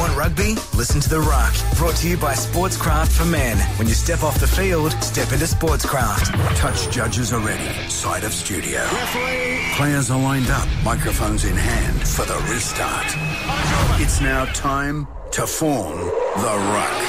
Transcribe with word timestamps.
Want 0.00 0.16
rugby? 0.16 0.54
Listen 0.74 0.98
to 1.02 1.10
The 1.10 1.20
Ruck. 1.20 1.52
Brought 1.76 1.96
to 1.96 2.08
you 2.08 2.16
by 2.16 2.32
Sportscraft 2.32 3.08
for 3.08 3.26
Men. 3.26 3.58
When 3.78 3.86
you 3.86 3.92
step 3.92 4.22
off 4.22 4.40
the 4.40 4.46
field, 4.46 4.92
step 5.02 5.30
into 5.30 5.44
Sportscraft. 5.44 6.32
Touch 6.56 6.88
judges 6.90 7.34
are 7.34 7.40
ready. 7.40 7.68
Side 7.90 8.24
of 8.24 8.32
studio. 8.32 8.80
Referee. 8.80 9.60
Players 9.74 10.10
are 10.10 10.18
lined 10.18 10.48
up, 10.48 10.66
microphones 10.82 11.44
in 11.44 11.54
hand 11.54 12.00
for 12.08 12.24
the 12.24 12.38
restart. 12.50 13.04
It's 14.00 14.22
now 14.22 14.46
time 14.54 15.06
to 15.32 15.46
form 15.46 15.98
The 15.98 16.56
Ruck. 16.72 17.00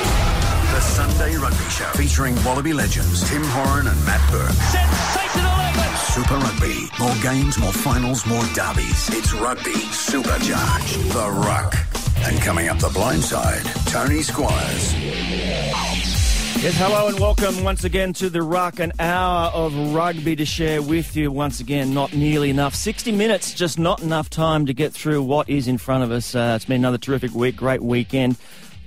The 0.74 0.82
Sunday 0.82 1.38
Rugby 1.38 1.70
Show 1.70 1.90
featuring 1.96 2.36
Wallaby 2.44 2.74
legends 2.74 3.30
Tim 3.30 3.42
Horan 3.46 3.88
and 3.88 4.06
Matt 4.06 4.30
Burke. 4.30 4.52
Sensational 4.52 5.60
effort. 5.64 5.98
Super 6.12 6.36
Rugby. 6.36 6.90
More 7.00 7.16
games, 7.24 7.58
more 7.58 7.72
finals, 7.72 8.26
more 8.26 8.44
derbies. 8.54 9.08
It's 9.16 9.32
rugby 9.32 9.80
supercharged. 9.96 11.00
The 11.14 11.30
Ruck. 11.30 12.01
And 12.24 12.40
coming 12.42 12.70
up 12.70 12.78
the 12.80 12.90
blind 12.90 13.24
side, 13.24 13.64
Tony 13.88 14.22
Squires. 14.22 14.94
Yes, 16.62 16.78
hello 16.78 17.08
and 17.08 17.20
welcome 17.20 17.64
once 17.64 17.84
again 17.84 18.14
to 18.14 18.30
the 18.30 18.44
Ruck, 18.44 18.80
an 18.80 18.92
hour 19.00 19.50
of 19.50 19.76
rugby 19.96 20.36
to 20.36 20.46
share 20.46 20.82
with 20.82 21.16
you. 21.16 21.32
Once 21.32 21.60
again, 21.60 21.94
not 21.94 22.14
nearly 22.14 22.52
enough. 22.52 22.76
60 22.76 23.12
minutes, 23.12 23.56
just 23.56 23.80
not 23.80 24.04
enough 24.04 24.30
time 24.30 24.68
to 24.68 24.74
get 24.74 24.94
through 24.94 25.24
what 25.24 25.50
is 25.50 25.68
in 25.68 25.80
front 25.80 26.04
of 26.04 26.12
us. 26.12 26.36
Uh, 26.36 26.54
it's 26.56 26.66
been 26.66 26.82
another 26.82 27.00
terrific 27.00 27.34
week, 27.34 27.56
great 27.56 27.82
weekend. 27.82 28.38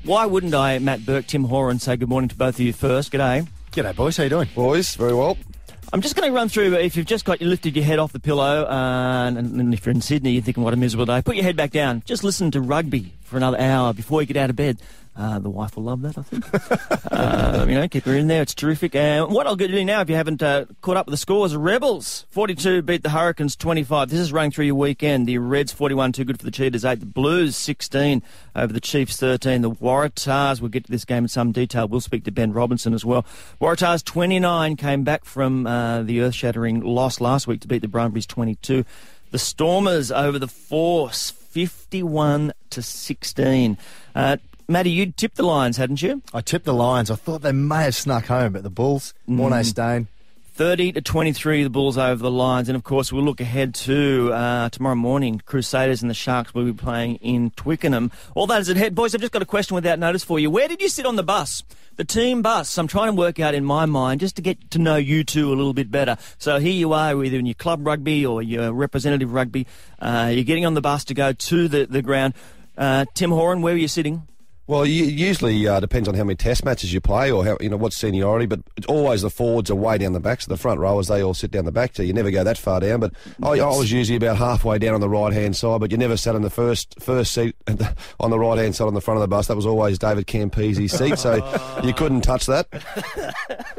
Why 0.04 0.24
wouldn't 0.26 0.54
I, 0.54 0.78
Matt 0.78 1.04
Burke, 1.04 1.26
Tim 1.26 1.44
Horan, 1.44 1.80
say 1.80 1.96
good 1.96 2.08
morning 2.08 2.28
to 2.28 2.36
both 2.36 2.54
of 2.54 2.60
you 2.60 2.72
first? 2.72 3.10
G'day. 3.12 3.48
G'day, 3.72 3.96
boys. 3.96 4.16
How 4.16 4.22
you 4.22 4.30
doing? 4.30 4.48
Boys, 4.54 4.94
very 4.94 5.14
well. 5.14 5.36
I'm 5.92 6.00
just 6.00 6.16
going 6.16 6.28
to 6.28 6.34
run 6.34 6.48
through. 6.48 6.74
If 6.74 6.96
you've 6.96 7.06
just 7.06 7.24
got 7.24 7.40
you 7.40 7.46
lifted 7.46 7.76
your 7.76 7.84
head 7.84 7.98
off 7.98 8.12
the 8.12 8.20
pillow, 8.20 8.64
uh, 8.64 9.26
and, 9.28 9.38
and 9.38 9.74
if 9.74 9.86
you're 9.86 9.94
in 9.94 10.00
Sydney, 10.00 10.32
you're 10.32 10.42
thinking 10.42 10.62
what 10.62 10.74
a 10.74 10.76
miserable 10.76 11.06
day. 11.06 11.22
Put 11.22 11.36
your 11.36 11.44
head 11.44 11.56
back 11.56 11.70
down. 11.70 12.02
Just 12.04 12.24
listen 12.24 12.50
to 12.52 12.60
rugby 12.60 13.12
for 13.22 13.36
another 13.36 13.58
hour 13.58 13.92
before 13.92 14.20
you 14.20 14.26
get 14.26 14.36
out 14.36 14.50
of 14.50 14.56
bed. 14.56 14.78
Uh, 15.16 15.38
the 15.38 15.50
wife 15.50 15.76
will 15.76 15.84
love 15.84 16.02
that, 16.02 16.18
I 16.18 16.22
think. 16.22 16.44
uh, 17.12 17.64
you 17.68 17.74
know, 17.74 17.86
keep 17.86 18.04
her 18.04 18.16
in 18.16 18.26
there. 18.26 18.42
It's 18.42 18.54
terrific. 18.54 18.96
And 18.96 19.30
what 19.30 19.46
I'll 19.46 19.54
get 19.54 19.68
do 19.68 19.84
now, 19.84 20.00
if 20.00 20.10
you 20.10 20.16
haven't 20.16 20.42
uh, 20.42 20.64
caught 20.80 20.96
up 20.96 21.06
with 21.06 21.12
the 21.12 21.18
scores, 21.18 21.54
Rebels 21.54 22.26
42 22.30 22.82
beat 22.82 23.02
the 23.04 23.10
Hurricanes 23.10 23.54
25. 23.54 24.10
This 24.10 24.18
is 24.18 24.32
running 24.32 24.50
through 24.50 24.66
your 24.66 24.74
weekend. 24.74 25.28
The 25.28 25.38
Reds 25.38 25.72
41, 25.72 26.12
too 26.12 26.24
good 26.24 26.38
for 26.38 26.44
the 26.44 26.50
Cheetahs 26.50 26.84
8. 26.84 26.98
The 26.98 27.06
Blues 27.06 27.54
16 27.56 28.22
over 28.56 28.72
the 28.72 28.80
Chiefs 28.80 29.16
13. 29.16 29.62
The 29.62 29.70
Waratahs, 29.70 30.60
we'll 30.60 30.70
get 30.70 30.86
to 30.86 30.90
this 30.90 31.04
game 31.04 31.24
in 31.24 31.28
some 31.28 31.52
detail. 31.52 31.86
We'll 31.86 32.00
speak 32.00 32.24
to 32.24 32.32
Ben 32.32 32.52
Robinson 32.52 32.92
as 32.92 33.04
well. 33.04 33.24
Waratahs 33.60 34.04
29 34.04 34.76
came 34.76 35.04
back 35.04 35.24
from 35.24 35.66
uh, 35.66 36.02
the 36.02 36.22
earth 36.22 36.34
shattering 36.34 36.80
loss 36.80 37.20
last 37.20 37.46
week 37.46 37.60
to 37.60 37.68
beat 37.68 37.82
the 37.82 37.88
Brumbies 37.88 38.26
22. 38.26 38.84
The 39.30 39.38
Stormers 39.38 40.10
over 40.10 40.40
the 40.40 40.48
Force 40.48 41.30
51 41.30 42.52
to 42.70 42.82
16. 42.82 43.78
Uh, 44.14 44.36
Matty, 44.66 44.90
you 44.90 45.12
tipped 45.12 45.36
the 45.36 45.42
Lions, 45.42 45.76
hadn't 45.76 46.00
you? 46.00 46.22
I 46.32 46.40
tipped 46.40 46.64
the 46.64 46.72
Lions. 46.72 47.10
I 47.10 47.16
thought 47.16 47.42
they 47.42 47.52
may 47.52 47.82
have 47.84 47.94
snuck 47.94 48.26
home, 48.26 48.54
but 48.54 48.62
the 48.62 48.70
Bulls, 48.70 49.12
Morné 49.28 49.62
Steyn. 49.64 50.08
30 50.54 50.92
to 50.92 51.02
23, 51.02 51.64
the 51.64 51.70
Bulls 51.70 51.98
over 51.98 52.22
the 52.22 52.30
Lions. 52.30 52.68
And 52.70 52.76
of 52.76 52.82
course, 52.82 53.12
we'll 53.12 53.24
look 53.24 53.40
ahead 53.40 53.74
to 53.74 54.32
uh, 54.32 54.68
tomorrow 54.70 54.94
morning. 54.94 55.42
Crusaders 55.44 56.00
and 56.00 56.08
the 56.08 56.14
Sharks 56.14 56.54
will 56.54 56.64
be 56.64 56.72
playing 56.72 57.16
in 57.16 57.50
Twickenham. 57.50 58.10
All 58.34 58.46
that 58.46 58.60
is 58.62 58.70
ahead. 58.70 58.94
Boys, 58.94 59.14
I've 59.14 59.20
just 59.20 59.32
got 59.32 59.42
a 59.42 59.46
question 59.46 59.74
without 59.74 59.98
notice 59.98 60.24
for 60.24 60.38
you. 60.38 60.50
Where 60.50 60.68
did 60.68 60.80
you 60.80 60.88
sit 60.88 61.04
on 61.04 61.16
the 61.16 61.24
bus? 61.24 61.62
The 61.96 62.04
team 62.04 62.40
bus. 62.40 62.78
I'm 62.78 62.86
trying 62.86 63.08
to 63.08 63.18
work 63.18 63.40
out 63.40 63.54
in 63.54 63.64
my 63.64 63.84
mind 63.84 64.20
just 64.20 64.36
to 64.36 64.42
get 64.42 64.70
to 64.70 64.78
know 64.78 64.96
you 64.96 65.24
two 65.24 65.48
a 65.48 65.54
little 65.56 65.74
bit 65.74 65.90
better. 65.90 66.16
So 66.38 66.58
here 66.58 66.72
you 66.72 66.92
are, 66.94 67.22
either 67.22 67.38
in 67.38 67.46
your 67.46 67.54
club 67.54 67.86
rugby 67.86 68.24
or 68.24 68.40
your 68.40 68.72
representative 68.72 69.32
rugby. 69.32 69.66
Uh, 69.98 70.30
you're 70.32 70.44
getting 70.44 70.64
on 70.64 70.74
the 70.74 70.80
bus 70.80 71.04
to 71.06 71.14
go 71.14 71.32
to 71.32 71.68
the, 71.68 71.84
the 71.84 72.00
ground. 72.00 72.32
Uh, 72.78 73.04
Tim 73.14 73.30
Horan, 73.30 73.60
where 73.60 73.74
were 73.74 73.78
you 73.78 73.88
sitting? 73.88 74.26
Well, 74.66 74.86
you, 74.86 75.04
usually 75.04 75.68
uh, 75.68 75.78
depends 75.80 76.08
on 76.08 76.14
how 76.14 76.24
many 76.24 76.36
test 76.36 76.64
matches 76.64 76.90
you 76.90 77.00
play 77.00 77.30
or 77.30 77.44
how 77.44 77.58
you 77.60 77.68
know 77.68 77.76
what 77.76 77.92
seniority, 77.92 78.46
but 78.46 78.60
it's 78.76 78.86
always 78.86 79.20
the 79.20 79.28
forwards 79.28 79.70
are 79.70 79.74
way 79.74 79.98
down 79.98 80.14
the 80.14 80.20
back, 80.20 80.40
so 80.40 80.50
the 80.50 80.56
front 80.56 80.80
rowers 80.80 81.08
they 81.08 81.22
all 81.22 81.34
sit 81.34 81.50
down 81.50 81.66
the 81.66 81.72
back, 81.72 81.94
so 81.94 82.02
you 82.02 82.14
never 82.14 82.30
go 82.30 82.42
that 82.42 82.56
far 82.56 82.80
down. 82.80 83.00
But 83.00 83.12
I, 83.42 83.60
I 83.60 83.66
was 83.66 83.92
usually 83.92 84.16
about 84.16 84.38
halfway 84.38 84.78
down 84.78 84.94
on 84.94 85.02
the 85.02 85.08
right 85.08 85.34
hand 85.34 85.54
side, 85.54 85.80
but 85.80 85.90
you 85.90 85.98
never 85.98 86.16
sat 86.16 86.34
in 86.34 86.40
the 86.40 86.48
first 86.48 86.94
first 86.98 87.34
seat 87.34 87.56
the, 87.66 87.94
on 88.20 88.30
the 88.30 88.38
right 88.38 88.56
hand 88.58 88.74
side 88.74 88.86
on 88.86 88.94
the 88.94 89.02
front 89.02 89.18
of 89.18 89.20
the 89.20 89.28
bus. 89.28 89.48
That 89.48 89.56
was 89.56 89.66
always 89.66 89.98
David 89.98 90.26
Campese's 90.26 90.92
seat, 90.92 91.18
so 91.18 91.34
you 91.84 91.92
couldn't 91.94 92.22
touch 92.22 92.46
that. 92.46 92.68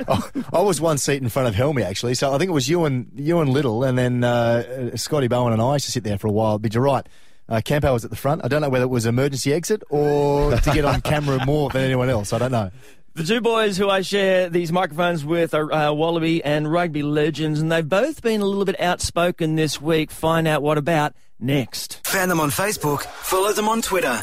Oh, 0.08 0.30
I 0.54 0.60
was 0.60 0.80
one 0.80 1.00
seat 1.00 1.24
in 1.24 1.30
front 1.30 1.48
of 1.48 1.56
Helmy 1.56 1.82
actually, 1.82 2.14
so 2.14 2.32
I 2.32 2.38
think 2.38 2.50
it 2.50 2.54
was 2.54 2.70
you 2.70 2.86
and 2.86 3.10
you 3.16 3.40
and 3.40 3.50
Little, 3.50 3.84
and 3.84 3.98
then 3.98 4.24
uh, 4.24 4.96
Scotty 4.98 5.28
Bowen 5.28 5.52
and 5.52 5.62
I 5.62 5.74
used 5.74 5.86
to 5.86 5.92
sit 5.92 6.04
there 6.04 6.20
for 6.20 6.28
a 6.28 6.32
while. 6.32 6.60
But 6.60 6.76
you're 6.76 6.84
right. 6.84 7.08
Uh, 7.48 7.62
Campo 7.64 7.94
was 7.94 8.04
at 8.04 8.10
the 8.10 8.16
front. 8.18 8.44
I 8.44 8.48
don't 8.48 8.62
know 8.62 8.70
whether 8.70 8.86
it 8.86 8.90
was 8.90 9.06
emergency 9.06 9.54
exit 9.54 9.84
or 9.90 10.52
to 10.58 10.72
get 10.72 10.86
on 10.86 11.02
camera 11.02 11.46
more 11.46 11.70
than 11.70 11.84
anyone 11.84 12.10
else. 12.10 12.34
I 12.34 12.40
don't 12.40 12.52
know. 12.52 12.72
The 13.14 13.24
two 13.24 13.40
boys 13.40 13.78
who 13.78 13.90
I 13.90 14.02
share 14.02 14.50
these 14.50 14.72
microphones 14.74 15.24
with 15.24 15.54
are 15.54 15.72
uh, 15.72 15.94
Wallaby 15.94 16.44
and 16.44 16.70
rugby 16.70 17.02
legends, 17.02 17.62
and 17.62 17.72
they've 17.72 17.88
both 17.88 18.22
been 18.22 18.42
a 18.42 18.46
little 18.46 18.66
bit 18.66 18.78
outspoken 18.82 19.56
this 19.56 19.80
week. 19.80 20.12
Find 20.12 20.48
out 20.48 20.62
what 20.62 20.78
about 20.78 21.14
next. 21.40 22.06
Fan 22.06 22.28
them 22.28 22.42
on 22.42 22.50
Facebook. 22.50 23.04
Follow 23.04 23.54
them 23.54 23.70
on 23.70 23.82
Twitter. 23.82 24.20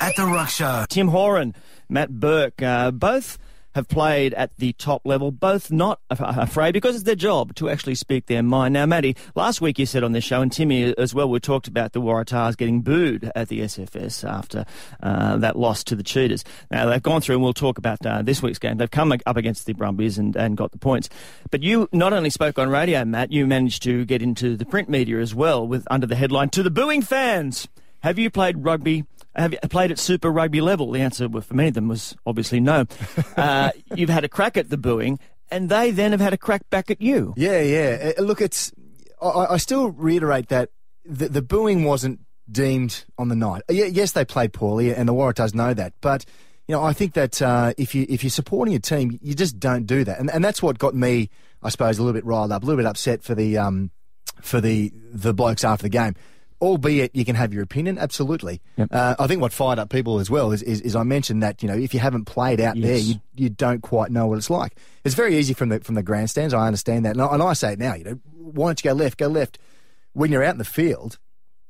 At 0.00 0.16
The 0.16 0.24
Ruck 0.24 0.48
Show. 0.48 0.86
Tim 0.88 1.08
Horan, 1.08 1.54
Matt 1.90 2.08
Burke, 2.08 2.62
uh, 2.62 2.90
both 2.92 3.36
have 3.74 3.88
played 3.88 4.34
at 4.34 4.56
the 4.56 4.72
top 4.74 5.02
level, 5.04 5.30
both 5.30 5.70
not 5.70 6.00
afraid 6.10 6.72
because 6.72 6.96
it's 6.96 7.04
their 7.04 7.14
job 7.14 7.54
to 7.54 7.68
actually 7.68 7.94
speak 7.94 8.26
their 8.26 8.42
mind. 8.42 8.74
Now, 8.74 8.86
Matty, 8.86 9.16
last 9.34 9.60
week 9.60 9.78
you 9.78 9.86
said 9.86 10.02
on 10.02 10.12
this 10.12 10.24
show, 10.24 10.40
and 10.42 10.50
Timmy 10.50 10.94
as 10.96 11.14
well, 11.14 11.28
we 11.28 11.40
talked 11.40 11.68
about 11.68 11.92
the 11.92 12.00
Waratahs 12.00 12.56
getting 12.56 12.82
booed 12.82 13.30
at 13.34 13.48
the 13.48 13.60
SFS 13.60 14.28
after 14.28 14.64
uh, 15.02 15.36
that 15.36 15.56
loss 15.56 15.84
to 15.84 15.96
the 15.96 16.02
Cheetahs. 16.02 16.44
Now, 16.70 16.86
they've 16.86 17.02
gone 17.02 17.20
through, 17.20 17.36
and 17.36 17.44
we'll 17.44 17.52
talk 17.52 17.78
about 17.78 18.04
uh, 18.04 18.22
this 18.22 18.42
week's 18.42 18.58
game. 18.58 18.76
They've 18.76 18.90
come 18.90 19.12
up 19.12 19.36
against 19.36 19.66
the 19.66 19.72
Brumbies 19.72 20.18
and, 20.18 20.36
and 20.36 20.56
got 20.56 20.72
the 20.72 20.78
points. 20.78 21.08
But 21.50 21.62
you 21.62 21.88
not 21.92 22.12
only 22.12 22.30
spoke 22.30 22.58
on 22.58 22.68
radio, 22.68 23.04
Matt, 23.04 23.32
you 23.32 23.46
managed 23.46 23.82
to 23.84 24.04
get 24.04 24.22
into 24.22 24.56
the 24.56 24.64
print 24.64 24.88
media 24.88 25.20
as 25.20 25.34
well 25.34 25.66
with 25.66 25.86
under 25.90 26.06
the 26.06 26.16
headline, 26.16 26.50
To 26.50 26.62
the 26.62 26.70
Booing 26.70 27.02
Fans. 27.02 27.68
Have 28.02 28.18
you 28.18 28.30
played 28.30 28.64
rugby 28.64 29.04
have 29.40 29.52
you 29.52 29.58
played 29.68 29.90
at 29.90 29.98
Super 29.98 30.30
Rugby 30.30 30.60
level? 30.60 30.90
The 30.92 31.00
answer 31.00 31.28
for 31.28 31.54
many 31.54 31.68
of 31.68 31.74
them 31.74 31.88
was 31.88 32.14
obviously 32.26 32.60
no. 32.60 32.86
Uh, 33.36 33.70
you've 33.94 34.10
had 34.10 34.24
a 34.24 34.28
crack 34.28 34.56
at 34.56 34.68
the 34.68 34.76
booing, 34.76 35.18
and 35.50 35.70
they 35.70 35.90
then 35.90 36.10
have 36.10 36.20
had 36.20 36.34
a 36.34 36.36
crack 36.36 36.68
back 36.68 36.90
at 36.90 37.00
you. 37.00 37.32
Yeah, 37.36 37.60
yeah. 37.60 38.12
Uh, 38.18 38.22
look, 38.22 38.40
it's. 38.40 38.72
I, 39.22 39.46
I 39.50 39.56
still 39.56 39.90
reiterate 39.90 40.48
that 40.48 40.70
the, 41.04 41.28
the 41.28 41.42
booing 41.42 41.84
wasn't 41.84 42.20
deemed 42.50 43.04
on 43.16 43.28
the 43.28 43.36
night. 43.36 43.62
Uh, 43.70 43.72
yes, 43.72 44.12
they 44.12 44.24
played 44.24 44.52
poorly, 44.52 44.94
and 44.94 45.08
the 45.08 45.14
Waratahs 45.14 45.54
know 45.54 45.72
that. 45.72 45.94
But 46.02 46.26
you 46.68 46.74
know, 46.74 46.82
I 46.82 46.92
think 46.92 47.14
that 47.14 47.40
uh, 47.40 47.72
if 47.78 47.94
you 47.94 48.04
if 48.08 48.22
you're 48.22 48.30
supporting 48.30 48.74
a 48.74 48.80
team, 48.80 49.18
you 49.22 49.34
just 49.34 49.58
don't 49.58 49.86
do 49.86 50.04
that, 50.04 50.18
and 50.18 50.30
and 50.30 50.44
that's 50.44 50.62
what 50.62 50.78
got 50.78 50.94
me, 50.94 51.30
I 51.62 51.70
suppose, 51.70 51.98
a 51.98 52.02
little 52.02 52.14
bit 52.14 52.26
riled 52.26 52.52
up, 52.52 52.62
a 52.62 52.66
little 52.66 52.78
bit 52.78 52.86
upset 52.86 53.22
for 53.22 53.34
the 53.34 53.56
um, 53.56 53.90
for 54.42 54.60
the 54.60 54.92
the 54.94 55.32
blokes 55.32 55.64
after 55.64 55.84
the 55.84 55.88
game 55.88 56.14
albeit 56.60 57.14
you 57.14 57.24
can 57.24 57.36
have 57.36 57.52
your 57.52 57.62
opinion, 57.62 57.98
absolutely. 57.98 58.60
Yep. 58.76 58.88
Uh, 58.92 59.14
I 59.18 59.26
think 59.26 59.40
what 59.40 59.52
fired 59.52 59.78
up 59.78 59.88
people 59.90 60.18
as 60.18 60.30
well 60.30 60.52
is, 60.52 60.62
is, 60.62 60.80
is, 60.80 60.94
I 60.96 61.02
mentioned 61.02 61.42
that 61.42 61.62
you 61.62 61.68
know 61.68 61.76
if 61.76 61.94
you 61.94 62.00
haven't 62.00 62.24
played 62.26 62.60
out 62.60 62.76
yes. 62.76 62.86
there, 62.86 62.98
you, 62.98 63.14
you 63.34 63.48
don't 63.50 63.80
quite 63.80 64.10
know 64.10 64.26
what 64.26 64.38
it's 64.38 64.50
like. 64.50 64.76
It's 65.04 65.14
very 65.14 65.36
easy 65.36 65.54
from 65.54 65.68
the 65.70 65.80
from 65.80 65.94
the 65.94 66.02
grandstands. 66.02 66.52
I 66.54 66.66
understand 66.66 67.04
that, 67.04 67.12
and 67.12 67.22
I, 67.22 67.34
and 67.34 67.42
I 67.42 67.52
say 67.54 67.72
it 67.72 67.78
now. 67.78 67.94
You 67.94 68.04
know, 68.04 68.18
why 68.36 68.68
don't 68.68 68.84
you 68.84 68.90
go 68.90 68.94
left? 68.94 69.18
Go 69.18 69.28
left. 69.28 69.58
When 70.12 70.32
you're 70.32 70.42
out 70.42 70.52
in 70.54 70.58
the 70.58 70.64
field, 70.64 71.18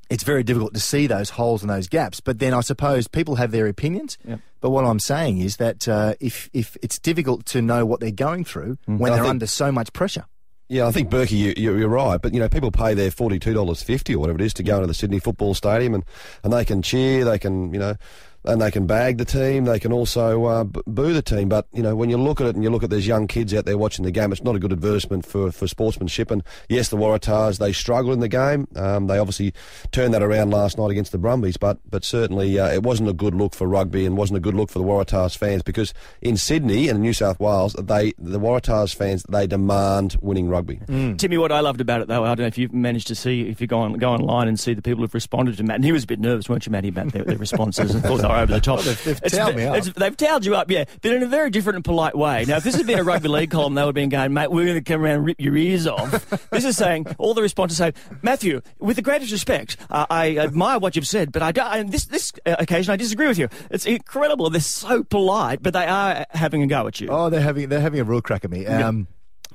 it's 0.09 0.25
very 0.25 0.43
difficult 0.43 0.75
to 0.75 0.81
see 0.81 1.07
those 1.07 1.31
holes 1.31 1.63
and 1.63 1.71
those 1.71 1.87
gaps. 1.87 2.21
But 2.21 2.39
then 2.39 2.53
I 2.55 2.61
suppose 2.61 3.07
people 3.07 3.37
have 3.37 3.51
their 3.53 3.67
opinions. 3.67 4.19
Yep. 4.27 4.41
But 4.61 4.71
what 4.71 4.85
I'm 4.85 4.99
saying 4.99 5.39
is 5.39 5.59
that 5.59 5.87
uh, 5.89 6.15
if 6.21 6.51
if 6.53 6.77
it's 6.83 6.99
difficult 6.99 7.47
to 7.47 7.63
know 7.63 7.87
what 7.87 8.01
they're 8.01 8.11
going 8.11 8.45
through 8.45 8.79
Mm. 8.89 8.99
when 8.99 9.13
I 9.13 9.17
they're 9.17 9.25
under 9.27 9.47
so 9.47 9.71
much 9.71 9.93
pressure. 9.93 10.25
Yeah, 10.71 10.87
I 10.87 10.93
think 10.93 11.11
Berkey, 11.11 11.33
you, 11.33 11.53
you, 11.57 11.77
you're 11.77 11.89
right. 11.89 12.23
But 12.23 12.33
you 12.33 12.39
know, 12.39 12.49
people 12.49 12.71
pay 12.71 12.95
their 12.95 13.11
forty 13.11 13.41
two 13.41 13.53
dollars 13.53 13.83
fifty 13.83 14.15
or 14.15 14.21
whatever 14.21 14.39
it 14.39 14.45
is 14.45 14.55
to 14.55 14.63
go 14.63 14.77
into 14.77 14.87
the 14.87 14.95
Sydney 14.95 15.19
Football 15.19 15.53
Stadium, 15.55 15.95
and, 15.95 16.05
and 16.45 16.53
they 16.53 16.65
can 16.65 16.81
cheer, 16.81 17.25
they 17.25 17.41
can 17.41 17.75
you 17.75 17.81
know, 17.81 17.97
and 18.45 18.61
they 18.61 18.71
can 18.71 18.87
bag 18.87 19.19
the 19.19 19.25
team, 19.25 19.65
they 19.65 19.79
can 19.79 19.93
also 19.93 20.45
uh, 20.45 20.65
boo 20.65 21.13
the 21.13 21.23
team. 21.23 21.49
But 21.49 21.67
you 21.73 21.83
know, 21.83 21.95
when 21.95 22.11
you 22.11 22.17
look 22.17 22.41
at 22.41 22.47
it 22.47 22.55
and 22.55 22.65
you 22.65 22.71
look 22.71 22.83
at 22.83 22.91
these 22.91 23.07
young 23.07 23.27
kids 23.27 23.53
out 23.55 23.65
there 23.65 23.79
watching 23.79 24.05
the 24.05 24.11
game, 24.11 24.33
it's 24.33 24.43
not 24.43 24.57
a 24.57 24.59
good 24.59 24.73
advertisement 24.73 25.27
for, 25.27 25.53
for 25.53 25.67
sportsmanship. 25.67 26.31
And 26.31 26.43
yes, 26.69 26.89
the 26.89 26.97
Waratahs 26.97 27.59
they 27.59 27.73
struggle 27.73 28.13
in 28.13 28.21
the 28.21 28.29
game. 28.29 28.67
Um, 28.77 29.07
they 29.07 29.19
obviously 29.19 29.53
turned 29.93 30.15
that 30.15 30.23
around 30.23 30.51
last 30.51 30.79
night 30.79 30.91
against 30.91 31.13
the 31.13 31.19
Brumbies, 31.19 31.57
but 31.57 31.79
but 31.89 32.05
certainly 32.05 32.59
uh, 32.59 32.69
it 32.69 32.83
wasn't 32.83 33.09
a 33.09 33.13
good 33.13 33.35
look 33.35 33.55
for 33.55 33.69
rugby 33.69 34.07
and 34.07 34.17
wasn't 34.17 34.37
a 34.37 34.41
good 34.41 34.55
look 34.55 34.71
for 34.71 34.79
the 34.79 34.85
Waratahs 34.85 35.37
fans 35.37 35.63
because 35.63 35.93
in 36.23 36.37
Sydney 36.37 36.89
and 36.89 37.01
New 37.01 37.13
South 37.13 37.39
Wales, 37.41 37.75
they 37.75 38.13
the 38.19 38.41
Waratahs 38.41 38.95
fans 38.95 39.25
they 39.29 39.47
demand 39.47 40.17
winning 40.21 40.49
rugby. 40.49 40.81
Timmy, 41.17 41.39
what 41.39 41.53
I 41.53 41.61
loved 41.61 41.81
about 41.81 42.01
it, 42.01 42.09
though, 42.09 42.25
I 42.25 42.29
don't 42.29 42.41
know 42.41 42.47
if 42.47 42.59
you've 42.59 42.73
managed 42.73 43.09
to 43.09 43.15
see, 43.15 43.49
if 43.49 43.61
you 43.61 43.67
go 43.67 43.79
on 43.81 43.95
go 43.95 44.11
online 44.11 44.49
and 44.49 44.59
see 44.59 44.75
the 44.75 44.83
people 44.83 45.03
who've 45.03 45.15
responded 45.15 45.57
to 45.57 45.63
Matt, 45.63 45.77
and 45.77 45.85
he 45.85 45.93
was 45.93 46.05
a 46.05 46.07
bit 46.07 46.21
nervous, 46.21 46.49
weren't 46.49 46.67
you, 46.67 46.73
Matty, 46.73 46.89
about 46.89 47.13
their, 47.13 47.25
their 47.25 47.37
responses, 47.37 47.95
and 47.95 48.03
thought 48.03 48.23
they 48.23 48.30
are 48.31 48.43
over 48.43 48.53
the 48.53 48.61
top. 48.61 48.81
they've- 48.81 49.03
they've 49.05 49.33
towed 49.33 49.57
me 49.57 49.65
up. 49.65 49.83
They've 49.85 50.17
towed 50.17 50.45
you 50.45 50.55
up, 50.57 50.71
yeah, 50.71 50.85
but 51.03 51.13
in 51.13 51.23
a 51.23 51.27
very 51.27 51.51
different 51.51 51.77
and 51.77 51.85
polite 51.85 52.17
way. 52.17 52.45
Now, 52.47 52.57
if 52.57 52.65
this 52.65 52.75
had 52.77 52.87
been 52.87 52.99
a 52.99 53.05
rugby 53.05 53.29
league 53.29 53.51
column, 53.51 53.75
they 53.75 53.83
would 53.83 53.89
have 53.89 53.95
been 53.95 54.09
going, 54.09 54.33
mate, 54.33 54.51
we're 54.51 54.65
going 54.65 54.83
to 54.83 54.93
come 54.93 55.03
around 55.03 55.17
and 55.17 55.25
rip 55.27 55.41
your 55.41 55.57
ears 55.57 55.87
off. 55.87 56.11
this 56.51 56.65
is 56.65 56.77
saying, 56.77 57.07
all 57.19 57.35
the 57.35 57.43
responses 57.43 57.79
say, 57.79 57.93
Matthew, 58.23 58.61
with 58.79 58.97
the 58.97 59.03
greatest 59.03 59.33
respect, 59.33 59.77
uh, 59.91 60.07
I 60.11 60.37
admire 60.39 60.79
what 60.79 60.97
you've 60.97 61.07
said, 61.07 61.33
but 61.33 61.43
I 61.43 61.79
and 61.79 61.93
this, 61.93 62.07
this 62.07 62.33
uh, 62.47 62.57
occasion 62.59 62.93
I 62.93 62.97
disagree 62.97 63.29
with 63.29 63.39
you. 63.39 63.49
It's 63.71 63.87
incredible. 63.87 64.49
They're 64.51 64.61
so 64.61 65.03
polite, 65.05 65.63
but 65.63 65.73
they 65.73 65.87
are 65.87 66.25
having 66.31 66.63
a 66.63 66.67
go 66.67 66.87
at 66.87 67.01
you. 67.01 67.09
Oh, 67.11 67.29
they're 67.31 67.41
having 67.41 67.69
they're 67.69 67.81
having 67.81 68.01
a 68.01 68.05
real 68.05 68.23
crack 68.23 68.45
at 68.45 68.51
me. 68.51 68.67
Um, 68.67 69.07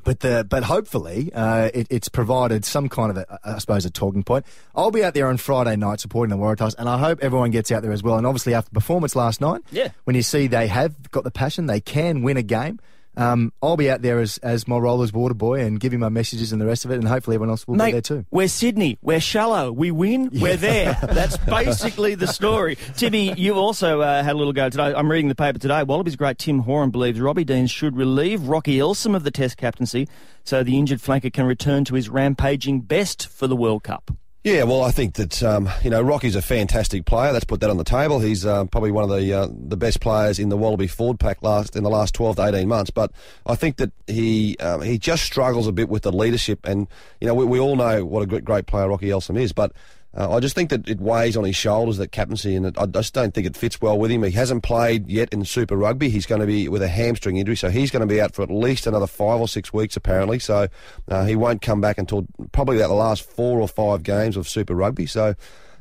But 0.06 0.22
the, 0.22 0.46
but 0.48 0.64
hopefully 0.64 1.32
uh, 1.34 1.70
it, 1.74 1.88
it's 1.90 2.08
provided 2.08 2.64
some 2.64 2.88
kind 2.88 3.12
of 3.12 3.18
a, 3.18 3.40
I 3.44 3.58
suppose 3.58 3.86
a 3.86 3.90
talking 3.90 4.24
point. 4.24 4.46
I'll 4.76 4.92
be 4.92 5.04
out 5.04 5.14
there 5.16 5.28
on 5.28 5.36
Friday 5.38 5.76
night 5.76 6.00
supporting 6.00 6.30
the 6.38 6.42
Waratahs, 6.42 6.76
and 6.78 6.88
I 6.88 6.98
hope 7.00 7.20
everyone 7.22 7.52
gets 7.52 7.72
out 7.72 7.82
there 7.82 7.92
as 7.92 8.04
well. 8.04 8.16
And 8.18 8.26
obviously 8.26 8.54
after 8.54 8.70
performance 8.72 9.16
last 9.16 9.42
night, 9.42 9.62
Yeah. 9.72 9.90
when 10.06 10.16
you 10.16 10.22
see 10.22 10.48
they 10.48 10.68
have 10.68 11.12
got 11.12 11.24
the 11.26 11.32
passion, 11.32 11.66
they 11.66 11.82
can 11.82 12.22
win 12.22 12.38
a 12.38 12.44
game. 12.44 12.80
Um, 13.18 13.54
I'll 13.62 13.78
be 13.78 13.90
out 13.90 14.02
there 14.02 14.20
as, 14.20 14.38
as 14.40 14.68
my 14.68 14.78
roller's 14.78 15.14
water 15.14 15.34
boy 15.34 15.62
and 15.62 15.80
give 15.80 15.94
you 15.94 16.00
my 16.00 16.10
messages 16.10 16.52
and 16.52 16.62
the 16.62 16.66
rest 16.66 16.86
of 16.86 16.92
it, 16.92 16.96
and 16.96 17.08
hopefully 17.08 17.36
everyone 17.36 17.52
else 17.52 17.68
will 17.68 17.76
Mate, 17.76 17.88
be 17.88 17.92
there 17.94 18.02
too. 18.02 18.26
We're 18.32 18.48
Sydney. 18.48 18.98
We're 19.02 19.20
shallow. 19.20 19.72
We 19.72 19.92
win. 19.92 20.30
We're 20.34 20.58
there. 20.58 20.98
That's 21.04 21.38
basically 21.38 22.16
the 22.16 22.28
story. 22.28 22.78
Timmy, 22.96 23.34
you 23.34 23.56
also 23.56 24.02
uh, 24.02 24.24
had 24.24 24.34
a 24.34 24.38
little 24.38 24.54
go 24.54 24.70
today. 24.70 24.94
I'm 24.94 25.10
reading 25.10 25.30
the 25.30 25.36
paper 25.36 25.60
today. 25.60 25.84
Wallabies 25.84 26.16
great 26.16 26.38
Tim 26.38 26.60
Horan 26.60 26.92
believes 26.92 27.20
Robbie 27.20 27.46
Deans 27.46 27.72
should 27.72 27.96
relieve 27.96 28.48
Rocky 28.48 28.78
Elsom 28.78 29.16
of 29.16 29.24
the 29.24 29.32
Test 29.32 29.58
captaincy 29.58 30.08
so 30.44 30.64
the 30.64 30.78
injured 30.78 31.00
flanker 31.00 31.32
can 31.32 31.46
return 31.46 31.86
to 31.86 31.96
his 31.96 32.10
rampaging 32.10 32.82
best 32.82 33.28
for 33.28 33.48
the 33.48 33.56
World 33.56 33.84
Cup. 33.84 34.12
Yeah, 34.46 34.62
well, 34.62 34.84
I 34.84 34.92
think 34.92 35.16
that 35.16 35.42
um, 35.42 35.68
you 35.84 35.90
know 35.90 36.04
Rocky's 36.04 36.36
a 36.36 36.42
fantastic 36.42 37.06
player. 37.06 37.32
Let's 37.32 37.46
put 37.46 37.62
that 37.62 37.72
on 37.72 37.78
the 37.78 37.84
table. 37.84 38.20
He's 38.20 38.46
uh, 38.46 38.66
probably 38.66 38.92
one 38.92 39.04
of 39.04 39.10
the 39.10 39.34
uh, 39.34 39.48
the 39.50 39.76
best 39.76 40.02
players 40.02 40.38
in 40.38 40.50
the 40.50 40.56
Wallaby 40.56 40.86
forward 40.86 41.20
pack 41.20 41.42
last 41.42 41.76
in 41.76 41.82
the 41.82 41.90
last 41.90 42.14
twelve 42.14 42.36
to 42.36 42.46
eighteen 42.46 42.68
months. 42.68 42.92
But 42.92 43.12
I 43.48 43.56
think 43.56 43.78
that 43.78 43.92
he 44.06 44.56
um, 44.60 44.84
he 44.84 45.00
just 45.00 45.24
struggles 45.24 45.66
a 45.66 45.72
bit 45.72 45.90
with 45.90 46.04
the 46.04 46.12
leadership, 46.12 46.60
and 46.64 46.88
you 47.20 47.28
know 47.28 47.34
we, 47.34 47.44
we 47.44 47.60
all 47.60 47.76
know 47.76 48.06
what 48.06 48.22
a 48.22 48.28
great, 48.28 48.46
great 48.46 48.68
player 48.68 48.88
Rocky 48.88 49.08
Elsom 49.08 49.36
is, 49.36 49.52
but. 49.52 49.72
Uh, 50.16 50.36
I 50.36 50.40
just 50.40 50.56
think 50.56 50.70
that 50.70 50.88
it 50.88 51.02
weighs 51.02 51.36
on 51.36 51.44
his 51.44 51.56
shoulders 51.56 51.98
that 51.98 52.12
captaincy, 52.12 52.56
and 52.56 52.68
it, 52.68 52.78
I 52.78 52.86
just 52.86 53.14
don't 53.14 53.34
think 53.34 53.46
it 53.46 53.58
fits 53.58 53.82
well 53.82 53.98
with 54.00 54.12
him. 54.12 54.24
He 54.24 54.32
hasn't 54.32 54.64
played 54.64 55.10
yet 55.10 55.34
in 55.34 55.44
Super 55.44 55.76
Rugby. 55.76 56.10
He's 56.10 56.26
going 56.26 56.42
to 56.42 56.48
be 56.48 56.70
with 56.70 56.82
a 56.82 56.88
hamstring 56.88 57.36
injury, 57.38 57.58
so 57.58 57.70
he's 57.70 57.92
going 57.92 58.02
to 58.02 58.08
be 58.08 58.22
out 58.22 58.34
for 58.34 58.42
at 58.42 58.50
least 58.50 58.88
another 58.88 59.08
five 59.08 59.42
or 59.42 59.48
six 59.48 59.74
weeks, 59.74 59.98
apparently. 59.98 60.40
So 60.40 60.68
uh, 61.10 61.26
he 61.26 61.36
won't 61.36 61.62
come 61.62 61.82
back 61.82 61.98
until 61.98 62.26
probably 62.54 62.78
about 62.78 62.88
the 62.88 62.94
last 62.94 63.24
four 63.24 63.60
or 63.60 63.68
five 63.68 64.04
games 64.04 64.38
of 64.38 64.48
Super 64.48 64.74
Rugby. 64.74 65.06
So. 65.06 65.36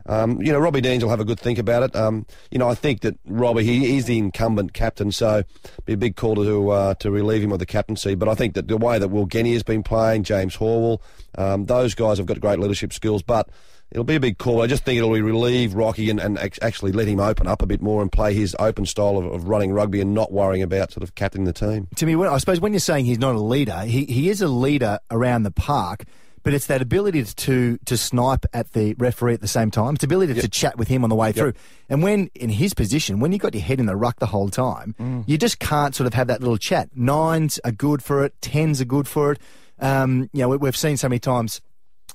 Um, 0.06 0.42
you 0.42 0.52
know, 0.52 0.58
Robbie 0.58 0.82
Deans 0.82 1.02
will 1.02 1.08
have 1.08 1.20
a 1.20 1.24
good 1.24 1.40
think 1.40 1.58
about 1.58 1.82
it. 1.82 1.96
Um, 1.96 2.26
you 2.50 2.58
know, 2.58 2.68
I 2.68 2.74
think 2.74 3.00
that 3.00 3.18
Robbie, 3.24 3.64
he, 3.64 3.96
is 3.96 4.04
the 4.04 4.18
incumbent 4.18 4.74
captain, 4.74 5.10
so 5.10 5.44
be 5.86 5.94
a 5.94 5.96
big 5.96 6.14
call 6.14 6.34
to 6.34 6.68
uh, 6.68 6.94
to 6.96 7.10
relieve 7.10 7.42
him 7.42 7.52
of 7.52 7.58
the 7.58 7.64
captaincy. 7.64 8.14
But 8.14 8.28
I 8.28 8.34
think 8.34 8.52
that 8.52 8.68
the 8.68 8.76
way 8.76 8.98
that 8.98 9.08
Will 9.08 9.24
Genia 9.24 9.54
has 9.54 9.62
been 9.62 9.82
playing, 9.82 10.24
James 10.24 10.58
Horwill, 10.58 11.00
um, 11.38 11.64
those 11.64 11.94
guys 11.94 12.18
have 12.18 12.26
got 12.26 12.38
great 12.38 12.58
leadership 12.58 12.92
skills. 12.92 13.22
But 13.22 13.48
it'll 13.94 14.04
be 14.04 14.16
a 14.16 14.20
big 14.20 14.36
call. 14.38 14.60
I 14.60 14.66
just 14.66 14.84
think 14.84 14.98
it'll 14.98 15.12
relieve 15.12 15.74
Rocky 15.74 16.10
and, 16.10 16.20
and 16.20 16.36
actually 16.60 16.92
let 16.92 17.06
him 17.08 17.20
open 17.20 17.46
up 17.46 17.62
a 17.62 17.66
bit 17.66 17.80
more 17.80 18.02
and 18.02 18.10
play 18.12 18.34
his 18.34 18.54
open 18.58 18.84
style 18.84 19.16
of, 19.16 19.24
of 19.24 19.48
running 19.48 19.72
rugby 19.72 20.00
and 20.00 20.12
not 20.12 20.32
worrying 20.32 20.62
about 20.62 20.92
sort 20.92 21.02
of 21.04 21.14
captaining 21.14 21.44
the 21.46 21.52
team. 21.52 21.88
Timmy, 21.94 22.16
when, 22.16 22.28
I 22.28 22.36
suppose 22.38 22.60
when 22.60 22.72
you're 22.72 22.80
saying 22.80 23.06
he's 23.06 23.18
not 23.20 23.34
a 23.34 23.40
leader, 23.40 23.80
he, 23.82 24.04
he 24.04 24.28
is 24.28 24.42
a 24.42 24.48
leader 24.48 24.98
around 25.10 25.44
the 25.44 25.50
park, 25.52 26.04
but 26.42 26.52
it's 26.52 26.66
that 26.66 26.82
ability 26.82 27.24
to 27.24 27.78
to 27.86 27.96
snipe 27.96 28.44
at 28.52 28.72
the 28.72 28.92
referee 28.98 29.32
at 29.32 29.40
the 29.40 29.48
same 29.48 29.70
time. 29.70 29.94
It's 29.94 30.04
ability 30.04 30.34
to 30.34 30.48
chat 30.48 30.76
with 30.76 30.88
him 30.88 31.02
on 31.02 31.08
the 31.08 31.16
way 31.16 31.32
through. 31.32 31.54
And 31.88 32.02
when 32.02 32.30
in 32.34 32.50
his 32.50 32.74
position, 32.74 33.18
when 33.20 33.32
you've 33.32 33.40
got 33.40 33.54
your 33.54 33.62
head 33.62 33.80
in 33.80 33.86
the 33.86 33.96
ruck 33.96 34.18
the 34.18 34.26
whole 34.26 34.50
time, 34.50 34.94
Mm. 35.00 35.24
you 35.26 35.38
just 35.38 35.58
can't 35.58 35.94
sort 35.94 36.06
of 36.06 36.12
have 36.14 36.26
that 36.26 36.40
little 36.40 36.58
chat. 36.58 36.90
Nines 36.94 37.58
are 37.64 37.72
good 37.72 38.02
for 38.02 38.24
it. 38.26 38.34
Tens 38.42 38.80
are 38.82 38.84
good 38.84 39.08
for 39.08 39.32
it. 39.32 39.38
Um, 39.80 40.28
you 40.34 40.40
know, 40.42 40.50
we, 40.50 40.56
we've 40.58 40.76
seen 40.76 40.96
so 40.98 41.08
many 41.08 41.18
times. 41.18 41.60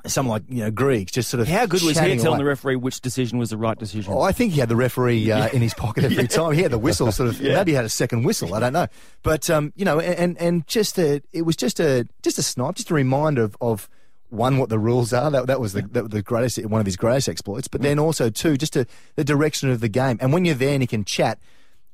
Someone 0.06 0.42
like 0.42 0.44
you 0.50 0.64
know 0.64 0.72
Griggs 0.72 1.12
just 1.12 1.30
sort 1.30 1.42
of 1.42 1.48
How 1.48 1.66
good 1.66 1.82
was 1.82 2.00
he 2.00 2.06
telling 2.16 2.26
away. 2.26 2.38
the 2.38 2.46
referee 2.46 2.76
which 2.78 3.02
decision 3.02 3.38
was 3.38 3.50
the 3.50 3.58
right 3.58 3.78
decision? 3.78 4.14
Oh, 4.14 4.22
I 4.22 4.32
think 4.32 4.54
he 4.54 4.60
had 4.60 4.70
the 4.70 4.76
referee 4.76 5.32
uh, 5.32 5.50
in 5.50 5.62
his 5.62 5.74
pocket 5.74 6.04
every 6.06 6.28
time. 6.28 6.54
He 6.54 6.62
had 6.62 6.72
the 6.72 6.80
whistle, 6.80 7.12
sort 7.12 7.30
of. 7.30 7.42
Maybe 7.42 7.72
he 7.72 7.76
had 7.76 7.86
a 7.86 7.90
second 7.90 8.24
whistle. 8.24 8.54
I 8.54 8.60
don't 8.60 8.74
know, 8.74 8.88
but 9.24 9.50
um, 9.50 9.74
you 9.76 9.86
know, 9.86 10.00
and 10.00 10.38
and 10.38 10.66
just 10.68 10.98
a, 10.98 11.22
it 11.34 11.42
was 11.42 11.56
just 11.56 11.80
a 11.80 12.08
just 12.24 12.38
a 12.38 12.44
snipe, 12.44 12.76
just 12.76 12.90
a 12.92 12.94
reminder 12.94 13.44
of, 13.44 13.58
of 13.60 13.90
one 14.30 14.58
what 14.58 14.70
the 14.70 14.80
rules 14.80 15.12
are. 15.12 15.30
That 15.32 15.48
that 15.48 15.60
was 15.60 15.74
the 15.74 15.88
was 15.94 16.10
the 16.10 16.22
greatest 16.22 16.66
one 16.66 16.80
of 16.80 16.86
his 16.86 16.96
greatest 16.96 17.28
exploits. 17.28 17.68
But 17.68 17.82
then 17.82 18.00
also 18.00 18.30
two, 18.30 18.58
just 18.58 18.76
a, 18.76 18.86
the 19.16 19.24
direction 19.24 19.70
of 19.70 19.82
the 19.82 19.90
game. 19.90 20.18
And 20.22 20.32
when 20.32 20.46
you're 20.46 20.56
there 20.56 20.74
and 20.74 20.82
you 20.82 20.88
can 20.88 21.04
chat. 21.04 21.40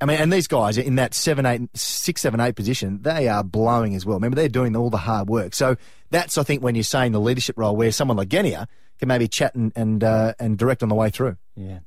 I 0.01 0.06
mean, 0.06 0.18
and 0.18 0.31
these 0.31 0.47
guys 0.47 0.77
in 0.77 0.95
that 0.95 1.13
seven, 1.13 1.45
eight, 1.45 1.62
six, 1.74 2.21
seven, 2.21 2.39
eight 2.39 2.56
position, 2.56 3.01
they 3.01 3.27
are 3.30 3.44
blowing 3.44 3.95
as 3.95 4.06
well. 4.06 4.18
Remember, 4.18 4.36
they're 4.36 4.50
doing 4.50 4.75
all 4.75 4.89
the 4.89 4.97
hard 4.97 5.30
work. 5.30 5.56
So 5.56 5.77
that's, 6.12 6.38
I 6.38 6.44
think, 6.44 6.62
when 6.62 6.75
you're 6.75 6.83
saying 6.83 7.13
the 7.13 7.21
leadership 7.21 7.57
role, 7.57 7.75
where 7.75 7.92
someone 7.92 8.18
like 8.18 8.27
Genia 8.27 8.68
can 9.00 9.07
maybe 9.07 9.27
chat 9.27 9.56
and 9.56 9.71
and, 9.75 10.03
uh, 10.03 10.33
and 10.39 10.57
direct 10.57 10.83
on 10.83 10.89
the 10.89 10.95
way 10.95 11.09
through. 11.09 11.38
yeah. 11.56 11.80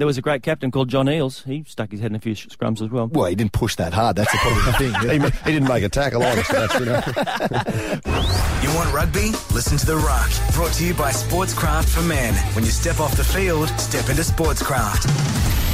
But 0.00 0.04
there 0.04 0.06
was 0.06 0.16
a 0.16 0.22
great 0.22 0.42
captain 0.42 0.70
called 0.70 0.88
John 0.88 1.04
Eales. 1.04 1.44
He 1.44 1.62
stuck 1.68 1.90
his 1.90 2.00
head 2.00 2.10
in 2.10 2.16
a 2.16 2.20
few 2.20 2.34
sh- 2.34 2.46
scrums 2.46 2.80
as 2.80 2.88
well. 2.88 3.08
Well, 3.08 3.26
he 3.26 3.34
didn't 3.34 3.52
push 3.52 3.76
that 3.76 3.92
hard. 3.92 4.16
That's 4.16 4.32
the 4.32 4.38
probably 4.38 4.62
the 4.62 4.72
thing. 4.78 5.20
He, 5.44 5.50
he 5.50 5.52
didn't 5.58 5.68
make 5.68 5.84
a 5.84 5.90
tackle 5.90 6.22
either, 6.22 6.42
so 6.42 6.66
that's, 6.66 6.80
you 6.80 6.86
know. 6.86 7.00
You 8.62 8.74
want 8.74 8.94
rugby? 8.94 9.32
Listen 9.52 9.76
to 9.76 9.84
The 9.84 9.96
Ruck. 9.96 10.30
Brought 10.54 10.72
to 10.74 10.86
you 10.86 10.94
by 10.94 11.10
Sportscraft 11.10 11.90
for 11.90 12.00
Men. 12.00 12.32
When 12.54 12.64
you 12.64 12.70
step 12.70 12.98
off 12.98 13.14
the 13.14 13.24
field, 13.24 13.68
step 13.78 14.08
into 14.08 14.22
Sportscraft. 14.22 15.04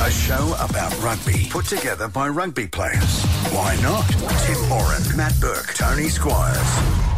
A 0.05 0.11
show 0.11 0.57
about 0.59 1.01
rugby 1.01 1.47
put 1.49 1.67
together 1.67 2.09
by 2.09 2.29
rugby 2.29 2.67
players. 2.67 3.23
Why 3.53 3.79
not? 3.81 4.09
Tim 4.09 4.59
Horan, 4.65 5.17
Matt 5.17 5.39
Burke, 5.41 5.73
Tony 5.75 6.09
Squires. 6.09 7.16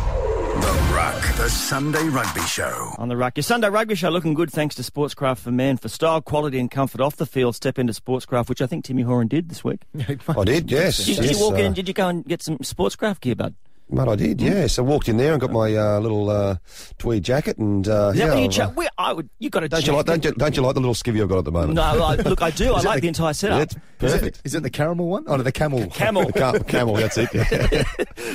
The 0.61 0.91
Ruck, 0.93 1.37
the 1.37 1.49
Sunday 1.49 2.09
Rugby 2.09 2.41
Show. 2.41 2.95
On 2.99 3.09
the 3.09 3.17
ruck. 3.17 3.37
Your 3.37 3.45
Sunday 3.45 3.69
rugby 3.69 3.95
show 3.95 4.11
looking 4.11 4.35
good 4.35 4.51
thanks 4.51 4.75
to 4.75 4.83
Sportscraft 4.83 5.39
for 5.39 5.53
Men. 5.53 5.77
For 5.77 5.89
style, 5.89 6.21
quality 6.21 6.59
and 6.59 6.69
comfort 6.69 7.01
off 7.01 7.17
the 7.17 7.27
field, 7.27 7.55
step 7.55 7.79
into 7.79 7.93
Sportscraft, 7.93 8.49
which 8.49 8.61
I 8.61 8.67
think 8.67 8.85
Timmy 8.85 9.03
Horan 9.03 9.29
did 9.29 9.49
this 9.49 9.63
week. 9.63 9.83
I 9.97 10.45
did, 10.45 10.71
yes. 10.71 10.97
Did, 10.99 11.17
did 11.17 11.25
yes, 11.27 11.39
you 11.39 11.45
walk 11.45 11.55
uh, 11.55 11.59
in? 11.59 11.75
Did 11.75 11.87
you 11.87 11.95
go 11.95 12.09
and 12.09 12.25
get 12.25 12.43
some 12.43 12.59
Sportscraft 12.59 13.21
gear, 13.21 13.37
bud? 13.37 13.55
Mate, 13.91 14.09
I 14.09 14.17
did, 14.17 14.41
yes. 14.43 14.79
I 14.79 14.83
walked 14.83 15.09
in 15.09 15.17
there 15.17 15.33
and 15.33 15.41
got 15.41 15.51
my 15.51 15.75
uh, 15.75 15.99
little 16.01 16.29
uh, 16.29 16.57
tweed 16.99 17.25
jacket 17.25 17.57
and 17.57 17.89
uh, 17.89 18.11
Is 18.13 18.19
that 18.19 18.27
yeah. 18.27 18.35
you, 18.37 18.49
cha- 18.49 18.65
uh, 18.67 18.71
where, 18.73 18.89
I 18.99 19.15
would, 19.15 19.31
you 19.39 19.49
got 19.49 19.65
a 19.65 19.69
don't 19.69 19.87
you 19.87 19.95
like 19.95 20.05
don't 20.05 20.23
you, 20.25 20.33
don't 20.33 20.55
you 20.57 20.63
like 20.63 20.75
the 20.75 20.81
little 20.81 20.95
skivvy 20.95 21.23
I've 21.23 21.29
got 21.31 21.39
at 21.39 21.45
the 21.47 21.53
moment? 21.53 21.75
No, 21.75 21.83
I, 21.83 22.17
look, 22.17 22.43
I 22.43 22.51
do. 22.51 22.75
I 22.75 22.83
like 22.83 22.97
the- 22.97 23.01
the 23.03 23.09
entire 23.09 23.29
Yeah, 23.29 23.33
setup. 23.33 23.63
it's 23.63 23.75
Is 23.75 23.81
perfect. 23.99 24.37
it, 24.39 24.43
is 24.45 24.55
it 24.55 24.63
the 24.63 24.71
caramel 24.71 25.07
one? 25.09 25.25
Oh, 25.27 25.37
no, 25.37 25.43
the 25.43 25.53
camel. 25.53 25.87
Camel. 25.91 26.31
Cam- 26.33 26.63
camel, 26.65 26.95
that's 26.97 27.17
it. 27.19 27.31
Yeah. 27.33 27.85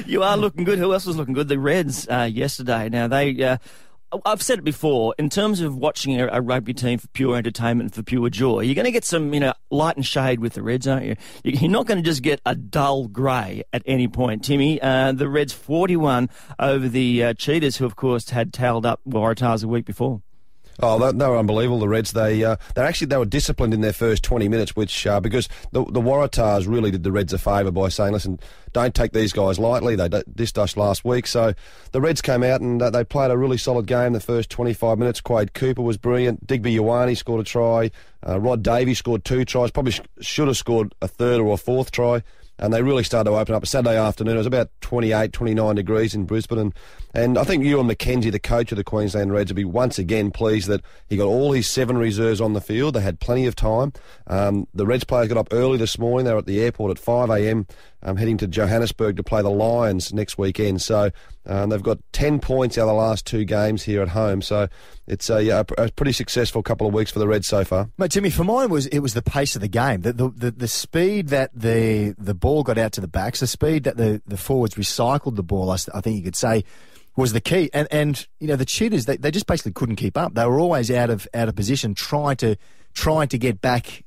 You 0.08 0.24
are 0.24 0.36
looking 0.38 0.64
good. 0.64 0.80
Who 0.80 0.92
else 0.92 1.06
was 1.06 1.18
looking 1.18 1.34
good? 1.36 1.48
The 1.48 1.60
Reds 1.60 2.08
uh, 2.10 2.28
yesterday. 2.32 2.90
Now 2.90 3.08
they. 3.08 3.58
I've 4.26 4.42
said 4.42 4.60
it 4.60 4.64
before. 4.64 5.16
In 5.18 5.30
terms 5.30 5.62
of 5.62 5.76
watching 5.76 6.20
a, 6.20 6.28
a 6.28 6.42
rugby 6.42 6.74
team 6.74 7.00
for 7.00 7.08
pure 7.10 7.36
entertainment 7.38 7.94
for 7.94 8.04
pure 8.04 8.30
joy, 8.30 8.62
you're 8.62 8.76
going 8.76 8.86
to 8.86 8.92
get 8.92 9.06
some, 9.06 9.34
you 9.34 9.40
know, 9.40 9.54
light 9.70 9.96
and 9.96 10.06
shade 10.06 10.40
with 10.40 10.54
the 10.54 10.62
Reds, 10.64 10.88
aren't 10.88 11.06
you? 11.06 11.16
You- 11.44 11.54
You're 11.60 11.72
not 11.72 11.86
going 11.88 11.98
to 12.02 12.04
just 12.04 12.22
get 12.22 12.40
a 12.46 12.56
dull 12.56 13.08
grey 13.08 13.64
at 13.74 13.82
any 13.86 14.08
point, 14.08 14.44
Timmy. 14.44 14.82
Uh, 14.82 15.12
the 15.12 15.30
Reds 15.30 15.54
41 15.54 16.30
over 16.60 16.88
the 16.88 17.24
uh, 17.24 17.34
Cheetahs, 17.34 17.78
who 17.78 17.86
of 17.86 17.96
course 17.96 18.30
had 18.30 18.54
tailed 18.54 18.86
up 18.86 19.02
Waratahs 19.08 19.64
a 19.64 19.68
week 19.68 19.86
before. 19.86 20.22
Oh, 20.82 20.98
they, 20.98 21.16
they 21.18 21.28
were 21.28 21.38
unbelievable. 21.38 21.80
The 21.80 21.88
Reds. 21.88 22.14
They 22.14 22.44
uh, 22.44 22.56
they 22.76 22.82
actually 22.82 23.08
they 23.08 23.18
were 23.18 23.26
disciplined 23.26 23.74
in 23.74 23.82
their 23.82 23.94
first 23.94 24.24
twenty 24.24 24.48
minutes, 24.48 24.76
which 24.76 25.06
uh, 25.06 25.20
because 25.20 25.48
the 25.72 25.86
the 25.86 26.02
Waratahs 26.02 26.68
really 26.68 26.90
did 26.92 27.04
the 27.04 27.12
Reds 27.12 27.32
a 27.32 27.38
favour 27.38 27.72
by 27.72 27.90
saying, 27.90 28.12
listen, 28.14 28.40
don't 28.72 28.96
take 28.96 29.12
these 29.12 29.34
guys 29.34 29.60
lightly. 29.60 29.96
They 29.96 30.10
dissed 30.10 30.58
us 30.58 30.76
last 30.76 31.06
week, 31.06 31.28
so 31.28 31.54
the 31.92 32.02
Reds 32.02 32.22
came 32.22 32.44
out 32.44 32.62
and 32.62 32.82
uh, 32.82 32.90
they 32.90 33.04
played 33.04 33.30
a 33.30 33.38
really 33.38 33.58
solid 33.58 33.86
game. 33.86 34.14
The 34.14 34.20
first 34.20 34.50
twenty 34.50 34.74
five 34.74 34.98
minutes, 34.98 35.22
Quade 35.22 35.54
Cooper 35.54 35.82
was 35.84 35.98
brilliant. 35.98 36.48
Digby 36.48 36.76
Ioane 36.76 37.16
scored 37.16 37.42
a 37.42 37.44
try. 37.44 37.92
Uh, 38.28 38.40
Rod 38.40 38.64
Davies 38.64 38.98
scored 38.98 39.24
two 39.24 39.46
tries. 39.46 39.70
Probably 39.70 39.92
sh- 39.92 40.02
should 40.22 40.48
have 40.48 40.58
scored 40.58 40.96
a 41.02 41.08
third 41.08 41.40
or 41.40 41.54
a 41.54 41.58
fourth 41.58 41.92
try. 41.92 42.24
And 42.64 42.74
they 42.74 42.82
really 42.82 43.04
started 43.04 43.30
to 43.30 43.36
open 43.36 43.54
up. 43.54 43.64
A 43.64 43.66
Saturday 43.66 43.98
afternoon, 43.98 44.36
it 44.36 44.38
was 44.38 44.48
about 44.48 44.70
28, 44.80 45.34
29 45.34 45.76
degrees 45.76 46.16
in 46.16 46.24
Brisbane. 46.24 46.60
And, 46.60 46.74
and 47.14 47.38
I 47.38 47.44
think 47.44 47.66
Ewan 47.66 47.90
McKenzie, 47.90 48.32
the 48.32 48.40
coach 48.40 48.72
of 48.72 48.78
the 48.78 48.86
Queensland 48.86 49.34
Reds, 49.34 49.52
will 49.52 49.58
be 49.58 49.66
once 49.66 50.00
again 50.00 50.32
pleased 50.32 50.70
that 50.70 50.80
he 51.10 51.18
got 51.18 51.26
all 51.26 51.52
his 51.52 51.70
seven 51.70 51.98
reserves 51.98 52.40
on 52.40 52.54
the 52.54 52.62
field. 52.62 52.94
They 52.94 53.02
had 53.02 53.20
plenty 53.20 53.48
of 53.48 53.56
time. 53.58 53.92
Um, 54.28 54.66
the 54.74 54.86
Reds 54.86 55.04
players 55.04 55.28
got 55.28 55.36
up 55.36 55.50
early 55.52 55.78
this 55.78 56.00
morning. 56.00 56.26
They 56.26 56.32
were 56.32 56.40
at 56.40 56.46
the 56.46 56.62
airport 56.62 56.92
at 56.92 57.00
5 57.00 57.30
a.m., 57.32 57.68
um, 58.02 58.16
heading 58.16 58.38
to 58.38 58.48
Johannesburg 58.48 59.18
to 59.18 59.24
play 59.24 59.42
the 59.42 59.50
Lions 59.50 60.14
next 60.14 60.38
weekend. 60.38 60.82
So 60.82 61.12
um, 61.46 61.70
they've 61.70 61.84
got 61.84 62.00
10 62.14 62.40
points 62.40 62.78
out 62.78 62.84
of 62.84 62.88
the 62.88 62.94
last 62.94 63.26
two 63.26 63.44
games 63.44 63.84
here 63.84 64.02
at 64.02 64.10
home. 64.10 64.42
So 64.42 64.70
it's 65.08 65.30
a, 65.30 65.44
yeah, 65.44 65.64
a, 65.78 65.84
a 65.84 65.92
pretty 65.92 66.14
successful 66.14 66.64
couple 66.64 66.88
of 66.88 66.94
weeks 66.94 67.12
for 67.12 67.20
the 67.20 67.28
Reds 67.28 67.48
so 67.48 67.64
far. 67.64 67.90
Mate, 67.98 68.12
Timmy, 68.12 68.30
for 68.30 68.44
mine 68.44 68.70
was 68.70 68.88
it 68.88 69.00
was 69.00 69.14
the 69.14 69.22
pace 69.22 69.56
of 69.56 69.62
the 69.62 69.68
game, 69.68 70.02
the 70.02 70.14
the, 70.14 70.30
the, 70.30 70.52
the 70.52 70.68
speed 70.68 71.28
that 71.30 71.52
the 71.54 72.16
the 72.18 72.34
ball 72.34 72.64
got 72.64 72.78
out 72.78 72.92
to 72.94 73.02
the 73.02 73.08
backs, 73.08 73.40
the 73.40 73.48
speed 73.48 73.84
that 73.84 73.98
the, 73.98 74.22
the 74.26 74.38
forwards 74.38 74.76
recycled 74.76 75.36
the 75.36 75.44
ball. 75.44 75.70
I 75.72 75.78
think 75.78 76.18
you 76.18 76.24
could 76.24 76.36
say 76.36 76.64
was 77.16 77.34
the 77.34 77.42
key. 77.42 77.70
And 77.74 77.88
and 77.92 78.26
you 78.40 78.48
know 78.48 78.56
the 78.56 78.66
Cheetahs, 78.66 79.06
they, 79.06 79.18
they 79.18 79.32
just 79.32 79.48
basically 79.48 79.74
couldn't 79.74 79.98
keep 79.98 80.18
up. 80.18 80.34
They 80.34 80.46
were 80.46 80.60
always 80.60 80.90
out 80.90 81.10
of 81.10 81.28
out 81.34 81.50
of 81.50 81.56
position, 81.56 81.94
trying 81.94 82.38
to 82.38 82.56
trying 82.94 83.28
to 83.30 83.38
get 83.38 83.62
back 83.62 84.04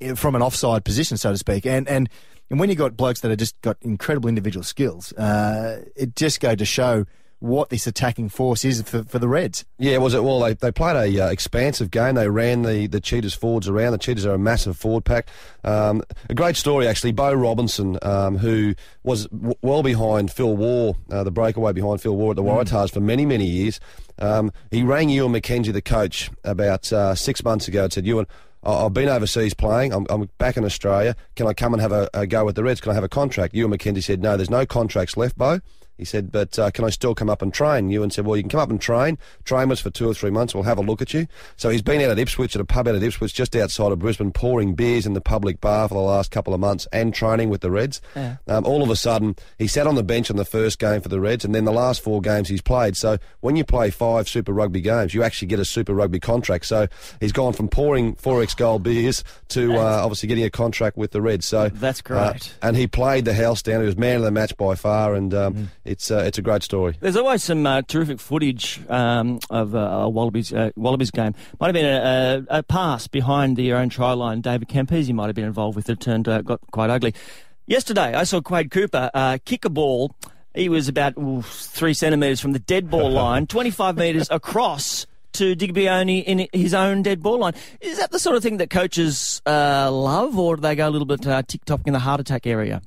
eh, 0.00 0.14
from 0.14 0.34
an 0.34 0.42
offside 0.42 0.84
position, 0.84 1.16
so 1.16 1.32
to 1.32 1.38
speak. 1.38 1.66
And 1.66 1.88
and 1.88 2.08
and 2.50 2.60
when 2.60 2.68
you 2.68 2.76
got 2.76 2.96
blokes 2.96 3.20
that 3.20 3.30
have 3.30 3.38
just 3.38 3.60
got 3.60 3.76
incredible 3.82 4.28
individual 4.28 4.64
skills, 4.64 5.12
uh, 5.14 5.84
it 5.96 6.14
just 6.16 6.40
go 6.40 6.54
to 6.54 6.64
show 6.64 7.04
what 7.38 7.68
this 7.68 7.86
attacking 7.86 8.28
force 8.28 8.64
is 8.64 8.82
for, 8.82 9.04
for 9.04 9.18
the 9.18 9.28
Reds. 9.28 9.64
Yeah, 9.78 9.98
was 9.98 10.14
it? 10.14 10.24
Well, 10.24 10.40
they, 10.40 10.54
they 10.54 10.72
played 10.72 10.96
a 10.96 11.26
uh, 11.26 11.30
expansive 11.30 11.90
game. 11.90 12.14
They 12.14 12.28
ran 12.28 12.62
the, 12.62 12.86
the 12.86 13.00
Cheetahs 13.00 13.34
forwards 13.34 13.68
around. 13.68 13.92
The 13.92 13.98
Cheetahs 13.98 14.24
are 14.24 14.34
a 14.34 14.38
massive 14.38 14.76
forward 14.76 15.04
pack. 15.04 15.28
Um, 15.62 16.02
a 16.30 16.34
great 16.34 16.56
story, 16.56 16.88
actually. 16.88 17.12
Beau 17.12 17.34
Robinson, 17.34 17.98
um, 18.02 18.38
who 18.38 18.74
was 19.02 19.26
w- 19.26 19.54
well 19.62 19.82
behind 19.82 20.32
Phil 20.32 20.56
Waugh, 20.56 20.94
uh, 21.10 21.24
the 21.24 21.30
breakaway 21.30 21.72
behind 21.72 22.00
Phil 22.00 22.16
Waugh 22.16 22.30
at 22.30 22.36
the 22.36 22.42
Waratahs 22.42 22.90
for 22.90 23.00
many, 23.00 23.26
many 23.26 23.46
years. 23.46 23.80
Um, 24.18 24.50
he 24.70 24.82
rang 24.82 25.10
Ewan 25.10 25.32
McKenzie, 25.32 25.72
the 25.72 25.82
coach, 25.82 26.30
about 26.42 26.90
uh, 26.92 27.14
six 27.14 27.44
months 27.44 27.68
ago 27.68 27.84
and 27.84 27.92
said, 27.92 28.06
Ewan, 28.06 28.26
I've 28.62 28.94
been 28.94 29.08
overseas 29.08 29.54
playing. 29.54 29.92
I'm, 29.92 30.06
I'm 30.08 30.28
back 30.38 30.56
in 30.56 30.64
Australia. 30.64 31.14
Can 31.36 31.46
I 31.46 31.52
come 31.52 31.72
and 31.72 31.80
have 31.80 31.92
a, 31.92 32.08
a 32.14 32.26
go 32.26 32.44
with 32.44 32.56
the 32.56 32.64
Reds? 32.64 32.80
Can 32.80 32.90
I 32.90 32.94
have 32.94 33.04
a 33.04 33.08
contract? 33.08 33.54
Ewan 33.54 33.76
McKenzie 33.76 34.02
said, 34.02 34.22
No, 34.22 34.36
there's 34.36 34.50
no 34.50 34.66
contracts 34.66 35.16
left, 35.16 35.36
Beau. 35.36 35.60
He 35.98 36.04
said, 36.04 36.30
but 36.30 36.58
uh, 36.58 36.70
can 36.70 36.84
I 36.84 36.90
still 36.90 37.14
come 37.14 37.30
up 37.30 37.40
and 37.42 37.52
train? 37.54 37.88
Ewan 37.90 38.10
said, 38.10 38.26
well, 38.26 38.36
you 38.36 38.42
can 38.42 38.50
come 38.50 38.60
up 38.60 38.70
and 38.70 38.80
train. 38.80 39.16
Train 39.44 39.68
with 39.68 39.78
us 39.78 39.82
for 39.82 39.90
two 39.90 40.08
or 40.08 40.14
three 40.14 40.30
months. 40.30 40.54
We'll 40.54 40.64
have 40.64 40.78
a 40.78 40.82
look 40.82 41.00
at 41.00 41.14
you. 41.14 41.26
So 41.56 41.70
he's 41.70 41.82
been 41.82 42.00
out 42.02 42.10
at 42.10 42.18
Ipswich, 42.18 42.54
at 42.54 42.60
a 42.60 42.64
pub 42.66 42.86
out 42.88 42.94
at 42.94 43.02
Ipswich, 43.02 43.32
just 43.34 43.56
outside 43.56 43.92
of 43.92 43.98
Brisbane, 43.98 44.30
pouring 44.32 44.74
beers 44.74 45.06
in 45.06 45.14
the 45.14 45.20
public 45.20 45.60
bar 45.60 45.88
for 45.88 45.94
the 45.94 46.00
last 46.00 46.30
couple 46.30 46.52
of 46.52 46.60
months 46.60 46.86
and 46.92 47.14
training 47.14 47.48
with 47.48 47.60
the 47.62 47.70
Reds. 47.70 48.00
Yeah. 48.14 48.36
Um, 48.46 48.64
all 48.66 48.82
of 48.82 48.90
a 48.90 48.96
sudden, 48.96 49.36
he 49.58 49.66
sat 49.66 49.86
on 49.86 49.94
the 49.94 50.02
bench 50.02 50.28
in 50.30 50.36
the 50.36 50.44
first 50.44 50.78
game 50.78 51.00
for 51.00 51.08
the 51.08 51.20
Reds, 51.20 51.44
and 51.44 51.54
then 51.54 51.64
the 51.64 51.72
last 51.72 52.00
four 52.02 52.20
games 52.20 52.48
he's 52.48 52.60
played. 52.62 52.96
So 52.96 53.16
when 53.40 53.56
you 53.56 53.64
play 53.64 53.90
five 53.90 54.28
Super 54.28 54.52
Rugby 54.52 54.80
games, 54.82 55.14
you 55.14 55.22
actually 55.22 55.48
get 55.48 55.58
a 55.60 55.64
Super 55.64 55.94
Rugby 55.94 56.20
contract. 56.20 56.66
So 56.66 56.88
he's 57.20 57.32
gone 57.32 57.54
from 57.54 57.68
pouring 57.68 58.16
4X 58.16 58.56
Gold 58.56 58.82
beers 58.82 59.24
to 59.48 59.74
uh, 59.76 60.00
obviously 60.02 60.28
getting 60.28 60.44
a 60.44 60.50
contract 60.50 60.96
with 60.96 61.12
the 61.12 61.22
Reds. 61.22 61.46
So 61.46 61.68
That's 61.70 62.00
uh, 62.00 62.32
great. 62.32 62.54
and 62.62 62.76
he 62.76 62.86
played 62.86 63.24
the 63.24 63.34
house 63.34 63.62
down. 63.62 63.80
He 63.80 63.86
was 63.86 63.96
man 63.96 64.16
of 64.16 64.22
the 64.22 64.30
match 64.30 64.56
by 64.56 64.74
far, 64.74 65.14
and 65.14 65.32
um, 65.32 65.46
Mm. 65.56 65.68
It's 65.86 66.10
uh, 66.10 66.24
it's 66.26 66.38
a 66.38 66.42
great 66.42 66.62
story. 66.62 66.96
There's 67.00 67.16
always 67.16 67.42
some 67.42 67.64
uh, 67.64 67.82
terrific 67.82 68.18
footage 68.18 68.80
um, 68.88 69.38
of 69.50 69.74
uh, 69.74 69.78
a 69.78 70.08
Wallabies 70.08 70.52
uh, 70.52 70.70
Wallabies 70.76 71.10
game. 71.10 71.34
Might 71.60 71.68
have 71.68 71.74
been 71.74 71.86
a, 71.86 72.44
a, 72.50 72.58
a 72.58 72.62
pass 72.62 73.06
behind 73.06 73.56
the 73.56 73.72
own 73.72 73.88
try 73.88 74.12
line. 74.12 74.40
David 74.40 74.68
Campese 74.68 75.12
might 75.12 75.26
have 75.26 75.36
been 75.36 75.44
involved 75.44 75.76
with 75.76 75.88
it. 75.88 76.00
Turned 76.00 76.28
uh, 76.28 76.42
got 76.42 76.60
quite 76.72 76.90
ugly. 76.90 77.14
Yesterday, 77.66 78.14
I 78.14 78.24
saw 78.24 78.40
Quade 78.40 78.70
Cooper 78.70 79.10
uh, 79.14 79.38
kick 79.44 79.64
a 79.64 79.70
ball. 79.70 80.14
He 80.54 80.68
was 80.68 80.88
about 80.88 81.16
ooh, 81.18 81.42
three 81.42 81.94
centimetres 81.94 82.40
from 82.40 82.52
the 82.52 82.58
dead 82.58 82.90
ball 82.90 83.10
line, 83.12 83.46
25 83.46 83.96
metres 83.96 84.28
across 84.30 85.06
to 85.34 85.54
Digby 85.54 85.82
Ioane 85.82 86.24
in 86.24 86.48
his 86.52 86.72
own 86.72 87.02
dead 87.02 87.22
ball 87.22 87.38
line. 87.40 87.54
Is 87.80 87.98
that 87.98 88.10
the 88.10 88.18
sort 88.18 88.36
of 88.36 88.42
thing 88.42 88.56
that 88.56 88.70
coaches 88.70 89.42
uh, 89.46 89.90
love, 89.92 90.38
or 90.38 90.56
do 90.56 90.62
they 90.62 90.74
go 90.74 90.88
a 90.88 90.90
little 90.90 91.06
bit 91.06 91.26
uh, 91.26 91.42
tick-tock 91.42 91.82
in 91.86 91.92
the 91.92 91.98
heart 91.98 92.20
attack 92.20 92.46
area? 92.46 92.80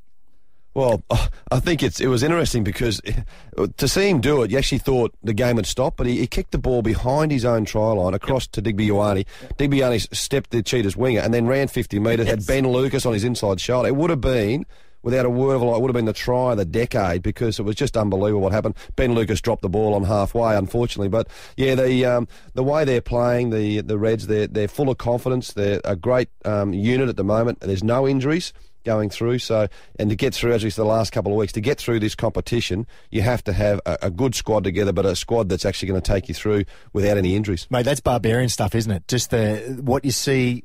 Well, 0.74 1.04
I 1.52 1.60
think 1.60 1.82
it's 1.82 2.00
it 2.00 2.08
was 2.08 2.24
interesting 2.24 2.64
because 2.64 3.02
to 3.78 3.88
see 3.88 4.10
him 4.10 4.22
do 4.22 4.44
it, 4.44 4.52
you 4.52 4.58
actually 4.58 4.78
thought 4.78 5.14
the 5.24 5.34
game 5.34 5.56
had 5.56 5.66
stopped, 5.66 5.98
but 5.98 6.08
he, 6.08 6.20
he 6.20 6.28
kicked 6.28 6.52
the 6.52 6.58
ball 6.58 6.82
behind 6.82 7.32
his 7.32 7.44
own 7.44 7.66
try 7.66 7.92
line 7.92 8.14
across 8.14 8.48
to 8.48 8.62
Digby 8.62 8.90
Ioane. 8.90 9.26
Digby 9.58 9.80
Ioane 9.80 10.16
stepped 10.16 10.52
the 10.52 10.62
Cheetahs 10.62 10.96
winger 10.96 11.22
and 11.22 11.34
then 11.34 11.48
ran 11.48 11.68
50 11.68 12.00
metres, 12.00 12.28
had 12.28 12.46
Ben 12.46 12.68
Lucas 12.68 13.06
on 13.06 13.14
his 13.14 13.24
inside 13.24 13.60
shoulder. 13.60 13.88
It 13.88 13.96
would 13.96 14.12
have 14.12 14.22
been, 14.22 14.66
without 15.02 15.26
a 15.26 15.30
word 15.30 15.56
of 15.56 15.62
a 15.62 15.66
lie, 15.66 15.78
it 15.78 15.82
would 15.82 15.90
have 15.90 15.96
been 15.96 16.06
the 16.06 16.14
try 16.14 16.52
of 16.52 16.58
the 16.58 16.66
decade 16.66 17.24
because 17.24 17.58
it 17.58 17.64
was 17.64 17.76
just 17.76 17.98
unbelievable 17.98 18.42
what 18.42 18.54
happened. 18.54 18.76
Ben 18.96 19.16
Lucas 19.16 19.42
dropped 19.42 19.64
the 19.64 19.70
ball 19.70 19.96
on 19.96 20.04
halfway, 20.04 20.56
unfortunately. 20.56 21.10
But 21.10 21.28
yeah, 21.58 21.74
the 21.74 22.06
um, 22.06 22.28
the 22.54 22.64
way 22.64 22.86
they're 22.86 23.02
playing, 23.02 23.50
the 23.50 23.82
the 23.82 23.98
Reds, 23.98 24.28
they're, 24.28 24.48
they're 24.48 24.68
full 24.68 24.90
of 24.90 25.00
confidence. 25.00 25.54
They're 25.54 25.82
a 25.84 25.96
great 25.96 26.30
um, 26.46 26.74
unit 26.74 27.10
at 27.10 27.18
the 27.18 27.24
moment. 27.24 27.62
There's 27.62 27.84
no 27.84 28.08
injuries 28.08 28.54
going 28.84 29.10
through. 29.10 29.40
So, 29.40 29.68
and 29.98 30.10
to 30.10 30.16
get 30.16 30.34
through, 30.34 30.54
as 30.54 30.64
we 30.64 30.70
said 30.70 30.82
the 30.82 30.88
last 30.88 31.12
couple 31.12 31.32
of 31.32 31.38
weeks, 31.38 31.54
to 31.54 31.62
get 31.62 31.80
through 31.80 32.00
this 32.00 32.16
competition, 32.16 32.88
you 33.12 33.22
have 33.22 33.44
to 33.46 33.54
have 33.54 33.82
a, 33.86 33.98
a 34.04 34.12
good 34.12 34.36
squad 34.36 34.64
together, 34.64 34.92
but 34.92 35.06
a 35.06 35.16
squad 35.16 35.50
that's 35.50 35.66
actually 35.66 35.90
going 35.90 36.02
to 36.02 36.12
take 36.12 36.28
you 36.28 36.36
through 36.36 36.66
without 36.94 37.18
any 37.18 37.36
injuries. 37.36 37.68
Mate, 37.70 37.84
that's 37.84 38.02
barbarian 38.02 38.50
stuff, 38.50 38.76
isn't 38.76 38.92
it? 38.92 39.08
Just 39.08 39.32
the 39.32 39.80
what 39.82 40.06
you 40.06 40.12
see, 40.12 40.64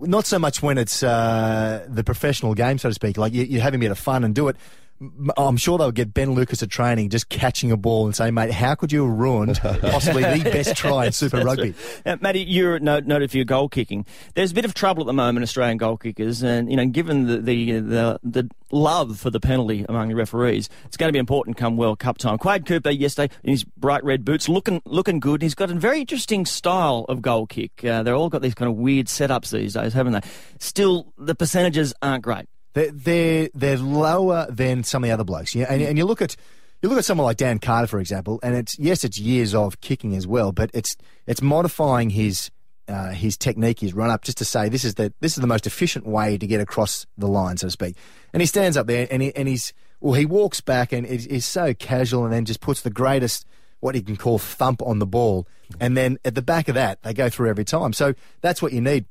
not 0.00 0.26
so 0.26 0.38
much 0.38 0.62
when 0.62 0.78
it's 0.78 1.02
uh, 1.02 1.86
the 1.88 2.04
professional 2.04 2.54
game, 2.54 2.78
so 2.78 2.88
to 2.88 2.94
speak. 2.94 3.16
Like 3.16 3.32
you, 3.32 3.44
you're 3.44 3.62
having 3.62 3.80
a 3.80 3.84
bit 3.84 3.90
of 3.90 3.98
fun 3.98 4.24
and 4.24 4.34
do 4.34 4.48
it. 4.48 4.56
M- 5.02 5.30
I'm 5.36 5.56
sure 5.56 5.78
they'll 5.78 5.90
get 5.90 6.14
Ben 6.14 6.32
Lucas 6.32 6.62
at 6.62 6.70
training, 6.70 7.10
just 7.10 7.28
catching 7.28 7.72
a 7.72 7.76
ball 7.76 8.06
and 8.06 8.14
say, 8.14 8.30
"Mate, 8.30 8.52
how 8.52 8.76
could 8.76 8.92
you 8.92 9.04
have 9.08 9.18
ruined 9.18 9.58
possibly 9.62 10.22
the 10.22 10.44
best 10.44 10.76
try 10.76 11.06
in 11.06 11.12
Super 11.12 11.42
Rugby?" 11.42 11.74
Uh, 12.06 12.16
Matty, 12.20 12.40
you're 12.40 12.78
no- 12.78 13.00
noted 13.00 13.30
for 13.32 13.36
your 13.38 13.44
goal 13.44 13.68
kicking. 13.68 14.06
There's 14.34 14.52
a 14.52 14.54
bit 14.54 14.64
of 14.64 14.74
trouble 14.74 15.02
at 15.02 15.06
the 15.06 15.12
moment, 15.12 15.42
Australian 15.42 15.78
goal 15.78 15.96
kickers, 15.96 16.42
and 16.44 16.70
you 16.70 16.76
know, 16.76 16.86
given 16.86 17.26
the 17.26 17.38
the 17.38 17.80
the, 17.80 18.20
the 18.22 18.50
love 18.70 19.18
for 19.18 19.30
the 19.30 19.40
penalty 19.40 19.84
among 19.88 20.08
the 20.08 20.14
referees, 20.14 20.68
it's 20.84 20.96
going 20.96 21.08
to 21.08 21.12
be 21.12 21.18
important 21.18 21.56
come 21.56 21.76
World 21.76 21.98
Cup 21.98 22.18
time. 22.18 22.38
Quade 22.38 22.64
Cooper 22.64 22.90
yesterday 22.90 23.34
in 23.42 23.50
his 23.50 23.64
bright 23.64 24.04
red 24.04 24.24
boots, 24.24 24.48
looking 24.48 24.80
looking 24.84 25.18
good. 25.18 25.42
He's 25.42 25.56
got 25.56 25.70
a 25.70 25.74
very 25.74 26.00
interesting 26.00 26.46
style 26.46 27.06
of 27.08 27.20
goal 27.22 27.46
kick. 27.46 27.84
Uh, 27.84 28.04
they're 28.04 28.14
all 28.14 28.28
got 28.28 28.42
these 28.42 28.54
kind 28.54 28.70
of 28.70 28.76
weird 28.76 29.06
setups 29.06 29.50
these 29.50 29.74
days, 29.74 29.94
haven't 29.94 30.12
they? 30.12 30.20
Still, 30.60 31.12
the 31.18 31.34
percentages 31.34 31.92
aren't 32.02 32.22
great. 32.22 32.46
They're, 32.74 32.90
they're 32.90 33.48
they're 33.54 33.78
lower 33.78 34.46
than 34.50 34.84
some 34.84 35.04
of 35.04 35.08
the 35.08 35.12
other 35.12 35.24
blokes. 35.24 35.54
Yeah, 35.54 35.66
and, 35.68 35.82
and 35.82 35.98
you 35.98 36.04
look 36.04 36.22
at 36.22 36.36
you 36.82 36.88
look 36.88 36.98
at 36.98 37.04
someone 37.04 37.26
like 37.26 37.36
Dan 37.36 37.58
Carter, 37.58 37.86
for 37.86 38.00
example, 38.00 38.40
and 38.42 38.54
it's 38.56 38.78
yes, 38.78 39.04
it's 39.04 39.18
years 39.18 39.54
of 39.54 39.80
kicking 39.80 40.16
as 40.16 40.26
well, 40.26 40.52
but 40.52 40.70
it's 40.74 40.96
it's 41.26 41.42
modifying 41.42 42.10
his 42.10 42.50
uh, 42.88 43.10
his 43.10 43.36
technique, 43.36 43.80
his 43.80 43.94
run 43.94 44.10
up, 44.10 44.22
just 44.22 44.38
to 44.38 44.44
say 44.44 44.68
this 44.68 44.84
is 44.84 44.94
the 44.94 45.12
this 45.20 45.36
is 45.36 45.40
the 45.40 45.46
most 45.46 45.66
efficient 45.66 46.06
way 46.06 46.36
to 46.36 46.46
get 46.46 46.60
across 46.60 47.06
the 47.16 47.28
line, 47.28 47.56
so 47.56 47.68
to 47.68 47.70
speak. 47.70 47.96
And 48.32 48.40
he 48.40 48.46
stands 48.46 48.76
up 48.76 48.86
there 48.86 49.06
and 49.10 49.22
he, 49.22 49.34
and 49.36 49.48
he's 49.48 49.72
well, 50.00 50.14
he 50.14 50.26
walks 50.26 50.60
back 50.60 50.92
and 50.92 51.06
is, 51.06 51.26
is 51.26 51.46
so 51.46 51.74
casual, 51.74 52.24
and 52.24 52.32
then 52.32 52.44
just 52.44 52.60
puts 52.60 52.82
the 52.82 52.90
greatest 52.90 53.46
what 53.80 53.94
he 53.94 54.02
can 54.02 54.16
call 54.16 54.38
thump 54.38 54.80
on 54.82 54.98
the 54.98 55.06
ball, 55.06 55.46
and 55.80 55.96
then 55.96 56.18
at 56.24 56.34
the 56.34 56.42
back 56.42 56.68
of 56.68 56.74
that 56.74 57.02
they 57.02 57.12
go 57.14 57.28
through 57.28 57.48
every 57.48 57.64
time. 57.64 57.92
So 57.92 58.14
that's 58.40 58.60
what 58.60 58.72
you 58.72 58.80
need. 58.80 59.06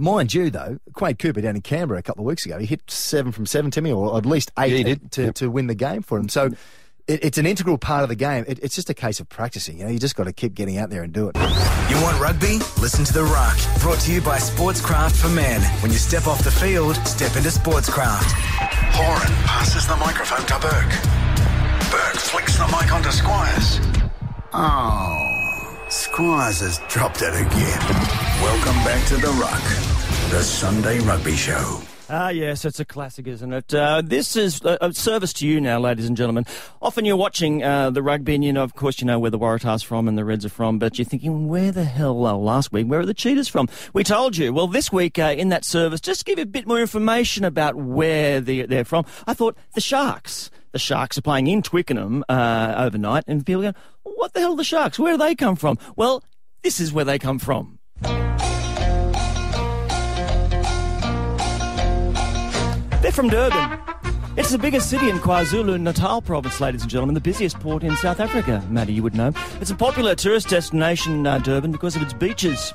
Mind 0.00 0.32
you, 0.32 0.48
though, 0.48 0.78
Quade 0.92 1.18
Cooper 1.18 1.40
down 1.40 1.56
in 1.56 1.62
Canberra 1.62 1.98
a 1.98 2.02
couple 2.02 2.22
of 2.22 2.26
weeks 2.26 2.46
ago, 2.46 2.56
he 2.58 2.66
hit 2.66 2.88
seven 2.88 3.32
from 3.32 3.46
seven 3.46 3.72
to 3.72 3.82
me, 3.82 3.92
or 3.92 4.16
at 4.16 4.24
least 4.24 4.52
eight 4.56 4.72
Yeah, 4.72 4.82
did. 4.84 5.10
To, 5.12 5.22
Yep. 5.24 5.34
to 5.34 5.50
win 5.50 5.66
the 5.66 5.74
game 5.74 6.02
for 6.02 6.18
him. 6.18 6.28
So 6.28 6.50
mm. 6.50 6.56
it, 7.08 7.24
it's 7.24 7.36
an 7.36 7.46
integral 7.46 7.78
part 7.78 8.04
of 8.04 8.08
the 8.08 8.14
game. 8.14 8.44
It, 8.46 8.60
it's 8.62 8.76
just 8.76 8.88
a 8.90 8.94
case 8.94 9.18
of 9.18 9.28
practicing. 9.28 9.76
You 9.78 9.86
know, 9.86 9.90
you 9.90 9.98
just 9.98 10.14
got 10.14 10.24
to 10.24 10.32
keep 10.32 10.54
getting 10.54 10.78
out 10.78 10.90
there 10.90 11.02
and 11.02 11.12
do 11.12 11.28
it. 11.28 11.36
You 11.90 12.00
want 12.00 12.20
rugby? 12.20 12.58
Listen 12.80 13.04
to 13.06 13.12
The 13.12 13.24
Ruck. 13.24 13.58
Brought 13.80 13.98
to 14.00 14.12
you 14.12 14.20
by 14.20 14.38
Sportscraft 14.38 15.16
for 15.20 15.28
Men. 15.30 15.60
When 15.82 15.90
you 15.90 15.98
step 15.98 16.28
off 16.28 16.44
the 16.44 16.52
field, 16.52 16.94
step 17.04 17.34
into 17.34 17.48
Sportscraft. 17.48 18.30
Horan 18.94 19.32
passes 19.46 19.88
the 19.88 19.96
microphone 19.96 20.46
to 20.46 20.58
Burke. 20.60 21.90
Burke 21.90 22.20
flicks 22.20 22.56
the 22.56 22.66
mic 22.66 22.92
onto 22.92 23.10
Squires. 23.10 23.80
Oh, 24.52 25.76
Squires 25.88 26.60
has 26.60 26.78
dropped 26.88 27.22
it 27.22 27.34
again. 27.34 28.27
Welcome 28.42 28.76
back 28.84 29.04
to 29.08 29.16
The 29.16 29.28
Ruck, 29.30 30.30
the 30.30 30.42
Sunday 30.42 31.00
Rugby 31.00 31.34
Show. 31.34 31.80
Ah, 32.08 32.28
yes, 32.28 32.64
it's 32.64 32.78
a 32.78 32.84
classic, 32.84 33.26
isn't 33.26 33.52
it? 33.52 33.74
Uh, 33.74 34.00
this 34.00 34.36
is 34.36 34.62
a, 34.64 34.78
a 34.80 34.92
service 34.94 35.32
to 35.34 35.46
you 35.46 35.60
now, 35.60 35.80
ladies 35.80 36.06
and 36.06 36.16
gentlemen. 36.16 36.46
Often 36.80 37.04
you're 37.04 37.16
watching 37.16 37.64
uh, 37.64 37.90
the 37.90 38.00
rugby, 38.00 38.36
and 38.36 38.44
you 38.44 38.52
know, 38.52 38.62
of 38.62 38.76
course, 38.76 39.00
you 39.00 39.06
know 39.08 39.18
where 39.18 39.32
the 39.32 39.40
Waratahs 39.40 39.84
from 39.84 40.06
and 40.06 40.16
the 40.16 40.24
Reds 40.24 40.44
are 40.44 40.50
from, 40.50 40.78
but 40.78 40.98
you're 40.98 41.04
thinking, 41.04 41.48
where 41.48 41.72
the 41.72 41.82
hell? 41.84 42.24
Uh, 42.26 42.34
last 42.34 42.70
week, 42.72 42.86
where 42.86 43.00
are 43.00 43.06
the 43.06 43.12
Cheetahs 43.12 43.48
from? 43.48 43.68
We 43.92 44.04
told 44.04 44.36
you. 44.36 44.52
Well, 44.52 44.68
this 44.68 44.92
week 44.92 45.18
uh, 45.18 45.34
in 45.36 45.48
that 45.48 45.64
service, 45.64 46.00
just 46.00 46.24
give 46.24 46.38
you 46.38 46.44
a 46.44 46.46
bit 46.46 46.66
more 46.66 46.80
information 46.80 47.44
about 47.44 47.74
where 47.74 48.40
the, 48.40 48.66
they're 48.66 48.84
from. 48.84 49.04
I 49.26 49.34
thought 49.34 49.56
the 49.74 49.80
Sharks. 49.80 50.48
The 50.70 50.78
Sharks 50.78 51.18
are 51.18 51.22
playing 51.22 51.48
in 51.48 51.60
Twickenham 51.60 52.24
uh, 52.28 52.74
overnight, 52.76 53.24
and 53.26 53.44
people 53.44 53.62
go, 53.62 53.72
"What 54.04 54.32
the 54.32 54.40
hell 54.40 54.52
are 54.52 54.56
the 54.56 54.64
Sharks? 54.64 54.96
Where 54.96 55.14
do 55.14 55.18
they 55.18 55.34
come 55.34 55.56
from?" 55.56 55.76
Well, 55.96 56.22
this 56.62 56.78
is 56.78 56.92
where 56.92 57.04
they 57.04 57.18
come 57.18 57.38
from. 57.40 57.77
They're 63.02 63.12
from 63.12 63.28
Durban. 63.28 63.78
It's 64.36 64.50
the 64.50 64.58
biggest 64.58 64.88
city 64.88 65.10
in 65.10 65.18
KwaZulu 65.18 65.80
Natal 65.80 66.22
province, 66.22 66.60
ladies 66.60 66.82
and 66.82 66.90
gentlemen, 66.90 67.14
the 67.14 67.20
busiest 67.20 67.58
port 67.58 67.82
in 67.82 67.96
South 67.96 68.20
Africa. 68.20 68.64
Matty, 68.70 68.92
you 68.92 69.02
would 69.02 69.16
know. 69.16 69.32
It's 69.60 69.72
a 69.72 69.74
popular 69.74 70.14
tourist 70.14 70.48
destination, 70.48 71.26
uh, 71.26 71.38
Durban, 71.38 71.72
because 71.72 71.96
of 71.96 72.02
its 72.02 72.12
beaches. 72.12 72.72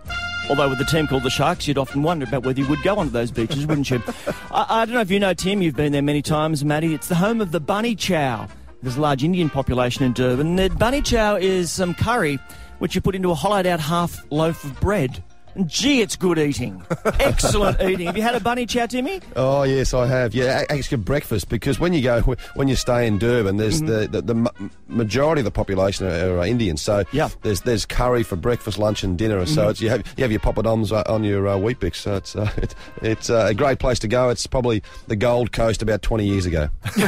Although 0.49 0.69
with 0.69 0.81
a 0.81 0.85
team 0.85 1.07
called 1.07 1.23
the 1.23 1.29
Sharks, 1.29 1.65
you'd 1.67 1.77
often 1.77 2.03
wonder 2.03 2.25
about 2.25 2.43
whether 2.45 2.59
you 2.59 2.67
would 2.67 2.83
go 2.83 2.97
onto 2.97 3.11
those 3.11 3.31
beaches, 3.31 3.65
wouldn't 3.65 3.89
you? 3.89 4.03
I, 4.51 4.81
I 4.81 4.85
don't 4.85 4.95
know 4.95 5.01
if 5.01 5.09
you 5.09 5.19
know, 5.19 5.33
Tim, 5.33 5.61
you've 5.61 5.75
been 5.75 5.93
there 5.93 6.01
many 6.01 6.21
times, 6.21 6.65
Matty. 6.65 6.93
It's 6.93 7.07
the 7.07 7.15
home 7.15 7.39
of 7.39 7.53
the 7.53 7.61
bunny 7.61 7.95
chow. 7.95 8.49
There's 8.81 8.97
a 8.97 9.01
large 9.01 9.23
Indian 9.23 9.49
population 9.49 10.03
in 10.03 10.11
Durban. 10.11 10.57
The 10.57 10.69
bunny 10.69 11.01
chow 11.01 11.35
is 11.35 11.71
some 11.71 11.93
curry 11.93 12.39
which 12.83 12.95
you 12.95 12.99
put 12.99 13.15
into 13.15 13.31
a 13.31 13.33
hollowed 13.33 13.65
out 13.65 13.79
half 13.79 14.29
loaf 14.29 14.65
of 14.65 14.77
bread 14.81 15.23
Gee, 15.65 16.01
it's 16.01 16.15
good 16.15 16.39
eating. 16.39 16.83
Excellent 17.19 17.79
eating. 17.81 18.07
Have 18.07 18.17
you 18.17 18.23
had 18.23 18.35
a 18.35 18.39
bunny 18.39 18.65
chow, 18.65 18.85
Timmy? 18.87 19.21
Oh 19.35 19.63
yes, 19.63 19.93
I 19.93 20.07
have. 20.07 20.33
Yeah, 20.33 20.61
a- 20.69 20.71
actually 20.73 20.97
breakfast 20.97 21.49
because 21.49 21.79
when 21.79 21.93
you 21.93 22.01
go 22.01 22.21
when 22.55 22.67
you 22.67 22.75
stay 22.75 23.05
in 23.07 23.19
Durban, 23.19 23.57
there's 23.57 23.81
the, 23.81 24.07
the 24.07 24.21
the 24.21 24.51
majority 24.87 25.41
of 25.41 25.45
the 25.45 25.51
population 25.51 26.07
are, 26.07 26.39
are 26.39 26.45
Indian. 26.45 26.77
So 26.77 27.03
Yeah. 27.11 27.29
there's 27.43 27.61
there's 27.61 27.85
curry 27.85 28.23
for 28.23 28.35
breakfast, 28.35 28.77
lunch, 28.79 29.03
and 29.03 29.17
dinner. 29.17 29.45
So 29.45 29.69
it's 29.69 29.79
you 29.81 29.89
have 29.89 30.05
you 30.17 30.23
have 30.23 30.31
your 30.31 30.39
poppadoms 30.39 30.91
uh, 30.91 31.03
on 31.11 31.23
your 31.23 31.47
uh, 31.47 31.57
Weet-Bix. 31.57 31.95
So 31.95 32.15
it's 32.15 32.35
uh, 32.35 32.49
it's 32.57 32.75
it's 33.01 33.29
uh, 33.29 33.47
a 33.49 33.53
great 33.53 33.79
place 33.79 33.99
to 33.99 34.07
go. 34.07 34.29
It's 34.29 34.47
probably 34.47 34.81
the 35.07 35.15
Gold 35.15 35.51
Coast 35.51 35.81
about 35.81 36.01
20 36.01 36.25
years 36.25 36.45
ago. 36.45 36.69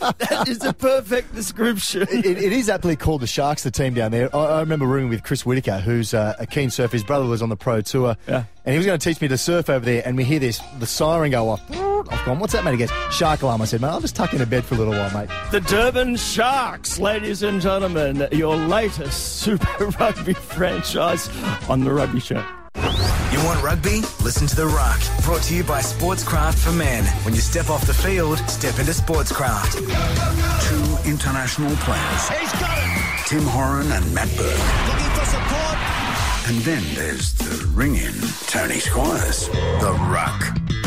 That 0.00 0.46
is 0.48 0.64
a 0.64 0.72
perfect 0.72 1.34
description. 1.34 2.02
it, 2.02 2.24
it 2.24 2.52
is 2.52 2.68
aptly 2.68 2.96
called 2.96 3.20
the 3.20 3.26
Sharks, 3.26 3.62
the 3.62 3.70
team 3.70 3.94
down 3.94 4.10
there. 4.10 4.34
I, 4.34 4.38
I 4.38 4.60
remember 4.60 4.86
rooming 4.86 5.10
with 5.10 5.22
Chris 5.22 5.44
Whitaker, 5.44 5.78
who's 5.78 6.14
uh, 6.14 6.34
a 6.38 6.46
keen 6.46 6.70
surfer. 6.70 6.96
His 7.00 7.06
brother 7.06 7.24
was 7.24 7.40
on 7.40 7.48
the 7.48 7.56
pro 7.56 7.80
tour, 7.80 8.14
Yeah. 8.28 8.44
and 8.66 8.72
he 8.72 8.76
was 8.76 8.84
going 8.84 8.98
to 8.98 9.02
teach 9.08 9.20
me 9.22 9.28
to 9.28 9.38
surf 9.38 9.70
over 9.70 9.82
there. 9.84 10.02
And 10.04 10.16
we 10.18 10.24
hear 10.24 10.38
this, 10.38 10.60
the 10.78 10.86
siren 10.86 11.30
go 11.30 11.48
off. 11.48 11.62
I've 12.10 12.24
gone, 12.26 12.38
what's 12.38 12.52
that, 12.52 12.62
mate? 12.64 12.72
He 12.72 12.76
goes, 12.78 12.90
Shark 13.10 13.40
alarm. 13.40 13.62
I 13.62 13.64
said, 13.64 13.80
mate, 13.80 13.88
I'll 13.88 14.00
just 14.02 14.16
tuck 14.16 14.32
into 14.34 14.44
bed 14.46 14.64
for 14.64 14.74
a 14.74 14.78
little 14.78 14.92
while, 14.92 15.10
mate. 15.14 15.30
The 15.50 15.60
Durban 15.60 16.16
Sharks, 16.16 16.98
ladies 16.98 17.42
and 17.42 17.60
gentlemen, 17.60 18.28
your 18.32 18.54
latest 18.56 19.36
Super 19.40 19.86
Rugby 19.98 20.34
franchise 20.34 21.30
on 21.70 21.80
the 21.80 21.92
Rugby 21.92 22.20
Show. 22.20 22.44
You 23.32 23.44
want 23.46 23.62
rugby? 23.62 24.00
Listen 24.22 24.46
to 24.48 24.56
The 24.56 24.66
Ruck. 24.66 25.00
Brought 25.24 25.42
to 25.42 25.54
you 25.54 25.64
by 25.64 25.80
Sportscraft 25.80 26.58
for 26.58 26.72
Men. 26.72 27.04
When 27.24 27.34
you 27.34 27.40
step 27.40 27.70
off 27.70 27.86
the 27.86 27.94
field, 27.94 28.38
step 28.50 28.78
into 28.78 28.92
Sportscraft. 28.92 29.76
Two 30.68 31.08
international 31.10 31.74
players. 31.76 32.28
Tim 33.26 33.42
Horan 33.44 33.90
and 33.92 34.14
Matt 34.14 34.28
Burke. 34.36 34.99
Looking 36.50 36.62
for 36.62 36.70
support. 36.70 36.80
And 36.80 36.84
then 36.84 36.94
there's 36.94 37.32
the 37.34 37.66
ring-in, 37.68 38.14
Tony 38.46 38.80
Squires. 38.80 39.48
The 39.48 39.96
Ruck. 40.10 40.40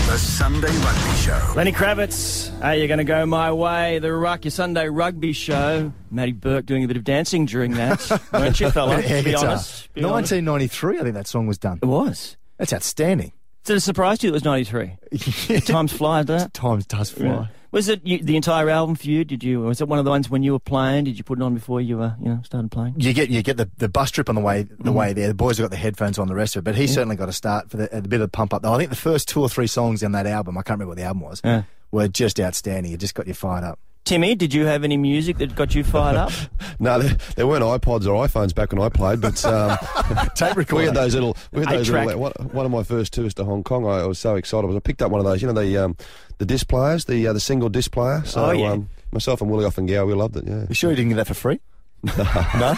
The 0.07 0.17
Sunday 0.17 0.67
Rugby 0.67 1.17
Show. 1.17 1.53
Lenny 1.55 1.71
Kravitz, 1.71 2.51
are 2.61 2.75
you 2.75 2.87
going 2.87 2.97
to 2.97 3.03
go 3.03 3.25
my 3.25 3.51
way? 3.51 3.99
The 3.99 4.13
Ruck, 4.13 4.43
your 4.43 4.51
Sunday 4.51 4.89
Rugby 4.89 5.31
Show. 5.33 5.91
Matty 6.11 6.33
Burke 6.33 6.65
doing 6.65 6.83
a 6.83 6.87
bit 6.87 6.97
of 6.97 7.03
dancing 7.03 7.45
during 7.45 7.73
that, 7.73 8.21
weren't 8.33 8.59
you, 8.59 8.69
fella? 8.71 9.01
Air 9.01 9.23
Be 9.23 9.35
honest. 9.35 9.93
Be 9.93 10.03
honest. 10.03 10.31
1993, 10.33 10.99
I 10.99 11.03
think 11.03 11.15
that 11.15 11.27
song 11.27 11.47
was 11.47 11.57
done. 11.57 11.79
It 11.81 11.85
was. 11.85 12.37
That's 12.57 12.73
outstanding. 12.73 13.31
Did 13.63 13.77
it 13.77 13.81
surprise 13.81 14.21
you 14.23 14.29
it 14.29 14.33
was 14.33 14.43
93? 14.43 14.97
Times 15.61 15.93
fly, 15.93 16.23
doesn't 16.23 16.47
it? 16.47 16.53
Times 16.53 16.85
does 16.85 17.09
fly. 17.11 17.25
Yeah. 17.25 17.47
Was 17.73 17.89
it 17.89 18.05
you, 18.05 18.19
the 18.19 18.35
entire 18.37 18.69
album 18.69 18.95
for 18.95 19.07
you? 19.07 19.25
Did 19.25 19.43
you? 19.43 19.59
Was 19.61 19.81
it 19.81 19.87
one 19.87 19.97
of 19.99 20.05
the 20.05 20.11
ones 20.11 20.29
when 20.29 20.43
you 20.43 20.53
were 20.53 20.59
playing? 20.59 21.05
Did 21.05 21.17
you 21.17 21.23
put 21.23 21.39
it 21.39 21.41
on 21.41 21.53
before 21.55 21.81
you 21.81 21.97
were, 21.97 22.15
you 22.21 22.29
know, 22.29 22.39
started 22.45 22.71
playing? 22.71 22.93
You 22.97 23.13
get 23.13 23.29
you 23.29 23.41
get 23.41 23.57
the, 23.57 23.69
the 23.77 23.89
bus 23.89 24.11
trip 24.11 24.29
on 24.29 24.35
the 24.35 24.41
way 24.41 24.61
the 24.63 24.91
Mm. 24.91 24.93
way 24.93 25.11
there. 25.13 25.27
The 25.27 25.33
boys 25.33 25.57
have 25.57 25.65
got 25.65 25.71
the 25.71 25.77
headphones 25.77 26.19
on 26.19 26.27
the 26.27 26.35
rest 26.35 26.55
of 26.55 26.61
it, 26.61 26.63
but 26.65 26.75
he 26.75 26.85
certainly 26.87 27.15
got 27.15 27.29
a 27.29 27.33
start 27.33 27.69
for 27.71 27.77
the, 27.77 27.97
a 27.97 28.01
bit 28.01 28.21
of 28.21 28.31
pump 28.31 28.53
up. 28.53 28.61
Though. 28.61 28.73
I 28.73 28.77
think 28.77 28.91
the 28.91 28.95
first 28.95 29.27
two 29.27 29.41
or 29.41 29.49
three 29.49 29.67
songs 29.67 30.03
on 30.03 30.11
that 30.13 30.27
album, 30.27 30.57
I 30.57 30.61
can't 30.61 30.77
remember 30.79 30.89
what 30.91 30.97
the 30.97 31.03
album 31.03 31.23
was, 31.23 31.41
Yeah. 31.43 31.63
were 31.91 32.07
just 32.07 32.39
outstanding. 32.39 32.91
It 32.93 32.99
just 32.99 33.15
got 33.15 33.27
you 33.27 33.33
fired 33.33 33.63
up. 33.63 33.79
Timmy, 34.05 34.35
did 34.35 34.53
you 34.53 34.65
have 34.65 34.83
any 34.83 34.97
music 34.97 35.37
that 35.37 35.55
got 35.55 35.73
you 35.75 35.83
fired 35.83 36.17
up? 36.17 36.31
No, 36.79 36.99
there, 36.99 37.15
there 37.35 37.47
weren't 37.47 37.63
iPods 37.63 38.05
or 38.07 38.27
iPhones 38.27 38.53
back 38.53 38.73
when 38.73 38.81
I 38.81 38.89
played, 38.89 39.21
but 39.21 39.43
um, 39.45 39.77
Tape 40.35 40.55
we 40.55 40.61
recorder. 40.63 40.85
had 40.87 40.95
those 40.95 41.13
little. 41.13 41.37
We 41.51 41.59
had 41.63 41.69
those 41.69 41.89
little. 41.89 42.19
One, 42.19 42.31
one 42.51 42.65
of 42.65 42.71
my 42.71 42.83
first 42.83 43.13
tours 43.13 43.33
to 43.35 43.45
Hong 43.45 43.63
Kong, 43.63 43.85
I, 43.85 43.99
I 44.01 44.05
was 44.07 44.17
so 44.19 44.35
excited. 44.35 44.75
I 44.75 44.79
picked 44.79 45.01
up 45.01 45.11
one 45.11 45.19
of 45.19 45.25
those. 45.25 45.41
You 45.41 45.47
know 45.47 45.53
the 45.53 45.77
um, 45.77 45.95
the 46.39 46.45
disc 46.45 46.67
players, 46.67 47.05
the 47.05 47.27
uh, 47.27 47.33
the 47.33 47.39
single 47.39 47.69
disc 47.69 47.91
player. 47.91 48.23
So 48.25 48.45
Oh, 48.45 48.51
yeah. 48.51 48.71
um, 48.71 48.89
myself 49.11 49.39
and 49.41 49.49
Willie 49.51 49.63
Ofahengaue, 49.65 50.05
we 50.07 50.13
loved 50.13 50.35
it. 50.35 50.45
Yeah. 50.47 50.65
You 50.67 50.75
sure 50.75 50.89
you 50.89 50.95
didn't 50.97 51.09
get 51.09 51.15
that 51.17 51.27
for 51.27 51.35
free? 51.35 51.59
No. 52.03 52.75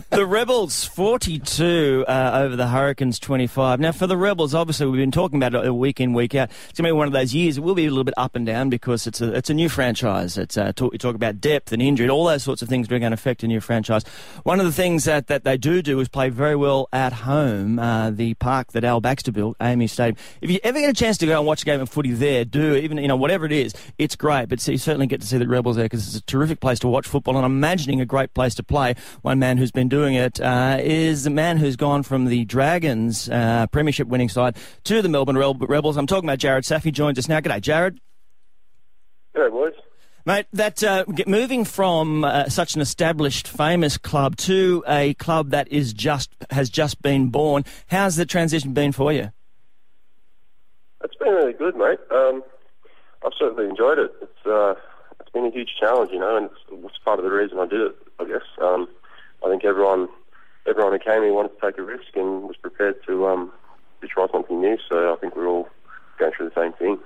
the 0.09 0.25
Rebels 0.27 0.85
42 0.85 2.05
uh, 2.07 2.31
over 2.33 2.55
the 2.55 2.67
Hurricanes 2.67 3.19
25. 3.19 3.79
Now, 3.79 3.91
for 3.91 4.07
the 4.07 4.17
Rebels, 4.17 4.55
obviously, 4.55 4.87
we've 4.87 4.99
been 4.99 5.11
talking 5.11 5.41
about 5.41 5.63
it 5.63 5.71
week 5.71 6.01
in, 6.01 6.13
week 6.13 6.33
out. 6.33 6.49
It's 6.69 6.79
going 6.79 6.87
to 6.89 6.93
be 6.95 6.97
one 6.97 7.05
of 7.05 7.13
those 7.13 7.35
years. 7.35 7.59
It 7.59 7.61
will 7.61 7.75
be 7.75 7.85
a 7.85 7.89
little 7.89 8.03
bit 8.03 8.15
up 8.17 8.35
and 8.35 8.43
down 8.43 8.69
because 8.71 9.05
it's 9.05 9.21
a, 9.21 9.31
it's 9.33 9.51
a 9.51 9.53
new 9.53 9.69
franchise. 9.69 10.35
It's 10.37 10.57
uh, 10.57 10.71
talk, 10.71 10.93
you 10.93 10.99
talk 10.99 11.13
about 11.13 11.39
depth 11.39 11.71
and 11.71 11.81
injury, 11.81 12.05
and 12.05 12.11
all 12.11 12.25
those 12.25 12.41
sorts 12.41 12.63
of 12.63 12.69
things 12.69 12.87
are 12.91 12.97
going 12.97 13.11
to 13.11 13.13
affect 13.13 13.43
a 13.43 13.47
new 13.47 13.61
franchise. 13.61 14.03
One 14.43 14.59
of 14.59 14.65
the 14.65 14.71
things 14.71 15.03
that, 15.03 15.27
that 15.27 15.43
they 15.43 15.57
do 15.57 15.83
do 15.83 15.99
is 15.99 16.07
play 16.07 16.29
very 16.29 16.55
well 16.55 16.89
at 16.91 17.13
home. 17.13 17.77
Uh, 17.77 18.09
the 18.09 18.33
park 18.35 18.71
that 18.71 18.83
Al 18.83 18.99
Baxter 18.99 19.31
built, 19.31 19.57
AAMI 19.59 19.89
Stadium. 19.89 20.17
If 20.41 20.49
you 20.49 20.59
ever 20.63 20.79
get 20.79 20.89
a 20.89 20.93
chance 20.93 21.19
to 21.19 21.27
go 21.27 21.37
and 21.37 21.45
watch 21.45 21.61
a 21.61 21.65
game 21.65 21.81
of 21.81 21.89
footy 21.89 22.13
there, 22.13 22.45
do 22.45 22.75
even 22.75 22.97
you 22.97 23.07
know 23.07 23.15
whatever 23.15 23.45
it 23.45 23.51
is, 23.51 23.75
it's 23.99 24.15
great. 24.15 24.49
But 24.49 24.65
you 24.67 24.79
certainly 24.79 25.07
get 25.07 25.21
to 25.21 25.27
see 25.27 25.37
the 25.37 25.47
Rebels 25.47 25.75
there 25.75 25.85
because 25.85 26.07
it's 26.07 26.17
a 26.17 26.23
terrific 26.23 26.61
place 26.61 26.79
to 26.79 26.87
watch 26.87 27.07
football, 27.07 27.35
and 27.35 27.45
I'm 27.45 27.59
imagining 27.75 27.99
a 27.99 28.05
great 28.05 28.33
place 28.33 28.55
to 28.55 28.63
play. 28.63 28.95
One 29.21 29.37
man 29.37 29.57
who's 29.57 29.71
been 29.71 29.89
doing 29.89 30.15
it 30.15 30.39
uh, 30.39 30.77
is 30.79 31.25
the 31.25 31.29
man 31.29 31.57
who's 31.57 31.75
gone 31.75 32.03
from 32.03 32.25
the 32.25 32.45
Dragons 32.45 33.27
uh, 33.29 33.67
Premiership 33.67 34.07
winning 34.07 34.29
side 34.29 34.55
to 34.85 35.01
the 35.01 35.09
Melbourne 35.09 35.37
Rebels. 35.37 35.97
I'm 35.97 36.07
talking 36.07 36.29
about 36.29 36.39
Jarrod 36.39 36.63
Saffy. 36.63 36.93
Joins 36.93 37.19
us 37.19 37.27
now. 37.27 37.41
G'day, 37.41 37.59
Jarrod. 37.59 37.97
G'day, 39.35 39.51
boys. 39.51 39.73
Mate, 40.25 40.45
that 40.53 40.81
uh, 40.85 41.03
moving 41.27 41.65
from 41.65 42.23
uh, 42.23 42.47
such 42.47 42.75
an 42.75 42.81
established, 42.81 43.45
famous 43.45 43.97
club 43.97 44.37
to 44.37 44.81
a 44.87 45.13
club 45.15 45.49
that 45.49 45.67
is 45.67 45.91
just 45.91 46.31
has 46.51 46.69
just 46.69 47.01
been 47.01 47.27
born, 47.27 47.65
how's 47.87 48.15
the 48.15 48.25
transition 48.25 48.71
been 48.71 48.93
for 48.93 49.11
you? 49.11 49.33
It's 51.03 51.15
been 51.15 51.33
really 51.33 51.53
good, 51.53 51.75
mate. 51.75 51.99
Um, 52.09 52.41
I've 53.25 53.33
certainly 53.37 53.69
enjoyed 53.69 53.99
it. 53.99 54.11
It's 54.21 54.45
uh, 54.47 54.71
it's 54.71 54.79
been 55.35 55.45
a 55.45 55.51
huge 55.51 55.75
challenge, 55.79 56.11
you 56.11 56.19
know, 56.19 56.37
and 56.37 56.45
it's, 56.47 56.85
it's 56.85 56.97
part 57.03 57.19
of 57.19 57.25
the 57.25 57.31
reason 57.31 57.59
I 57.59 57.67
did 57.67 57.81
it. 57.81 57.95
I 58.19 58.23
guess. 58.25 58.47
Um, 58.59 58.87
I 59.45 59.49
think 59.49 59.65
everyone 59.65 60.07
everyone 60.67 60.93
who 60.93 60.99
came 60.99 61.21
here 61.21 61.33
wanted 61.33 61.59
to 61.59 61.61
take 61.61 61.77
a 61.77 61.83
risk 61.83 62.15
and 62.15 62.43
was 62.43 62.55
prepared 62.57 62.95
to 63.05 63.27
um, 63.27 63.51
to 64.01 64.07
try 64.07 64.27
something 64.31 64.59
new. 64.59 64.77
So 64.89 65.13
I 65.13 65.17
think 65.17 65.35
we're 65.35 65.47
all 65.47 65.69
going 66.17 66.31
through 66.31 66.49
the 66.49 66.61
same 66.61 66.73
thing. 66.73 66.97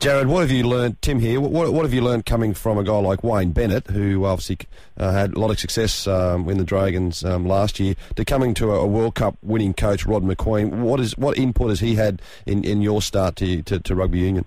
Jarrod, 0.00 0.26
what 0.26 0.40
have 0.40 0.50
you 0.50 0.64
learned? 0.64 1.00
Tim 1.00 1.18
here. 1.18 1.40
What, 1.40 1.72
what 1.72 1.84
have 1.84 1.94
you 1.94 2.02
learned 2.02 2.26
coming 2.26 2.52
from 2.52 2.76
a 2.76 2.84
guy 2.84 2.98
like 2.98 3.24
Wayne 3.24 3.52
Bennett, 3.52 3.86
who 3.86 4.24
obviously 4.26 4.58
uh, 4.98 5.12
had 5.12 5.34
a 5.34 5.40
lot 5.40 5.50
of 5.50 5.58
success 5.58 6.06
um, 6.06 6.48
in 6.50 6.58
the 6.58 6.64
Dragons 6.64 7.24
um, 7.24 7.46
last 7.46 7.80
year, 7.80 7.94
to 8.16 8.24
coming 8.24 8.52
to 8.54 8.72
a, 8.72 8.80
a 8.80 8.86
World 8.86 9.14
Cup 9.14 9.38
winning 9.42 9.72
coach, 9.72 10.04
Rod 10.04 10.22
Macqueen? 10.24 10.80
What 10.80 11.00
is 11.00 11.16
what 11.16 11.38
input 11.38 11.70
has 11.70 11.80
he 11.80 11.94
had 11.94 12.20
in, 12.44 12.64
in 12.64 12.82
your 12.82 13.00
start 13.00 13.36
to, 13.36 13.62
to, 13.62 13.80
to 13.80 13.94
rugby 13.94 14.18
union? 14.18 14.44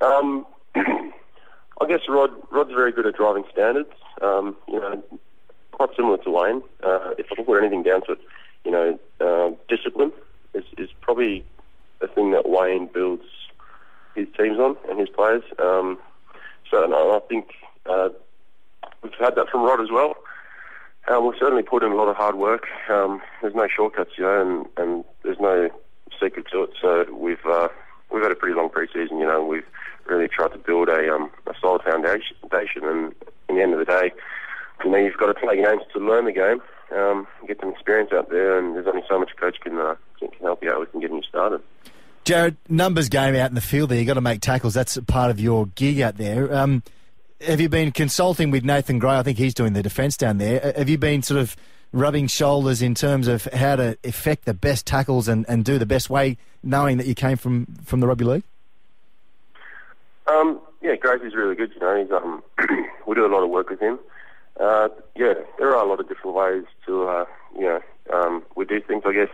Um, 0.00 0.44
I 1.82 1.86
guess 1.86 2.00
Rod 2.08 2.30
Rod's 2.50 2.70
very 2.70 2.92
good 2.92 3.06
at 3.06 3.16
driving 3.16 3.44
standards. 3.52 3.90
Um, 4.20 4.56
you 4.68 4.78
know, 4.80 5.02
quite 5.72 5.90
similar 5.96 6.18
to 6.18 6.30
Wayne. 6.30 6.62
Uh, 6.82 7.10
if 7.18 7.26
I 7.32 7.34
can 7.34 7.44
put 7.44 7.58
anything 7.58 7.82
down 7.82 8.02
to 8.06 8.12
it, 8.12 8.20
you 8.64 8.70
know, 8.70 8.98
uh, 9.20 9.50
discipline 9.68 10.12
is, 10.54 10.64
is 10.78 10.90
probably 11.00 11.44
the 12.00 12.06
thing 12.06 12.30
that 12.30 12.48
Wayne 12.48 12.88
builds 12.92 13.24
his 14.14 14.28
teams 14.38 14.58
on 14.58 14.76
and 14.88 15.00
his 15.00 15.08
players. 15.08 15.42
Um, 15.58 15.98
so 16.70 16.86
no, 16.86 17.16
I 17.16 17.20
think 17.28 17.50
uh, 17.86 18.10
we've 19.02 19.12
had 19.18 19.34
that 19.34 19.48
from 19.48 19.62
Rod 19.62 19.80
as 19.80 19.90
well. 19.90 20.14
Um, 21.08 21.26
we've 21.26 21.38
certainly 21.38 21.64
put 21.64 21.82
in 21.82 21.90
a 21.90 21.96
lot 21.96 22.08
of 22.08 22.16
hard 22.16 22.36
work. 22.36 22.68
Um, 22.88 23.20
there's 23.40 23.54
no 23.54 23.66
shortcuts, 23.66 24.12
you 24.16 24.24
know, 24.24 24.40
and, 24.40 24.66
and 24.76 25.04
there's 25.24 25.40
no 25.40 25.68
secret 26.20 26.46
to 26.52 26.62
it. 26.62 26.70
So 26.80 27.12
we've 27.12 27.44
uh, 27.44 27.68
we've 28.12 28.22
had 28.22 28.30
a 28.30 28.36
pretty 28.36 28.54
long 28.54 28.68
preseason, 28.68 29.18
you 29.18 29.26
know, 29.26 29.40
and 29.40 29.48
we've 29.48 29.66
really 30.06 30.28
tried 30.28 30.52
to 30.52 30.58
build 30.58 30.88
a 30.88 31.12
um, 31.12 31.30
a 31.46 31.54
solid 31.60 31.82
foundation. 31.82 32.36
foundation. 32.40 32.84
And 32.84 33.14
in 33.48 33.56
the 33.56 33.62
end 33.62 33.72
of 33.72 33.78
the 33.78 33.84
day, 33.84 34.12
you 34.84 34.90
know, 34.90 34.98
you've 34.98 35.16
got 35.16 35.26
to 35.26 35.34
play 35.34 35.56
games 35.56 35.82
to 35.92 35.98
learn 35.98 36.24
the 36.24 36.32
game, 36.32 36.60
um, 36.96 37.26
get 37.46 37.60
some 37.60 37.70
experience 37.70 38.10
out 38.12 38.30
there, 38.30 38.58
and 38.58 38.74
there's 38.74 38.86
only 38.86 39.02
so 39.08 39.18
much 39.18 39.32
a 39.36 39.40
coach 39.40 39.58
can 39.60 39.78
uh, 39.78 39.96
can 40.18 40.28
can 40.28 40.42
help 40.42 40.62
you 40.62 40.70
out 40.70 40.80
with 40.80 40.92
and 40.92 41.02
getting 41.02 41.16
you 41.16 41.22
started. 41.28 41.60
Jarrod, 42.24 42.56
numbers 42.68 43.08
game 43.08 43.34
out 43.34 43.48
in 43.48 43.54
the 43.54 43.60
field 43.60 43.90
there. 43.90 43.98
You've 43.98 44.06
got 44.06 44.14
to 44.14 44.20
make 44.20 44.40
tackles. 44.40 44.74
That's 44.74 44.96
part 45.06 45.30
of 45.30 45.40
your 45.40 45.66
gig 45.66 46.00
out 46.00 46.16
there. 46.16 46.54
Um, 46.54 46.82
have 47.40 47.60
you 47.60 47.68
been 47.68 47.90
consulting 47.90 48.50
with 48.50 48.64
Nathan 48.64 48.98
Grey? 49.00 49.16
I 49.18 49.22
think 49.22 49.38
he's 49.38 49.54
doing 49.54 49.72
the 49.72 49.82
defence 49.82 50.16
down 50.16 50.38
there. 50.38 50.64
Uh, 50.64 50.78
Have 50.78 50.88
you 50.88 50.98
been 50.98 51.22
sort 51.22 51.40
of 51.40 51.56
rubbing 51.92 52.28
shoulders 52.28 52.80
in 52.80 52.94
terms 52.94 53.26
of 53.26 53.44
how 53.46 53.76
to 53.76 53.98
effect 54.04 54.44
the 54.44 54.54
best 54.54 54.86
tackles 54.86 55.26
and, 55.26 55.44
and 55.48 55.64
do 55.64 55.78
the 55.78 55.86
best 55.86 56.08
way, 56.08 56.38
knowing 56.62 56.98
that 56.98 57.06
you 57.06 57.14
came 57.14 57.36
from, 57.36 57.66
from 57.84 58.00
the 58.00 58.06
rugby 58.06 58.24
league? 58.24 58.44
Um, 60.28 60.60
yeah, 60.80 60.94
Gracie's 60.94 61.34
really 61.34 61.56
good. 61.56 61.72
You 61.74 61.80
know, 61.80 62.02
he's 62.02 62.12
um, 62.12 62.42
we 63.06 63.14
do 63.16 63.26
a 63.26 63.32
lot 63.32 63.42
of 63.42 63.50
work 63.50 63.68
with 63.68 63.80
him. 63.80 63.98
Uh, 64.60 64.88
yeah, 65.16 65.34
there 65.58 65.74
are 65.74 65.84
a 65.84 65.88
lot 65.88 65.98
of 65.98 66.08
different 66.08 66.36
ways 66.36 66.64
to, 66.86 67.08
uh, 67.08 67.24
you 67.54 67.62
know, 67.62 67.80
um, 68.12 68.42
we 68.54 68.64
do 68.64 68.80
things. 68.80 69.02
I 69.04 69.12
guess 69.12 69.28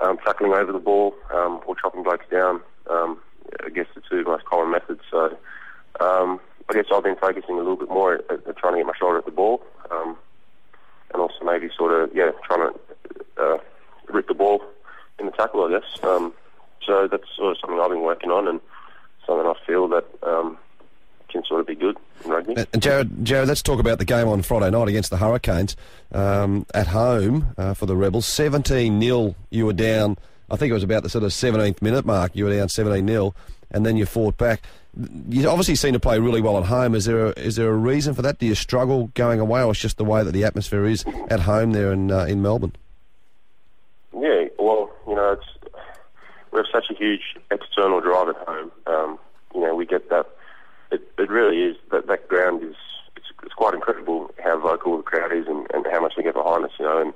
um, 0.00 0.18
tackling 0.24 0.52
over 0.52 0.72
the 0.72 0.78
ball 0.78 1.14
um, 1.32 1.60
or 1.66 1.74
chopping 1.76 2.02
blokes 2.02 2.26
down. 2.30 2.60
Um, 2.90 3.18
I 3.64 3.70
guess 3.70 3.86
the 3.94 4.02
two 4.08 4.24
most 4.24 4.44
common 4.44 4.70
methods. 4.70 5.00
So, 5.10 5.36
um, 6.00 6.40
I 6.70 6.74
guess 6.74 6.86
I've 6.92 7.02
been 7.02 7.16
focusing 7.16 7.54
a 7.54 7.58
little 7.58 7.76
bit 7.76 7.88
more 7.88 8.14
at, 8.14 8.30
at 8.30 8.56
trying 8.58 8.74
to 8.74 8.78
get 8.78 8.86
my 8.86 8.92
shoulder 8.98 9.18
at 9.18 9.24
the 9.24 9.30
ball, 9.30 9.62
um, 9.90 10.16
and 11.12 11.22
also 11.22 11.44
maybe 11.44 11.70
sort 11.76 11.92
of 11.92 12.14
yeah, 12.14 12.30
trying 12.44 12.70
to 12.70 13.42
uh, 13.42 13.58
rip 14.12 14.28
the 14.28 14.34
ball 14.34 14.62
in 15.18 15.26
the 15.26 15.32
tackle. 15.32 15.64
I 15.64 15.78
guess. 15.78 16.04
Um, 16.04 16.32
so 16.86 17.08
that's 17.10 17.24
sort 17.36 17.52
of 17.52 17.58
something 17.60 17.80
I've 17.80 17.90
been 17.90 18.02
working 18.02 18.30
on 18.30 18.48
and 18.48 18.60
something 19.26 19.46
I 19.46 19.54
feel 19.66 19.88
that 19.88 20.04
um, 20.22 20.58
can 21.28 21.44
sort 21.44 21.60
of 21.60 21.66
be 21.66 21.74
good 21.74 21.96
in 22.24 22.30
rugby. 22.30 22.54
And 22.56 22.82
Jarrod, 22.82 23.22
Jarrod, 23.22 23.46
let's 23.46 23.62
talk 23.62 23.80
about 23.80 23.98
the 23.98 24.04
game 24.04 24.28
on 24.28 24.42
Friday 24.42 24.70
night 24.70 24.88
against 24.88 25.10
the 25.10 25.18
Hurricanes 25.18 25.76
um, 26.12 26.66
at 26.74 26.88
home 26.88 27.54
uh, 27.56 27.74
for 27.74 27.86
the 27.86 27.96
Rebels. 27.96 28.26
17 28.26 29.00
0, 29.00 29.34
you 29.50 29.66
were 29.66 29.72
down, 29.72 30.16
I 30.50 30.56
think 30.56 30.70
it 30.70 30.74
was 30.74 30.82
about 30.82 31.02
the 31.02 31.08
sort 31.08 31.24
of 31.24 31.30
17th 31.30 31.82
minute 31.82 32.04
mark, 32.04 32.34
you 32.34 32.44
were 32.44 32.56
down 32.56 32.68
17 32.68 33.06
0, 33.06 33.34
and 33.70 33.84
then 33.84 33.96
you 33.96 34.06
fought 34.06 34.36
back. 34.36 34.62
You 35.28 35.48
obviously 35.48 35.76
seem 35.76 35.92
to 35.92 36.00
play 36.00 36.18
really 36.18 36.40
well 36.40 36.58
at 36.58 36.64
home. 36.64 36.94
Is 36.94 37.04
there 37.04 37.26
a, 37.26 37.30
is 37.38 37.56
there 37.56 37.68
a 37.68 37.76
reason 37.76 38.14
for 38.14 38.22
that? 38.22 38.38
Do 38.38 38.46
you 38.46 38.54
struggle 38.54 39.10
going 39.14 39.38
away, 39.38 39.62
or 39.62 39.70
it's 39.70 39.80
just 39.80 39.96
the 39.96 40.04
way 40.04 40.24
that 40.24 40.32
the 40.32 40.44
atmosphere 40.44 40.86
is 40.86 41.04
at 41.30 41.40
home 41.40 41.72
there 41.72 41.92
in, 41.92 42.10
uh, 42.10 42.24
in 42.24 42.42
Melbourne? 42.42 42.72
Yeah, 44.12 44.46
well, 44.58 44.90
you 45.06 45.14
know, 45.14 45.32
it's 45.32 45.74
we 46.50 46.58
have 46.58 46.66
such 46.72 46.86
a 46.90 46.94
huge 46.94 47.36
external 47.50 48.00
drive 48.00 48.28
at 48.30 48.36
home. 48.36 48.72
Um, 48.86 49.18
you 49.54 49.60
know, 49.60 49.74
we 49.74 49.86
get 49.86 50.08
that. 50.10 50.26
It, 50.90 51.02
it 51.18 51.30
really 51.30 51.62
is 51.62 51.76
that 51.90 52.06
that 52.06 52.28
ground 52.28 52.62
is. 52.62 52.74
It's, 53.16 53.26
it's 53.42 53.54
quite 53.54 53.74
incredible 53.74 54.30
how 54.42 54.58
vocal 54.60 54.96
the 54.96 55.02
crowd 55.02 55.32
is 55.32 55.46
and, 55.46 55.66
and 55.74 55.86
how 55.90 56.00
much 56.00 56.14
they 56.16 56.22
get 56.22 56.34
behind 56.34 56.64
us. 56.64 56.70
You 56.78 56.86
know, 56.86 57.00
and 57.00 57.14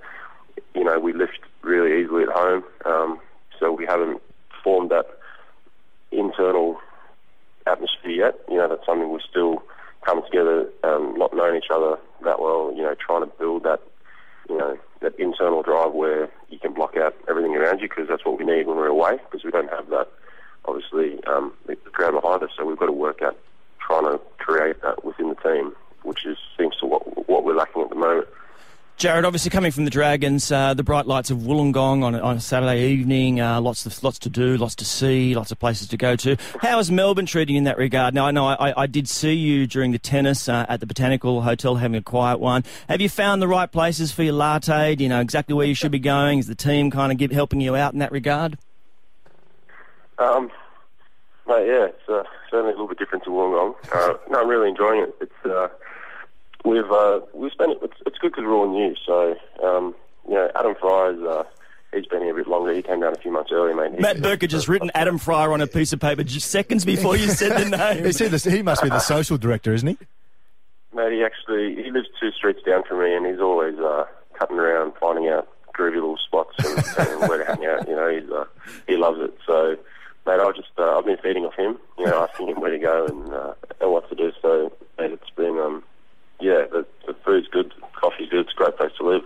you 0.74 0.84
know 0.84 0.98
we 0.98 1.12
lift 1.12 1.40
really 1.62 2.02
easily 2.02 2.24
at 2.24 2.30
home. 2.30 2.64
Um, 2.84 3.20
so 3.58 3.72
we 3.72 3.86
haven't 3.86 4.20
formed 4.62 4.90
that 4.90 5.06
internal 6.10 6.78
atmosphere 7.66 8.10
yet. 8.10 8.34
You 8.48 8.56
know, 8.56 8.68
that's 8.68 8.84
something 8.84 9.10
we're 9.10 9.20
still 9.20 9.62
coming 10.04 10.24
together, 10.24 10.68
um, 10.82 11.14
not 11.16 11.34
knowing 11.34 11.56
each 11.56 11.70
other 11.72 11.96
that 12.24 12.40
well. 12.40 12.72
You 12.74 12.82
know, 12.82 12.94
trying 12.94 13.22
to 13.22 13.32
build 13.38 13.64
that. 13.64 13.80
You 14.48 14.58
know, 14.58 14.76
that 15.02 15.18
internal 15.18 15.62
drive 15.62 15.92
where 15.92 16.30
you 16.48 16.58
can 16.58 16.72
block 16.72 16.96
out 16.96 17.14
everything 17.28 17.54
around 17.56 17.80
you 17.80 17.88
because 17.88 18.08
that's 18.08 18.24
what 18.24 18.38
we 18.38 18.44
need 18.44 18.66
when 18.66 18.76
we're 18.76 18.86
away 18.86 19.18
because 19.24 19.44
we 19.44 19.50
don't 19.50 19.70
have 19.70 19.88
that, 19.90 20.08
obviously, 20.64 21.22
um, 21.24 21.52
the 21.66 21.76
crowd 21.76 22.20
behind 22.20 22.42
us. 22.42 22.50
So 22.56 22.64
we've 22.64 22.78
got 22.78 22.86
to 22.86 22.92
work 22.92 23.22
at 23.22 23.36
trying 23.86 24.04
to 24.04 24.20
create 24.38 24.82
that 24.82 25.04
within 25.04 25.28
the 25.28 25.34
team, 25.36 25.74
which 26.02 26.24
is 26.26 26.36
seems 26.58 26.76
to 26.76 26.86
what 26.86 27.28
what 27.28 27.44
we're 27.44 27.56
lacking 27.56 27.82
at 27.82 27.88
the 27.88 27.96
moment. 27.96 28.28
Jarrod, 28.98 29.24
obviously 29.24 29.50
coming 29.50 29.72
from 29.72 29.84
the 29.84 29.90
Dragons, 29.90 30.52
uh, 30.52 30.74
the 30.74 30.84
bright 30.84 31.06
lights 31.06 31.30
of 31.30 31.38
Wollongong 31.38 32.04
on, 32.04 32.14
on 32.14 32.36
a 32.36 32.40
Saturday 32.40 32.86
evening, 32.88 33.40
uh, 33.40 33.60
lots 33.60 33.84
of 33.84 34.04
lots 34.04 34.18
to 34.20 34.28
do, 34.28 34.56
lots 34.56 34.76
to 34.76 34.84
see, 34.84 35.34
lots 35.34 35.50
of 35.50 35.58
places 35.58 35.88
to 35.88 35.96
go 35.96 36.14
to. 36.14 36.36
How 36.60 36.78
is 36.78 36.88
Melbourne 36.88 37.26
treating 37.26 37.56
you 37.56 37.58
in 37.58 37.64
that 37.64 37.78
regard? 37.78 38.14
Now, 38.14 38.26
I 38.26 38.30
know 38.30 38.46
I, 38.46 38.82
I 38.82 38.86
did 38.86 39.08
see 39.08 39.32
you 39.32 39.66
during 39.66 39.90
the 39.90 39.98
tennis 39.98 40.48
uh, 40.48 40.66
at 40.68 40.78
the 40.78 40.86
Botanical 40.86 41.42
Hotel 41.42 41.74
having 41.76 41.96
a 41.96 42.02
quiet 42.02 42.38
one. 42.38 42.62
Have 42.88 43.00
you 43.00 43.08
found 43.08 43.42
the 43.42 43.48
right 43.48 43.72
places 43.72 44.12
for 44.12 44.22
your 44.22 44.34
latte? 44.34 44.94
Do 44.94 45.02
you 45.02 45.08
know 45.08 45.20
exactly 45.20 45.54
where 45.54 45.66
you 45.66 45.74
should 45.74 45.90
be 45.90 45.98
going? 45.98 46.38
Is 46.38 46.46
the 46.46 46.54
team 46.54 46.90
kind 46.90 47.10
of 47.10 47.18
give, 47.18 47.32
helping 47.32 47.60
you 47.60 47.74
out 47.74 47.94
in 47.94 47.98
that 47.98 48.12
regard? 48.12 48.56
Um, 50.18 50.48
mate, 51.46 51.66
yeah, 51.66 51.86
it's 51.86 52.08
uh, 52.08 52.24
certainly 52.50 52.72
a 52.72 52.76
little 52.76 52.88
bit 52.88 52.98
different 52.98 53.24
to 53.24 53.30
Wollongong. 53.30 53.74
Uh, 53.92 54.14
no, 54.30 54.40
I'm 54.40 54.48
really 54.48 54.68
enjoying 54.68 55.02
it. 55.02 55.14
It's 55.20 55.46
uh, 55.46 55.68
we've 56.64 56.90
uh, 56.90 57.20
we've 57.34 57.52
spent 57.52 57.72
it. 57.72 57.78
It's, 57.82 57.96
it's 58.06 58.18
good 58.18 58.32
because 58.32 58.44
we're 58.44 58.54
all 58.54 58.70
new. 58.70 58.94
So 59.06 59.36
um, 59.62 59.94
you 60.28 60.34
know, 60.34 60.50
Adam 60.54 60.74
Freier's 60.74 61.22
uh, 61.22 61.44
he's 61.92 62.06
been 62.06 62.22
here 62.22 62.32
a 62.32 62.36
bit 62.36 62.48
longer. 62.48 62.72
He 62.72 62.82
came 62.82 63.00
down 63.00 63.12
a 63.12 63.18
few 63.18 63.32
months 63.32 63.50
earlier, 63.52 63.74
mate. 63.74 64.00
Matt 64.00 64.22
Burke 64.22 64.42
had 64.42 64.50
just 64.50 64.68
written 64.68 64.90
Adam 64.94 65.18
Freier 65.18 65.52
on 65.52 65.60
a 65.60 65.66
piece 65.66 65.92
of 65.92 66.00
paper 66.00 66.24
just 66.24 66.50
seconds 66.50 66.84
before 66.84 67.16
you 67.16 67.28
said 67.28 67.52
the 67.52 67.76
name. 67.94 68.04
Is 68.06 68.18
he, 68.18 68.28
the, 68.28 68.38
he 68.50 68.62
must 68.62 68.82
be 68.82 68.88
the 68.88 69.00
social 69.00 69.38
director, 69.38 69.72
isn't 69.74 69.88
he? 69.88 69.98
Mate, 70.94 71.12
he 71.12 71.24
actually 71.24 71.82
he 71.82 71.90
lives 71.90 72.08
two 72.20 72.30
streets 72.32 72.60
down 72.64 72.82
from 72.84 73.00
me, 73.00 73.14
and 73.14 73.26
he's 73.26 73.40
always 73.40 73.78
uh, 73.78 74.04
cutting 74.38 74.58
around, 74.58 74.92
finding 75.00 75.28
out 75.28 75.48
groovy 75.74 75.94
little 75.94 76.18
spots 76.18 76.54
and, 76.58 77.08
and 77.08 77.20
where 77.28 77.38
to 77.38 77.44
hang 77.44 77.64
out. 77.64 77.88
You 77.88 77.96
know, 77.96 78.08
he's 78.08 78.30
uh, 78.30 78.44
he 78.86 78.96
loves 78.96 79.18
it. 79.20 79.36
So, 79.46 79.76
mate, 80.26 80.40
I 80.40 80.52
just 80.52 80.61
uh, 80.61 80.61
I've 80.61 80.61
been 81.14 81.22
feeding 81.22 81.44
off 81.44 81.54
him. 81.54 81.78
You 81.98 82.06
know, 82.06 82.26
asking 82.28 82.48
him 82.48 82.60
where 82.60 82.70
to 82.70 82.78
go 82.78 83.06
and 83.06 83.32
uh, 83.32 83.54
and 83.80 83.92
what 83.92 84.08
to 84.08 84.14
do. 84.14 84.32
So, 84.40 84.72
it's 84.98 85.30
been 85.30 85.58
um 85.58 85.82
yeah, 86.40 86.64
the, 86.70 86.84
the 87.06 87.14
food's 87.24 87.48
good, 87.48 87.72
coffee's 87.92 88.28
good. 88.28 88.40
It's 88.40 88.52
a 88.52 88.56
great 88.56 88.76
place 88.76 88.92
to 88.98 89.06
live. 89.06 89.22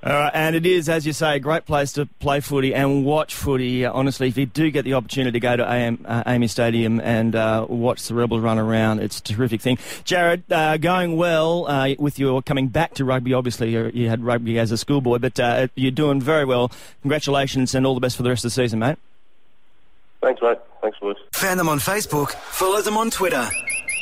All 0.00 0.12
right, 0.12 0.30
and 0.32 0.54
it 0.54 0.64
is, 0.64 0.88
as 0.88 1.04
you 1.06 1.12
say, 1.12 1.36
a 1.36 1.40
great 1.40 1.66
place 1.66 1.92
to 1.94 2.06
play 2.06 2.38
footy 2.38 2.72
and 2.72 3.04
watch 3.04 3.34
footy. 3.34 3.84
Uh, 3.84 3.92
honestly, 3.92 4.28
if 4.28 4.38
you 4.38 4.46
do 4.46 4.70
get 4.70 4.84
the 4.84 4.94
opportunity 4.94 5.32
to 5.32 5.40
go 5.40 5.56
to 5.56 5.68
AM, 5.68 6.04
uh, 6.06 6.22
AAMI 6.22 6.48
Stadium 6.48 7.00
and 7.00 7.34
uh, 7.34 7.66
watch 7.68 8.06
the 8.06 8.14
Rebels 8.14 8.40
run 8.40 8.58
around, 8.58 9.00
it's 9.00 9.18
a 9.18 9.22
terrific 9.22 9.60
thing. 9.60 9.76
Jarrod, 10.04 10.42
uh, 10.52 10.76
going 10.76 11.16
well 11.16 11.66
uh, 11.66 11.94
with 11.98 12.16
your 12.20 12.42
coming 12.42 12.68
back 12.68 12.94
to 12.94 13.04
rugby. 13.04 13.34
Obviously, 13.34 13.72
you 13.72 14.08
had 14.08 14.22
rugby 14.22 14.60
as 14.60 14.70
a 14.70 14.78
schoolboy, 14.78 15.18
but 15.18 15.40
uh, 15.40 15.66
you're 15.74 15.90
doing 15.90 16.20
very 16.20 16.44
well. 16.44 16.70
Congratulations 17.02 17.74
and 17.74 17.84
all 17.84 17.94
the 17.94 18.00
best 18.00 18.16
for 18.16 18.22
the 18.22 18.30
rest 18.30 18.44
of 18.44 18.52
the 18.52 18.54
season, 18.54 18.78
mate. 18.78 18.98
Thanks, 20.22 20.40
mate. 20.40 20.58
Thanks, 20.80 20.98
boys. 21.00 21.16
Fan 21.34 21.56
them 21.56 21.68
on 21.68 21.78
Facebook. 21.78 22.30
Follow 22.30 22.80
them 22.82 22.96
on 22.96 23.10
Twitter. 23.10 23.48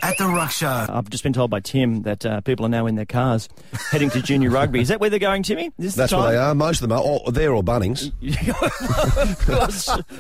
At 0.02 0.18
the 0.18 0.26
Ruck 0.26 0.50
Show. 0.50 0.87
I've 0.88 1.11
just 1.11 1.22
been 1.22 1.32
told 1.32 1.50
by 1.50 1.61
Tim 1.61 2.02
that 2.02 2.24
uh, 2.24 2.40
people 2.40 2.66
are 2.66 2.68
now 2.68 2.87
in 2.87 2.94
their 2.94 3.06
cars 3.06 3.48
heading 3.90 4.11
to 4.11 4.22
junior 4.22 4.50
rugby. 4.50 4.80
Is 4.80 4.88
that 4.88 5.00
where 5.00 5.11
they're 5.11 5.18
going, 5.18 5.42
Timmy? 5.42 5.70
Is 5.78 5.94
That's 5.94 6.12
the 6.12 6.18
where 6.18 6.32
they 6.32 6.38
are. 6.38 6.54
Most 6.54 6.82
of 6.82 6.88
them 6.88 6.98
are. 6.98 7.02
Or, 7.02 7.32
there 7.32 7.52
or 7.52 7.62
Bunnings. 7.62 8.12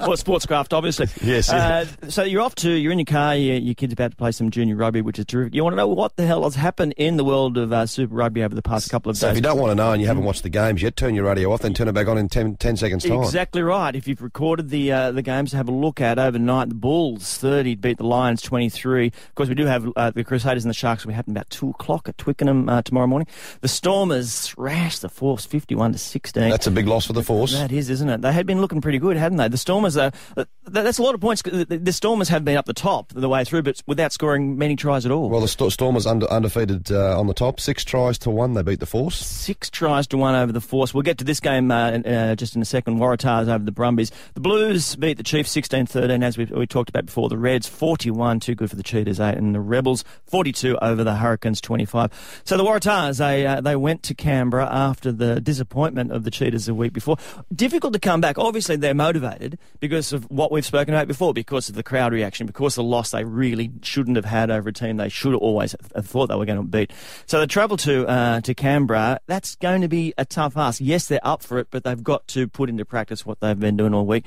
or 0.06 0.14
Sportscraft, 0.14 0.72
obviously. 0.72 1.08
Yes. 1.22 1.50
Uh, 1.50 1.86
so 2.08 2.22
you're 2.22 2.42
off 2.42 2.54
to, 2.56 2.70
you're 2.70 2.92
in 2.92 2.98
your 2.98 3.06
car, 3.06 3.36
your, 3.36 3.56
your 3.56 3.74
kid's 3.74 3.92
about 3.92 4.12
to 4.12 4.16
play 4.16 4.32
some 4.32 4.50
junior 4.50 4.76
rugby, 4.76 5.00
which 5.02 5.18
is 5.18 5.26
terrific. 5.26 5.54
You 5.54 5.62
want 5.62 5.74
to 5.74 5.76
know 5.76 5.88
what 5.88 6.16
the 6.16 6.26
hell 6.26 6.44
has 6.44 6.54
happened 6.54 6.94
in 6.96 7.16
the 7.16 7.24
world 7.24 7.56
of 7.58 7.72
uh, 7.72 7.86
Super 7.86 8.14
Rugby 8.14 8.42
over 8.42 8.54
the 8.54 8.62
past 8.62 8.90
couple 8.90 9.10
of 9.10 9.16
so 9.16 9.26
days? 9.28 9.32
if 9.32 9.36
you 9.36 9.42
don't 9.42 9.58
want 9.58 9.70
to 9.70 9.74
know 9.74 9.92
and 9.92 10.00
you 10.00 10.08
haven't 10.08 10.24
watched 10.24 10.42
the 10.42 10.48
games 10.48 10.82
yet, 10.82 10.96
turn 10.96 11.14
your 11.14 11.24
radio 11.24 11.52
off, 11.52 11.62
then 11.62 11.74
turn 11.74 11.88
it 11.88 11.92
back 11.92 12.08
on 12.08 12.18
in 12.18 12.28
10, 12.28 12.56
10 12.56 12.76
seconds' 12.76 13.04
time. 13.04 13.22
Exactly 13.22 13.62
right. 13.62 13.94
If 13.94 14.08
you've 14.08 14.22
recorded 14.22 14.70
the 14.70 14.92
uh, 14.92 15.12
the 15.12 15.22
games 15.22 15.50
to 15.50 15.56
have 15.56 15.68
a 15.68 15.72
look 15.72 16.00
at 16.00 16.18
overnight, 16.18 16.68
the 16.68 16.74
Bulls 16.74 17.38
30 17.38 17.76
beat 17.76 17.98
the 17.98 18.06
Lions 18.06 18.42
23. 18.42 19.06
Of 19.06 19.34
course, 19.34 19.48
we 19.48 19.54
do 19.54 19.65
have 19.68 19.90
uh, 19.96 20.10
the 20.10 20.24
Crusaders 20.24 20.64
and 20.64 20.70
the 20.70 20.74
Sharks 20.74 21.04
will 21.04 21.10
be 21.10 21.14
happening 21.14 21.36
about 21.36 21.50
2 21.50 21.70
o'clock 21.70 22.08
at 22.08 22.18
Twickenham 22.18 22.68
uh, 22.68 22.82
tomorrow 22.82 23.06
morning. 23.06 23.28
The 23.60 23.68
Stormers 23.68 24.48
thrashed 24.48 25.02
the 25.02 25.08
Force 25.08 25.46
51 25.46 25.92
to 25.92 25.98
16. 25.98 26.50
That's 26.50 26.66
a 26.66 26.70
big 26.70 26.86
loss 26.86 27.06
for 27.06 27.12
the 27.12 27.22
Force. 27.22 27.52
That 27.52 27.72
is, 27.72 27.90
isn't 27.90 28.08
it? 28.08 28.22
They 28.22 28.32
had 28.32 28.46
been 28.46 28.60
looking 28.60 28.80
pretty 28.80 28.98
good, 28.98 29.16
hadn't 29.16 29.38
they? 29.38 29.48
The 29.48 29.58
Stormers 29.58 29.96
are. 29.96 30.12
Uh, 30.36 30.44
that's 30.64 30.98
a 30.98 31.02
lot 31.02 31.14
of 31.14 31.20
points. 31.20 31.42
The, 31.42 31.92
Stormers 31.92 32.28
have 32.28 32.44
been 32.44 32.56
up 32.56 32.66
the 32.66 32.74
top 32.74 33.12
the 33.14 33.28
way 33.28 33.44
through, 33.44 33.62
but 33.62 33.80
without 33.86 34.12
scoring 34.12 34.58
many 34.58 34.76
tries 34.76 35.06
at 35.06 35.12
all. 35.12 35.30
Well, 35.30 35.40
the 35.40 35.48
St- 35.48 35.72
Stormers 35.72 36.06
under, 36.06 36.26
undefeated 36.30 36.90
uh, 36.90 37.18
on 37.18 37.26
the 37.26 37.34
top. 37.34 37.60
Six 37.60 37.84
tries 37.84 38.18
to 38.18 38.30
one. 38.30 38.54
They 38.54 38.62
beat 38.62 38.80
the 38.80 38.86
Force. 38.86 39.16
Six 39.16 39.70
tries 39.70 40.06
to 40.08 40.16
one 40.16 40.34
over 40.34 40.52
the 40.52 40.60
Force. 40.60 40.92
We'll 40.92 41.02
get 41.02 41.18
to 41.18 41.24
this 41.24 41.40
game 41.40 41.70
uh, 41.70 41.90
uh, 41.92 42.34
just 42.34 42.56
in 42.56 42.62
a 42.62 42.66
second. 42.66 42.98
Waratahs 42.98 43.48
over 43.48 43.64
the 43.64 43.72
Brumbies. 43.72 44.10
The 44.34 44.40
Blues 44.40 44.96
beat 44.96 45.16
the 45.16 45.22
Chiefs 45.22 45.54
16-13, 45.54 46.22
as 46.22 46.36
we, 46.36 46.44
we 46.46 46.66
talked 46.66 46.90
about 46.90 47.06
before. 47.06 47.28
The 47.28 47.38
Reds 47.38 47.66
41, 47.66 48.40
too 48.40 48.54
good 48.54 48.70
for 48.70 48.76
the 48.76 48.82
Cheetahs, 48.82 49.20
8, 49.20 49.36
and 49.36 49.55
the 49.56 49.60
Rebels 49.60 50.04
42 50.26 50.78
over 50.78 51.02
the 51.02 51.16
Hurricanes 51.16 51.60
25. 51.60 52.42
So 52.44 52.56
the 52.56 52.64
Waratahs, 52.64 53.18
they, 53.18 53.46
uh, 53.46 53.60
they 53.60 53.74
went 53.74 54.02
to 54.04 54.14
Canberra 54.14 54.68
after 54.70 55.10
the 55.12 55.40
disappointment 55.40 56.12
of 56.12 56.24
the 56.24 56.30
Cheetahs 56.30 56.68
a 56.68 56.74
week 56.74 56.92
before. 56.92 57.16
Difficult 57.54 57.94
to 57.94 57.98
come 57.98 58.20
back. 58.20 58.38
Obviously, 58.38 58.76
they're 58.76 58.94
motivated 58.94 59.58
because 59.80 60.12
of 60.12 60.30
what 60.30 60.52
we've 60.52 60.66
spoken 60.66 60.92
about 60.92 61.08
before, 61.08 61.32
because 61.32 61.68
of 61.68 61.74
the 61.74 61.82
crowd 61.82 62.12
reaction, 62.12 62.46
because 62.46 62.76
of 62.76 62.84
the 62.84 62.88
loss 62.88 63.12
they 63.12 63.24
really 63.24 63.70
shouldn't 63.82 64.16
have 64.16 64.24
had 64.26 64.50
over 64.50 64.68
a 64.68 64.72
team 64.72 64.98
they 64.98 65.08
should 65.08 65.34
always 65.34 65.74
have 65.94 66.06
thought 66.06 66.26
they 66.26 66.36
were 66.36 66.44
going 66.44 66.58
to 66.58 66.64
beat. 66.64 66.92
So 67.26 67.40
the 67.40 67.46
travel 67.46 67.76
to 67.78 68.06
uh, 68.06 68.40
to 68.42 68.54
Canberra, 68.54 69.20
that's 69.26 69.56
going 69.56 69.80
to 69.80 69.88
be 69.88 70.12
a 70.18 70.24
tough 70.24 70.56
ask. 70.56 70.80
Yes, 70.80 71.08
they're 71.08 71.20
up 71.22 71.42
for 71.42 71.58
it, 71.58 71.68
but 71.70 71.84
they've 71.84 72.02
got 72.02 72.26
to 72.28 72.46
put 72.46 72.68
into 72.68 72.84
practice 72.84 73.24
what 73.24 73.40
they've 73.40 73.58
been 73.58 73.76
doing 73.76 73.94
all 73.94 74.06
week. 74.06 74.26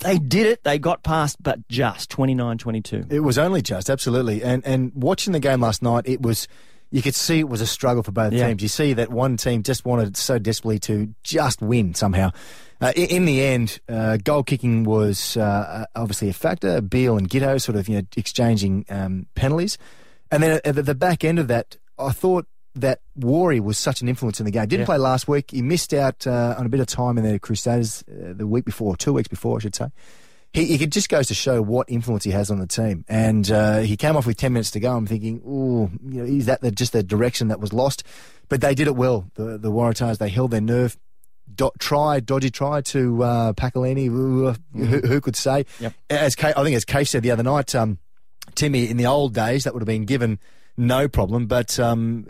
They 0.00 0.18
did 0.18 0.46
it. 0.46 0.62
They 0.64 0.78
got 0.78 1.02
past, 1.02 1.42
but 1.42 1.66
just 1.68 2.10
29-22. 2.10 3.12
It 3.12 3.20
was 3.20 3.36
only 3.38 3.62
just, 3.62 3.90
absolutely. 3.90 4.42
And 4.42 4.64
and 4.64 4.92
watching 4.94 5.32
the 5.32 5.40
game 5.40 5.60
last 5.60 5.82
night, 5.82 6.04
it 6.06 6.22
was 6.22 6.46
you 6.90 7.02
could 7.02 7.14
see 7.14 7.40
it 7.40 7.48
was 7.48 7.60
a 7.60 7.66
struggle 7.66 8.02
for 8.02 8.12
both 8.12 8.32
Yeah. 8.32 8.46
teams. 8.46 8.62
You 8.62 8.68
see 8.68 8.92
that 8.94 9.10
one 9.10 9.36
team 9.36 9.62
just 9.62 9.84
wanted 9.84 10.16
so 10.16 10.38
desperately 10.38 10.78
to 10.80 11.12
just 11.22 11.60
win 11.60 11.94
somehow. 11.94 12.30
Uh, 12.80 12.92
in, 12.96 13.06
in 13.10 13.24
the 13.26 13.42
end, 13.42 13.80
uh, 13.88 14.16
goal 14.18 14.42
kicking 14.44 14.84
was 14.84 15.36
uh, 15.36 15.84
obviously 15.96 16.28
a 16.28 16.32
factor. 16.32 16.80
Beale 16.80 17.18
and 17.18 17.28
Giteau 17.28 17.60
sort 17.60 17.76
of 17.76 17.88
you 17.88 17.96
know 17.96 18.02
exchanging 18.16 18.84
um, 18.88 19.26
penalties, 19.34 19.76
and 20.30 20.42
then 20.42 20.60
at 20.64 20.74
the, 20.76 20.82
the 20.82 20.94
back 20.94 21.24
end 21.24 21.38
of 21.40 21.48
that, 21.48 21.76
I 21.98 22.12
thought 22.12 22.46
that 22.74 23.00
Warry 23.16 23.60
was 23.60 23.76
such 23.78 24.00
an 24.02 24.08
influence 24.08 24.40
in 24.40 24.44
the 24.46 24.52
game. 24.52 24.66
Didn't 24.66 24.80
Yeah. 24.82 24.86
play 24.86 24.98
last 24.98 25.26
week. 25.28 25.50
He 25.50 25.62
missed 25.62 25.92
out 25.94 26.26
uh, 26.26 26.54
on 26.58 26.66
a 26.66 26.68
bit 26.68 26.80
of 26.80 26.86
time 26.86 27.18
in 27.18 27.24
the 27.24 27.38
Crusaders 27.38 28.04
uh, 28.08 28.32
the 28.34 28.46
week 28.46 28.64
before, 28.64 28.96
two 28.96 29.12
weeks 29.12 29.28
before, 29.28 29.56
I 29.58 29.60
should 29.60 29.74
say 29.74 29.88
he, 30.54 30.76
he 30.78 30.86
just 30.86 31.10
goes 31.10 31.28
to 31.28 31.34
show 31.34 31.60
what 31.60 31.90
influence 31.90 32.24
he 32.24 32.30
has 32.30 32.50
on 32.50 32.58
the 32.58 32.66
team. 32.66 33.04
And 33.06 33.50
uh, 33.50 33.80
he 33.80 33.96
came 33.98 34.16
off 34.16 34.26
with 34.26 34.38
10 34.38 34.52
minutes 34.54 34.70
to 34.72 34.80
go. 34.80 34.96
I'm 34.96 35.06
thinking, 35.06 35.42
ooh, 35.46 35.90
you 36.10 36.22
know, 36.22 36.24
is 36.24 36.46
that 36.46 36.62
the, 36.62 36.70
just 36.70 36.92
the 36.94 37.02
direction 37.02 37.48
that 37.48 37.60
was 37.60 37.72
lost? 37.74 38.02
But 38.48 38.62
they 38.62 38.74
did 38.74 38.86
it 38.86 38.96
well. 38.96 39.30
The, 39.34 39.58
the 39.58 39.70
Waratahs, 39.70 40.16
they 40.16 40.30
held 40.30 40.50
their 40.52 40.62
nerve. 40.62 40.96
Do, 41.54 41.70
try, 41.78 42.20
dodgy 42.20 42.50
try 42.50 42.80
to 42.80 43.22
uh, 43.22 43.52
Pacolini. 43.52 44.08
Ooh, 44.08 44.54
who, 44.72 44.84
who 45.00 45.20
could 45.20 45.36
say? 45.36 45.66
Yep. 45.80 45.92
As 46.08 46.34
Kay, 46.34 46.52
I 46.56 46.64
think 46.64 46.76
as 46.76 46.84
Kay 46.86 47.04
said 47.04 47.22
the 47.22 47.30
other 47.30 47.42
night, 47.42 47.74
um, 47.74 47.98
Timmy, 48.54 48.88
in 48.88 48.96
the 48.96 49.06
old 49.06 49.34
days, 49.34 49.64
that 49.64 49.74
would 49.74 49.82
have 49.82 49.86
been 49.86 50.06
given 50.06 50.38
no 50.78 51.08
problem. 51.08 51.46
But 51.46 51.78
um, 51.78 52.26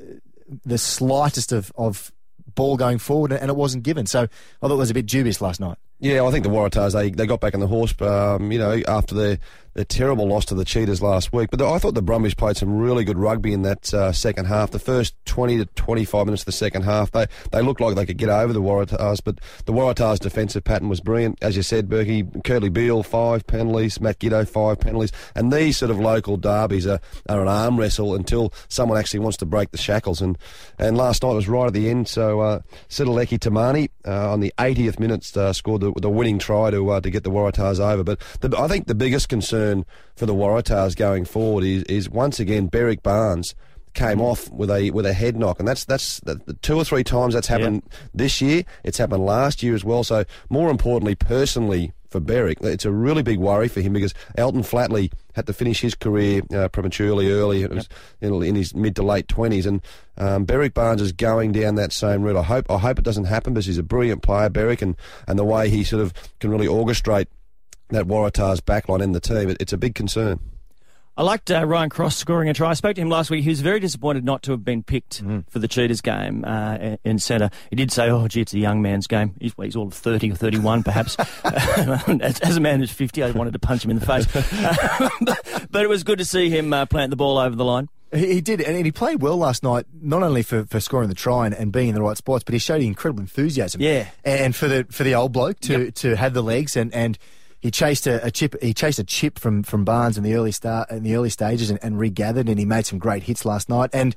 the 0.65 0.79
slightest 0.79 1.53
of, 1.53 1.73
of 1.77 2.13
ball 2.55 2.77
going 2.77 2.99
forward, 2.99 3.33
and 3.33 3.51
it 3.51 3.57
wasn't 3.57 3.85
given. 3.85 4.07
So 4.07 4.23
I 4.23 4.27
thought 4.61 4.73
it 4.73 4.77
was 4.77 4.91
a 4.91 4.95
bit 4.95 5.07
dubious 5.07 5.41
last 5.41 5.61
night. 5.61 5.79
Yeah, 6.01 6.25
I 6.25 6.31
think 6.31 6.45
the 6.45 6.51
Waratahs 6.51 6.93
they, 6.93 7.11
they 7.11 7.27
got 7.27 7.41
back 7.41 7.55
on 7.55 7.61
the 7.61 7.67
horse, 7.67 7.95
um, 8.01 8.53
you 8.53 8.59
know, 8.59 8.81
after 8.87 9.15
the 9.15 9.41
a 9.75 9.85
terrible 9.85 10.27
loss 10.27 10.45
to 10.47 10.55
the 10.55 10.65
Cheetahs 10.65 11.01
last 11.01 11.33
week. 11.33 11.51
But 11.51 11.59
the, 11.59 11.69
I 11.69 11.79
thought 11.79 11.95
the 11.95 12.03
Brumbies 12.03 12.35
played 12.35 12.57
some 12.57 12.77
really 12.77 13.05
good 13.05 13.19
rugby 13.19 13.53
in 13.53 13.63
that 13.63 13.93
uh, 13.95 14.13
second 14.13 14.47
half. 14.47 14.71
The 14.71 14.79
first 14.79 15.15
20 15.27 15.59
to 15.59 15.67
25 15.67 16.27
minutes 16.27 16.43
of 16.43 16.47
the 16.47 16.53
second 16.53 16.83
half, 16.83 17.11
they, 17.13 17.27
they 17.53 17.63
looked 17.63 17.81
like 17.81 17.95
they 17.95 18.07
could 18.07 18.17
get 18.17 18.29
over 18.29 18.53
the 18.53 18.63
Waratahs, 18.63 19.21
but 19.23 19.39
the 19.67 19.73
Waratahs' 19.73 20.19
defensive 20.19 20.65
pattern 20.65 20.89
was 20.89 21.01
brilliant. 21.01 21.39
As 21.43 21.57
you 21.57 21.63
said, 21.63 21.89
Berkey, 21.89 22.25
Kurtley 22.43 22.73
Beale, 22.73 23.03
five 23.03 23.47
penalties, 23.47 24.01
Matt 24.01 24.19
Giteau, 24.19 24.49
five 24.49 24.81
penalties. 24.81 25.13
And 25.35 25.53
these 25.53 25.77
sort 25.77 25.91
of 25.91 26.01
local 26.01 26.37
derbies 26.37 26.87
are, 26.87 27.01
are 27.29 27.43
an 27.43 27.49
arm 27.49 27.79
wrestle 27.79 28.15
until 28.15 28.53
someone 28.69 28.99
actually 28.99 29.21
wants 29.21 29.37
to 29.39 29.47
break 29.47 29.71
the 29.71 29.79
shackles. 29.79 30.21
And, 30.21 30.39
and 30.79 30.97
last 30.97 31.23
night 31.23 31.35
was 31.35 31.49
right 31.49 31.67
at 31.67 31.73
the 31.73 31.89
end, 31.91 32.09
so 32.09 32.41
uh, 32.41 32.61
Timani 32.89 33.91
uh, 34.07 34.33
on 34.33 34.41
the 34.41 34.53
80th 34.59 34.99
minute 34.99 35.37
uh, 35.37 35.53
scored 35.53 35.83
the, 35.83 35.93
the 36.01 36.11
winning 36.11 36.39
try 36.39 36.71
to, 36.71 36.91
uh, 36.91 37.01
to 37.01 37.11
get 37.11 37.25
the 37.25 37.31
Waratahs 37.31 37.81
over. 37.81 38.03
But 38.03 38.21
the, 38.41 38.59
I 38.59 38.69
think 38.69 38.87
the 38.87 38.95
biggest 38.95 39.29
concern 39.29 39.58
concern 39.59 39.85
for 40.17 40.27
the 40.27 40.35
Waratahs 40.35 40.97
going 40.97 41.25
forward 41.25 41.65
is, 41.65 41.83
is 41.85 42.09
once 42.09 42.41
again 42.41 42.69
Berrick 42.69 43.03
Barnes 43.03 43.55
came 43.95 44.21
off 44.21 44.51
with 44.51 44.71
a 44.71 44.91
with 44.91 45.07
a 45.07 45.13
head 45.13 45.37
knock, 45.37 45.59
and 45.59 45.67
that's 45.67 45.85
that's 45.85 46.21
the, 46.21 46.37
the 46.47 46.55
two 46.55 46.77
or 46.77 46.85
three 46.85 47.05
times 47.05 47.35
that's 47.35 47.49
happened 47.49 47.83
this 48.15 48.41
year. 48.41 48.65
It's 48.85 48.99
happened 48.99 49.25
last 49.25 49.63
year 49.63 49.75
as 49.75 49.85
well. 49.85 50.05
So 50.05 50.25
more 50.51 50.71
importantly, 50.71 51.15
personally 51.15 51.93
for 52.09 52.21
Berrick, 52.21 52.63
it's 52.63 52.85
a 52.85 52.93
really 52.93 53.23
big 53.23 53.39
worry 53.39 53.69
for 53.69 53.81
him 53.81 53.93
because 53.93 54.15
Elton 54.37 54.63
Flatley 54.63 55.13
had 55.35 55.47
to 55.47 55.53
finish 55.53 55.81
his 55.81 55.95
career 55.95 56.43
uh, 56.55 56.69
prematurely 56.69 57.31
early. 57.31 57.63
It 57.63 57.71
was 57.71 57.89
yep. 58.21 58.33
in, 58.33 58.43
in, 58.43 58.55
his 58.55 58.75
mid 58.75 58.95
to 58.97 59.03
late 59.03 59.27
twenties, 59.27 59.67
and 59.67 59.83
um, 60.17 60.45
Barnes 60.45 61.03
is 61.03 61.13
going 61.13 61.53
down 61.53 61.75
that 61.75 61.93
same 61.93 62.23
route. 62.23 62.37
I 62.37 62.43
hope 62.43 62.71
I 62.71 62.79
hope 62.79 62.99
it 62.99 63.05
doesn't 63.05 63.25
happen 63.25 63.55
because 63.55 63.67
he's 63.67 63.79
a 63.79 63.83
brilliant 63.83 64.23
player, 64.23 64.49
Berrick, 64.49 64.83
and 64.83 64.97
and 65.27 65.39
the 65.39 65.45
way 65.45 65.71
he 65.71 65.83
sort 65.83 66.03
of 66.03 66.13
can 66.39 66.51
really 66.51 66.67
orchestrate 66.67 67.27
that 67.91 68.07
Waratahs 68.07 68.61
backline 68.61 69.03
in 69.03 69.13
the 69.13 69.21
team, 69.21 69.49
it, 69.51 69.57
it's 69.61 69.73
a 69.73 69.79
big 69.79 69.95
concern. 69.95 70.41
I 71.19 71.23
liked 71.23 71.51
uh, 71.51 71.67
Ryan 71.67 71.91
Cross 71.91 72.17
scoring 72.17 72.49
a 72.49 72.55
try. 72.55 72.71
I 72.71 72.75
spoke 72.75 72.95
to 72.95 73.01
him 73.01 73.09
last 73.09 73.29
week. 73.29 73.43
He 73.43 73.51
was 73.51 73.61
very 73.61 73.81
disappointed 73.81 74.25
not 74.25 74.45
to 74.45 74.53
have 74.53 74.65
been 74.65 74.85
picked 74.85 75.25
mm. 75.25 75.43
for 75.51 75.59
the 75.59 75.67
Cheetahs 75.67 76.01
game 76.01 76.45
uh, 76.45 76.97
in 77.03 77.19
centre. 77.19 77.51
He 77.71 77.77
did 77.77 77.91
say, 77.91 78.09
oh, 78.09 78.29
gee, 78.29 78.43
it's 78.43 78.55
a 78.55 78.59
young 78.61 78.83
man's 78.83 79.09
game. 79.09 79.35
He's, 79.41 79.59
well, 79.59 79.65
he's 79.65 79.75
all 79.75 79.91
30 79.91 80.31
or 80.31 80.35
31, 80.37 80.85
perhaps. 80.85 81.17
as, 81.45 82.39
as, 82.39 82.57
a 82.57 82.61
man 82.61 82.79
who's 82.79 82.93
50, 82.93 83.25
I 83.25 83.33
wanted 83.33 83.53
to 83.55 83.59
punch 83.59 83.85
him 83.85 83.91
in 83.91 83.99
the 83.99 84.07
face. 84.07 84.27
but, 85.21 85.67
but, 85.73 85.83
it 85.83 85.89
was 85.89 86.05
good 86.05 86.19
to 86.19 86.25
see 86.25 86.51
him 86.51 86.73
uh, 86.73 86.87
plant 86.87 87.11
the 87.11 87.17
ball 87.17 87.37
over 87.37 87.57
the 87.57 87.65
line. 87.65 87.89
He, 88.15 88.35
he 88.35 88.41
did, 88.41 88.61
and 88.61 88.87
he 88.87 88.93
played 88.93 89.21
well 89.21 89.39
last 89.39 89.65
night, 89.65 89.87
not 90.01 90.23
only 90.23 90.45
for, 90.45 90.67
for 90.67 90.79
scoring 90.79 91.09
the 91.09 91.17
try 91.17 91.47
and, 91.47 91.55
and, 91.55 91.73
being 91.73 91.89
in 91.89 91.97
the 91.97 92.03
right 92.03 92.17
spots, 92.17 92.45
but 92.45 92.53
he 92.53 92.61
showed 92.61 92.81
incredible 92.81 93.23
enthusiasm. 93.23 93.81
Yeah. 93.81 94.07
And 94.25 94.55
for 94.55 94.69
the 94.69 94.87
for 94.89 95.03
the 95.03 95.17
old 95.17 95.33
bloke 95.33 95.59
to, 95.63 95.87
yep. 95.87 95.95
to 95.97 96.15
have 96.15 96.33
the 96.33 96.45
legs 96.45 96.77
and, 96.77 96.95
and– 96.95 97.19
he 97.61 97.71
chased 97.71 98.07
a, 98.07 98.25
a, 98.25 98.31
chip. 98.31 98.55
He 98.63 98.73
chased 98.73 98.99
a 98.99 99.05
chip 99.05 99.39
from, 99.39 99.63
from 99.63 99.85
Barnes 99.85 100.17
in 100.17 100.25
the 100.25 100.35
early 100.35 100.53
start 100.53 100.91
in 100.91 101.03
the 101.03 101.15
early 101.15 101.31
stages 101.31 101.71
and, 101.71 101.79
and 101.83 101.99
regathered, 101.99 102.49
and 102.49 102.59
he 102.59 102.65
made 102.65 102.87
some 102.87 102.99
great 102.99 103.25
hits 103.25 103.45
last 103.45 103.69
night. 103.69 103.91
And 103.93 104.15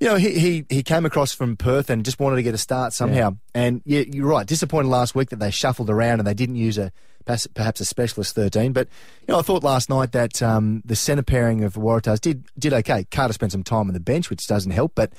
you 0.00 0.08
know, 0.08 0.16
he, 0.16 0.38
he, 0.38 0.64
he 0.68 0.82
came 0.82 1.06
across 1.06 1.32
from 1.32 1.56
Perth 1.56 1.88
and 1.88 2.04
just 2.04 2.20
wanted 2.20 2.36
to 2.36 2.42
get 2.42 2.54
a 2.54 2.58
start 2.58 2.92
somehow. 2.92 3.30
Yeah. 3.30 3.62
And 3.62 3.82
yeah, 3.86 4.00
you're 4.00 4.28
right. 4.28 4.46
Disappointed 4.46 4.88
last 4.88 5.14
week 5.14 5.30
that 5.30 5.38
they 5.38 5.50
shuffled 5.50 5.88
around 5.88 6.20
and 6.20 6.26
they 6.26 6.34
didn't 6.34 6.56
use 6.56 6.76
a 6.76 6.92
perhaps 7.54 7.80
a 7.80 7.84
specialist 7.84 8.34
13. 8.34 8.72
But 8.72 8.88
you 9.26 9.32
know, 9.32 9.38
I 9.38 9.42
thought 9.42 9.64
last 9.64 9.90
night 9.90 10.12
that 10.12 10.42
um, 10.42 10.82
the 10.84 10.94
centre 10.96 11.22
pairing 11.22 11.64
of 11.64 11.74
Waratahs 11.74 12.20
did 12.20 12.44
did 12.58 12.72
okay. 12.72 13.04
Carter 13.10 13.32
spent 13.32 13.52
some 13.52 13.64
time 13.64 13.88
on 13.88 13.94
the 13.94 14.00
bench, 14.00 14.30
which 14.30 14.46
doesn't 14.46 14.70
help, 14.70 14.92
but 14.94 15.12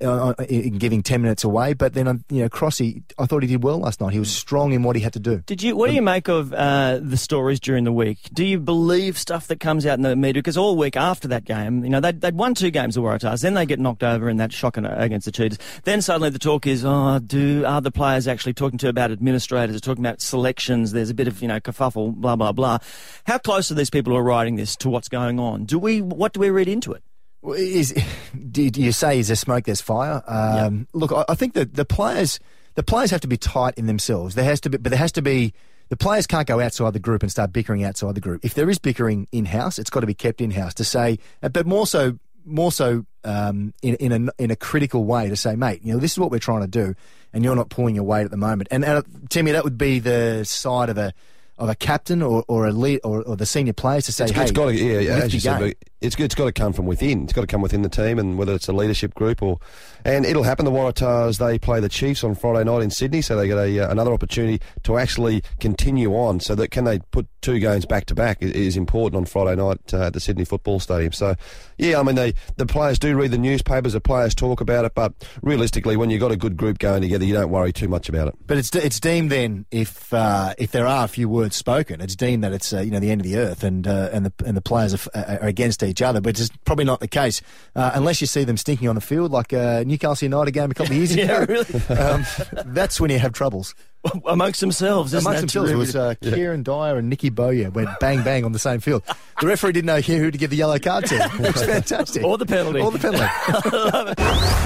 uh, 0.00 0.34
uh, 0.38 0.44
in 0.48 0.78
giving 0.78 1.02
10 1.02 1.22
minutes 1.22 1.42
away. 1.42 1.72
But 1.72 1.94
then, 1.94 2.06
um, 2.06 2.24
you 2.30 2.42
know, 2.42 2.48
Crossy, 2.48 3.02
I 3.18 3.26
thought 3.26 3.42
he 3.42 3.48
did 3.48 3.64
well 3.64 3.78
last 3.78 4.00
night. 4.00 4.12
He 4.12 4.18
was 4.18 4.30
strong 4.30 4.72
in 4.72 4.82
what 4.82 4.94
he 4.94 5.02
had 5.02 5.12
to 5.14 5.18
do. 5.18 5.42
Did 5.46 5.62
you? 5.62 5.76
What 5.76 5.88
do 5.88 5.94
you 5.94 6.02
make 6.02 6.28
of 6.28 6.52
uh, 6.52 7.00
the 7.02 7.16
stories 7.16 7.58
during 7.58 7.84
the 7.84 7.92
week? 7.92 8.18
Do 8.32 8.44
you 8.44 8.58
believe 8.58 9.18
stuff 9.18 9.48
that 9.48 9.60
comes 9.60 9.86
out 9.86 9.94
in 9.98 10.02
the 10.02 10.14
media? 10.14 10.40
Because 10.40 10.56
all 10.56 10.76
week 10.76 10.96
after 10.96 11.26
that 11.28 11.44
game, 11.44 11.84
you 11.84 11.90
know, 11.90 12.00
they'd, 12.00 12.20
they'd 12.20 12.34
won 12.34 12.54
two 12.54 12.70
games, 12.70 12.96
of 12.96 13.02
Waratahs. 13.02 13.42
Then 13.42 13.54
they 13.54 13.66
get 13.66 13.80
knocked 13.80 14.02
over 14.02 14.28
in 14.28 14.36
that 14.36 14.52
shock 14.52 14.76
against 14.76 15.24
the 15.24 15.32
Cheetahs. 15.32 15.58
Then 15.84 16.00
suddenly 16.00 16.30
the 16.30 16.38
talk 16.38 16.66
is, 16.66 16.84
oh, 16.84 17.18
do 17.18 17.64
are 17.66 17.80
the 17.80 17.90
players 17.90 18.28
actually 18.28 18.54
talking 18.54 18.78
to 18.78 18.88
about 18.88 19.10
administrators, 19.10 19.80
talking 19.80 20.04
about 20.04 20.20
selections? 20.20 20.92
There's 20.92 21.10
a 21.10 21.14
bit 21.14 21.26
of, 21.28 21.42
you 21.42 21.48
know, 21.48 21.60
kerfuffle, 21.60 22.14
blah, 22.14 22.36
blah, 22.36 22.52
blah. 22.52 22.78
How 23.26 23.38
close 23.38 23.70
are 23.70 23.74
these 23.74 23.90
people 23.90 24.12
who 24.12 24.18
are 24.18 24.22
writing 24.22 24.56
this 24.56 24.76
to 24.76 24.88
what's 24.88 25.08
going 25.08 25.40
on? 25.40 25.64
Do 25.64 25.78
we, 25.78 26.00
what 26.02 26.32
do 26.32 26.40
we 26.40 26.50
read 26.50 26.68
into 26.68 26.92
it? 26.92 27.02
Is 27.44 27.94
did 28.50 28.76
you 28.76 28.92
say 28.92 29.18
is 29.18 29.28
there 29.28 29.36
smoke? 29.36 29.64
There's 29.64 29.80
fire. 29.80 30.22
Um. 30.26 30.88
Look, 30.92 31.12
I, 31.12 31.24
I 31.28 31.34
think 31.34 31.54
that 31.54 31.74
the 31.74 31.84
players 31.84 32.40
the 32.78 32.84
players 32.84 33.10
have 33.10 33.20
to 33.22 33.28
be 33.28 33.36
tight 33.36 33.74
in 33.76 33.86
themselves. 33.86 34.36
There 34.36 34.44
has 34.44 34.60
to 34.60 34.70
be, 34.70 34.78
but 34.78 34.90
there 34.90 34.98
has 35.00 35.10
to 35.12 35.22
be. 35.22 35.52
The 35.88 35.96
players 35.96 36.28
can't 36.28 36.46
go 36.46 36.60
outside 36.60 36.92
the 36.92 37.00
group 37.00 37.22
and 37.22 37.30
start 37.30 37.52
bickering 37.52 37.82
outside 37.82 38.14
the 38.14 38.20
group. 38.20 38.44
If 38.44 38.54
there 38.54 38.70
is 38.70 38.78
bickering 38.78 39.26
in 39.32 39.46
house, 39.46 39.80
it's 39.80 39.90
got 39.90 40.00
to 40.00 40.06
be 40.06 40.14
kept 40.14 40.40
in 40.40 40.52
house. 40.52 40.74
To 40.74 40.84
say, 40.84 41.18
uh, 41.42 41.48
but 41.48 41.66
more 41.66 41.88
so, 41.88 42.20
more 42.44 42.70
so 42.70 43.04
um, 43.24 43.74
in, 43.82 43.96
in 43.96 44.12
a 44.12 44.32
in 44.40 44.52
a 44.52 44.56
critical 44.56 45.04
way 45.04 45.28
to 45.28 45.34
say, 45.34 45.56
mate, 45.56 45.80
you 45.82 45.92
know, 45.92 45.98
this 45.98 46.12
is 46.12 46.18
what 46.20 46.30
we're 46.30 46.38
trying 46.38 46.60
to 46.60 46.68
do, 46.68 46.94
and 47.32 47.42
you're 47.42 47.56
not 47.56 47.68
pulling 47.68 47.96
your 47.96 48.04
weight 48.04 48.24
at 48.26 48.30
the 48.30 48.36
moment. 48.36 48.68
And 48.70 48.84
uh, 48.84 49.02
Timmy, 49.28 49.50
that 49.50 49.64
would 49.64 49.78
be 49.78 49.98
the 49.98 50.44
side 50.44 50.88
of 50.88 50.98
a 50.98 51.12
of 51.58 51.68
a 51.68 51.74
captain 51.74 52.22
or, 52.22 52.44
or 52.46 52.66
a 52.66 52.72
lead 52.72 53.00
or, 53.02 53.22
or 53.22 53.36
the 53.36 53.46
senior 53.46 53.72
players 53.72 54.06
to 54.06 54.12
say, 54.12 54.26
it's, 54.26 54.32
hey, 54.32 54.42
it's 54.42 54.52
got 54.52 54.66
to, 54.66 54.74
yeah, 54.74 55.00
yeah 55.00 55.16
as 55.16 55.34
you 55.34 55.40
said, 55.40 55.74
it's, 56.00 56.18
it's 56.18 56.34
got 56.34 56.46
to 56.46 56.52
come 56.52 56.72
from 56.72 56.86
within. 56.86 57.24
It's 57.24 57.32
got 57.32 57.42
to 57.42 57.46
come 57.46 57.60
within 57.60 57.82
the 57.82 57.88
team, 57.88 58.18
and 58.18 58.38
whether 58.38 58.54
it's 58.54 58.68
a 58.68 58.72
leadership 58.72 59.14
group 59.14 59.42
or, 59.42 59.58
and 60.04 60.24
it'll 60.24 60.42
happen. 60.42 60.64
The 60.64 60.70
Waratahs 60.70 61.38
they 61.38 61.58
play 61.58 61.80
the 61.80 61.88
Chiefs 61.88 62.22
on 62.22 62.34
Friday 62.34 62.64
night 62.64 62.82
in 62.82 62.90
Sydney, 62.90 63.20
so 63.20 63.36
they 63.36 63.48
get 63.48 63.58
a 63.58 63.80
uh, 63.80 63.90
another 63.90 64.12
opportunity 64.12 64.60
to 64.84 64.98
actually 64.98 65.42
continue 65.60 66.14
on. 66.14 66.40
So 66.40 66.54
that 66.54 66.70
can 66.70 66.84
they 66.84 67.00
put 67.10 67.26
two 67.40 67.58
games 67.58 67.86
back 67.86 68.06
to 68.06 68.14
back 68.14 68.38
is 68.42 68.76
important 68.76 69.16
on 69.16 69.24
Friday 69.24 69.56
night 69.56 69.80
uh, 69.92 70.06
at 70.06 70.12
the 70.12 70.20
Sydney 70.20 70.44
Football 70.44 70.80
Stadium. 70.80 71.12
So, 71.12 71.34
yeah, 71.78 71.98
I 71.98 72.02
mean 72.02 72.14
they 72.14 72.34
the 72.56 72.66
players 72.66 72.98
do 72.98 73.16
read 73.16 73.30
the 73.30 73.38
newspapers, 73.38 73.92
the 73.92 74.00
players 74.00 74.34
talk 74.34 74.60
about 74.60 74.84
it, 74.84 74.94
but 74.94 75.12
realistically, 75.42 75.96
when 75.96 76.10
you've 76.10 76.20
got 76.20 76.32
a 76.32 76.36
good 76.36 76.56
group 76.56 76.78
going 76.78 77.02
together, 77.02 77.24
you 77.24 77.34
don't 77.34 77.50
worry 77.50 77.72
too 77.72 77.88
much 77.88 78.08
about 78.08 78.28
it. 78.28 78.34
But 78.46 78.58
it's 78.58 78.74
it's 78.76 79.00
deemed 79.00 79.30
then 79.30 79.66
if 79.70 80.12
uh, 80.12 80.54
if 80.58 80.70
there 80.70 80.86
are 80.86 81.04
a 81.04 81.08
few 81.08 81.28
words 81.28 81.56
spoken, 81.56 82.00
it's 82.00 82.14
deemed 82.14 82.44
that 82.44 82.52
it's 82.52 82.72
uh, 82.72 82.80
you 82.80 82.90
know 82.90 83.00
the 83.00 83.10
end 83.10 83.20
of 83.20 83.26
the 83.26 83.36
earth 83.36 83.64
and 83.64 83.86
uh, 83.86 84.10
and 84.12 84.26
the 84.26 84.32
and 84.44 84.56
the 84.56 84.62
players 84.62 84.94
are, 84.94 85.10
are, 85.14 85.48
against 85.48 85.82
each 85.82 85.87
other, 86.02 86.20
but 86.20 86.38
it's 86.38 86.50
probably 86.64 86.84
not 86.84 87.00
the 87.00 87.08
case 87.08 87.40
uh, 87.76 87.90
unless 87.94 88.20
you 88.20 88.26
see 88.26 88.44
them 88.44 88.56
stinking 88.56 88.88
on 88.88 88.94
the 88.94 89.00
field 89.00 89.32
like 89.32 89.52
uh, 89.52 89.82
Newcastle 89.86 90.26
United 90.26 90.52
game 90.52 90.70
a 90.70 90.74
couple 90.74 90.92
of 90.92 90.96
years 90.98 91.12
ago. 91.12 91.22
yeah, 91.22 91.44
really? 91.48 91.98
um, 91.98 92.24
that's 92.66 93.00
when 93.00 93.10
you 93.10 93.18
have 93.18 93.32
troubles. 93.32 93.74
amongst 94.26 94.60
themselves. 94.60 95.14
Amongst 95.14 95.40
themselves, 95.40 95.70
it 95.70 95.76
was 95.76 95.96
uh, 95.96 96.14
yeah. 96.20 96.34
Kieran 96.34 96.62
Dyer 96.62 96.98
and 96.98 97.08
Nicky 97.08 97.30
Bowyer 97.30 97.70
went 97.70 97.88
bang 98.00 98.22
bang 98.22 98.44
on 98.44 98.52
the 98.52 98.58
same 98.58 98.80
field. 98.80 99.02
The 99.40 99.46
referee 99.46 99.72
didn't 99.72 99.86
know 99.86 100.00
who 100.00 100.30
to 100.30 100.38
give 100.38 100.50
the 100.50 100.56
yellow 100.56 100.78
card 100.78 101.06
to. 101.06 101.16
It 101.16 101.54
was 101.54 101.64
fantastic. 101.64 102.24
or 102.24 102.38
the 102.38 102.46
penalty. 102.46 102.80
Or 102.80 102.90
the 102.90 102.98
penalty. 102.98 103.24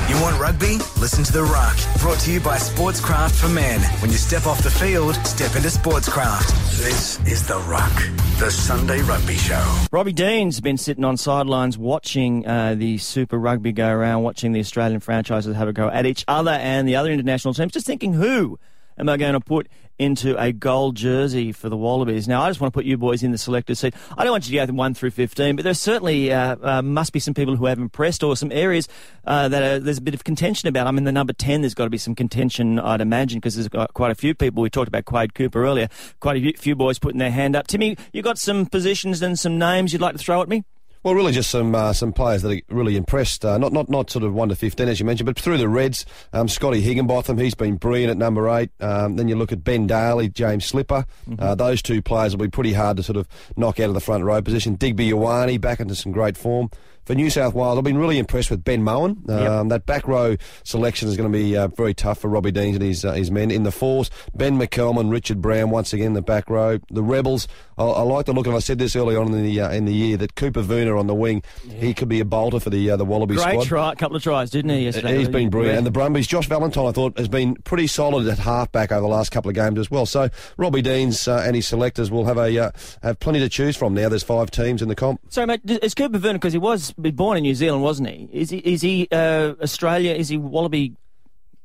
you 0.12 0.20
want 0.22 0.40
rugby? 0.40 0.78
Listen 1.00 1.24
to 1.24 1.32
the 1.32 1.42
Ruck. 1.42 1.76
Brought 2.00 2.18
to 2.20 2.32
you 2.32 2.40
by 2.40 2.56
Sportscraft 2.56 3.32
for 3.32 3.48
Men. 3.48 3.80
When 4.00 4.10
you 4.10 4.16
step 4.16 4.46
off 4.46 4.62
the 4.62 4.70
field, 4.70 5.14
step 5.26 5.54
into 5.56 5.68
Sportscraft. 5.68 6.48
This 6.78 7.20
is 7.26 7.46
the 7.46 7.58
Ruck, 7.60 7.92
the 8.38 8.50
Sunday 8.50 9.02
Rugby 9.02 9.34
Show. 9.36 9.84
Robbie 9.92 10.12
Dean's 10.12 10.60
been 10.60 10.78
sitting 10.78 11.04
on 11.04 11.16
sidelines 11.16 11.76
watching 11.76 12.46
uh, 12.46 12.74
the 12.74 12.98
Super 12.98 13.38
Rugby 13.38 13.72
go 13.72 13.88
around, 13.88 14.22
watching 14.22 14.52
the 14.52 14.60
Australian 14.60 15.00
franchises 15.00 15.54
have 15.54 15.68
a 15.68 15.72
go 15.72 15.88
at 15.88 16.06
each 16.06 16.24
other 16.28 16.50
and 16.50 16.88
the 16.88 16.96
other 16.96 17.10
international 17.10 17.54
teams, 17.54 17.72
just 17.72 17.86
thinking 17.86 18.14
who 18.14 18.58
am 19.02 19.08
I 19.08 19.16
going 19.16 19.32
to 19.32 19.40
put 19.40 19.68
into 19.98 20.40
a 20.40 20.52
gold 20.52 20.94
jersey 20.94 21.50
for 21.50 21.68
the 21.68 21.76
Wallabies? 21.76 22.28
Now, 22.28 22.42
I 22.42 22.50
just 22.50 22.60
want 22.60 22.72
to 22.72 22.76
put 22.76 22.84
you 22.84 22.96
boys 22.96 23.22
in 23.22 23.32
the 23.32 23.38
selector 23.38 23.74
seat. 23.74 23.94
I 24.16 24.22
don't 24.22 24.30
want 24.30 24.48
you 24.48 24.58
to 24.60 24.66
go 24.66 24.72
1 24.72 24.94
through 24.94 25.10
15, 25.10 25.56
but 25.56 25.64
there 25.64 25.74
certainly 25.74 26.32
uh, 26.32 26.56
uh, 26.62 26.82
must 26.82 27.12
be 27.12 27.18
some 27.18 27.34
people 27.34 27.56
who 27.56 27.66
have 27.66 27.78
impressed 27.78 28.22
or 28.22 28.36
some 28.36 28.52
areas 28.52 28.88
uh, 29.26 29.48
that 29.48 29.62
are, 29.62 29.78
there's 29.80 29.98
a 29.98 30.02
bit 30.02 30.14
of 30.14 30.22
contention 30.22 30.68
about. 30.68 30.86
I 30.86 30.92
mean, 30.92 31.04
the 31.04 31.12
number 31.12 31.32
10, 31.32 31.62
there's 31.62 31.74
got 31.74 31.84
to 31.84 31.90
be 31.90 31.98
some 31.98 32.14
contention, 32.14 32.78
I'd 32.78 33.00
imagine, 33.00 33.40
because 33.40 33.56
there's 33.56 33.68
got 33.68 33.92
quite 33.92 34.12
a 34.12 34.14
few 34.14 34.34
people. 34.34 34.62
We 34.62 34.70
talked 34.70 34.88
about 34.88 35.04
Quade 35.04 35.34
Cooper 35.34 35.64
earlier. 35.64 35.88
Quite 36.20 36.36
a 36.36 36.52
few 36.52 36.76
boys 36.76 37.00
putting 37.00 37.18
their 37.18 37.32
hand 37.32 37.56
up. 37.56 37.66
Timmy, 37.66 37.96
you 38.12 38.22
got 38.22 38.38
some 38.38 38.66
positions 38.66 39.20
and 39.20 39.36
some 39.36 39.58
names 39.58 39.92
you'd 39.92 40.02
like 40.02 40.16
to 40.16 40.18
throw 40.18 40.42
at 40.42 40.48
me? 40.48 40.62
Well, 41.02 41.14
really, 41.14 41.32
just 41.32 41.50
some 41.50 41.74
uh, 41.74 41.92
some 41.92 42.12
players 42.12 42.42
that 42.42 42.52
are 42.52 42.60
really 42.68 42.96
impressed. 42.96 43.44
Uh, 43.44 43.58
not 43.58 43.72
not 43.72 43.88
not 43.88 44.08
sort 44.08 44.24
of 44.24 44.34
one 44.34 44.50
to 44.50 44.56
fifteen 44.56 44.88
as 44.88 45.00
you 45.00 45.06
mentioned, 45.06 45.26
but 45.26 45.38
through 45.38 45.58
the 45.58 45.68
Reds, 45.68 46.06
um, 46.32 46.46
Scotty 46.46 46.80
Higginbotham, 46.80 47.38
he's 47.38 47.54
been 47.54 47.76
brilliant 47.76 48.12
at 48.12 48.16
number 48.16 48.48
eight. 48.50 48.70
Um, 48.80 49.16
then 49.16 49.26
you 49.26 49.34
look 49.34 49.50
at 49.50 49.64
Ben 49.64 49.88
Daley, 49.88 50.28
James 50.28 50.64
Slipper. 50.64 51.04
Mm-hmm. 51.28 51.42
Uh, 51.42 51.54
those 51.56 51.82
two 51.82 52.02
players 52.02 52.36
will 52.36 52.44
be 52.44 52.50
pretty 52.50 52.72
hard 52.72 52.98
to 52.98 53.02
sort 53.02 53.16
of 53.16 53.26
knock 53.56 53.80
out 53.80 53.88
of 53.88 53.94
the 53.94 54.00
front 54.00 54.22
row 54.22 54.40
position. 54.40 54.76
Digby 54.76 55.10
Ioane 55.10 55.60
back 55.60 55.80
into 55.80 55.96
some 55.96 56.12
great 56.12 56.36
form 56.36 56.70
for 57.04 57.14
New 57.14 57.30
South 57.30 57.54
Wales, 57.54 57.78
I've 57.78 57.84
been 57.84 57.98
really 57.98 58.18
impressed 58.18 58.50
with 58.50 58.64
Ben 58.64 58.82
Mowen. 58.82 59.28
Um, 59.28 59.68
yep. 59.68 59.68
That 59.68 59.86
back 59.86 60.08
row 60.08 60.36
selection 60.64 61.08
is 61.08 61.16
going 61.16 61.30
to 61.30 61.36
be 61.36 61.56
uh, 61.56 61.68
very 61.68 61.94
tough 61.94 62.18
for 62.18 62.28
Robbie 62.28 62.52
Deans 62.52 62.76
and 62.76 62.84
his, 62.84 63.04
uh, 63.04 63.12
his 63.12 63.30
men. 63.30 63.50
In 63.50 63.62
the 63.62 63.72
fours, 63.72 64.10
Ben 64.34 64.58
McCalman, 64.58 65.10
Richard 65.10 65.40
Brown 65.40 65.70
once 65.70 65.92
again 65.92 66.14
the 66.14 66.22
back 66.22 66.48
row. 66.48 66.78
The 66.90 67.02
Rebels, 67.02 67.48
I, 67.78 67.84
I 67.84 68.02
like 68.02 68.26
the 68.26 68.32
look, 68.32 68.46
and 68.46 68.56
I 68.56 68.60
said 68.60 68.78
this 68.78 68.96
early 68.96 69.16
on 69.16 69.32
in 69.32 69.42
the 69.42 69.60
uh, 69.60 69.70
in 69.70 69.84
the 69.84 69.94
year 69.94 70.16
that 70.18 70.34
Cooper 70.34 70.62
defender 70.62 70.96
on 70.96 71.06
the 71.06 71.14
wing. 71.14 71.42
He 71.68 71.94
could 71.94 72.08
be 72.08 72.20
a 72.20 72.24
bolter 72.24 72.60
for 72.60 72.70
the 72.70 72.90
uh, 72.90 72.96
the 72.96 73.04
Wallaby 73.04 73.34
Great 73.34 73.50
squad. 73.50 73.66
try, 73.66 73.94
couple 73.94 74.16
of 74.16 74.22
tries, 74.22 74.50
didn't 74.50 74.70
he? 74.70 74.84
Yesterday? 74.84 75.18
He's 75.18 75.28
been 75.28 75.50
brilliant. 75.50 75.74
Yeah. 75.74 75.78
And 75.78 75.86
the 75.86 75.90
Brumbies, 75.90 76.26
Josh 76.26 76.46
Valentine, 76.46 76.86
I 76.86 76.92
thought, 76.92 77.18
has 77.18 77.28
been 77.28 77.54
pretty 77.56 77.86
solid 77.86 78.26
at 78.28 78.38
halfback 78.38 78.92
over 78.92 79.00
the 79.00 79.08
last 79.08 79.30
couple 79.30 79.48
of 79.48 79.54
games 79.54 79.78
as 79.78 79.90
well. 79.90 80.06
So 80.06 80.28
Robbie 80.56 80.82
Deans 80.82 81.28
uh, 81.28 81.42
and 81.44 81.56
his 81.56 81.66
selectors 81.66 82.10
will 82.10 82.24
have 82.24 82.38
a 82.38 82.58
uh, 82.58 82.70
have 83.02 83.18
plenty 83.20 83.40
to 83.40 83.48
choose 83.48 83.76
from 83.76 83.94
now. 83.94 84.08
There's 84.08 84.22
five 84.22 84.50
teams 84.50 84.82
in 84.82 84.88
the 84.88 84.94
comp. 84.94 85.20
So, 85.28 85.44
mate, 85.46 85.60
is 85.64 85.94
Cooper 85.94 86.18
Vuna 86.18 86.34
because 86.34 86.52
he 86.52 86.58
was 86.58 86.91
born 86.96 87.36
in 87.38 87.42
New 87.42 87.54
Zealand, 87.54 87.82
wasn't 87.82 88.08
he? 88.08 88.28
Is 88.32 88.50
he 88.50 88.58
is 88.58 88.80
he 88.82 89.08
uh, 89.12 89.54
Australia? 89.62 90.12
Is 90.14 90.28
he 90.28 90.36
Wallaby 90.38 90.94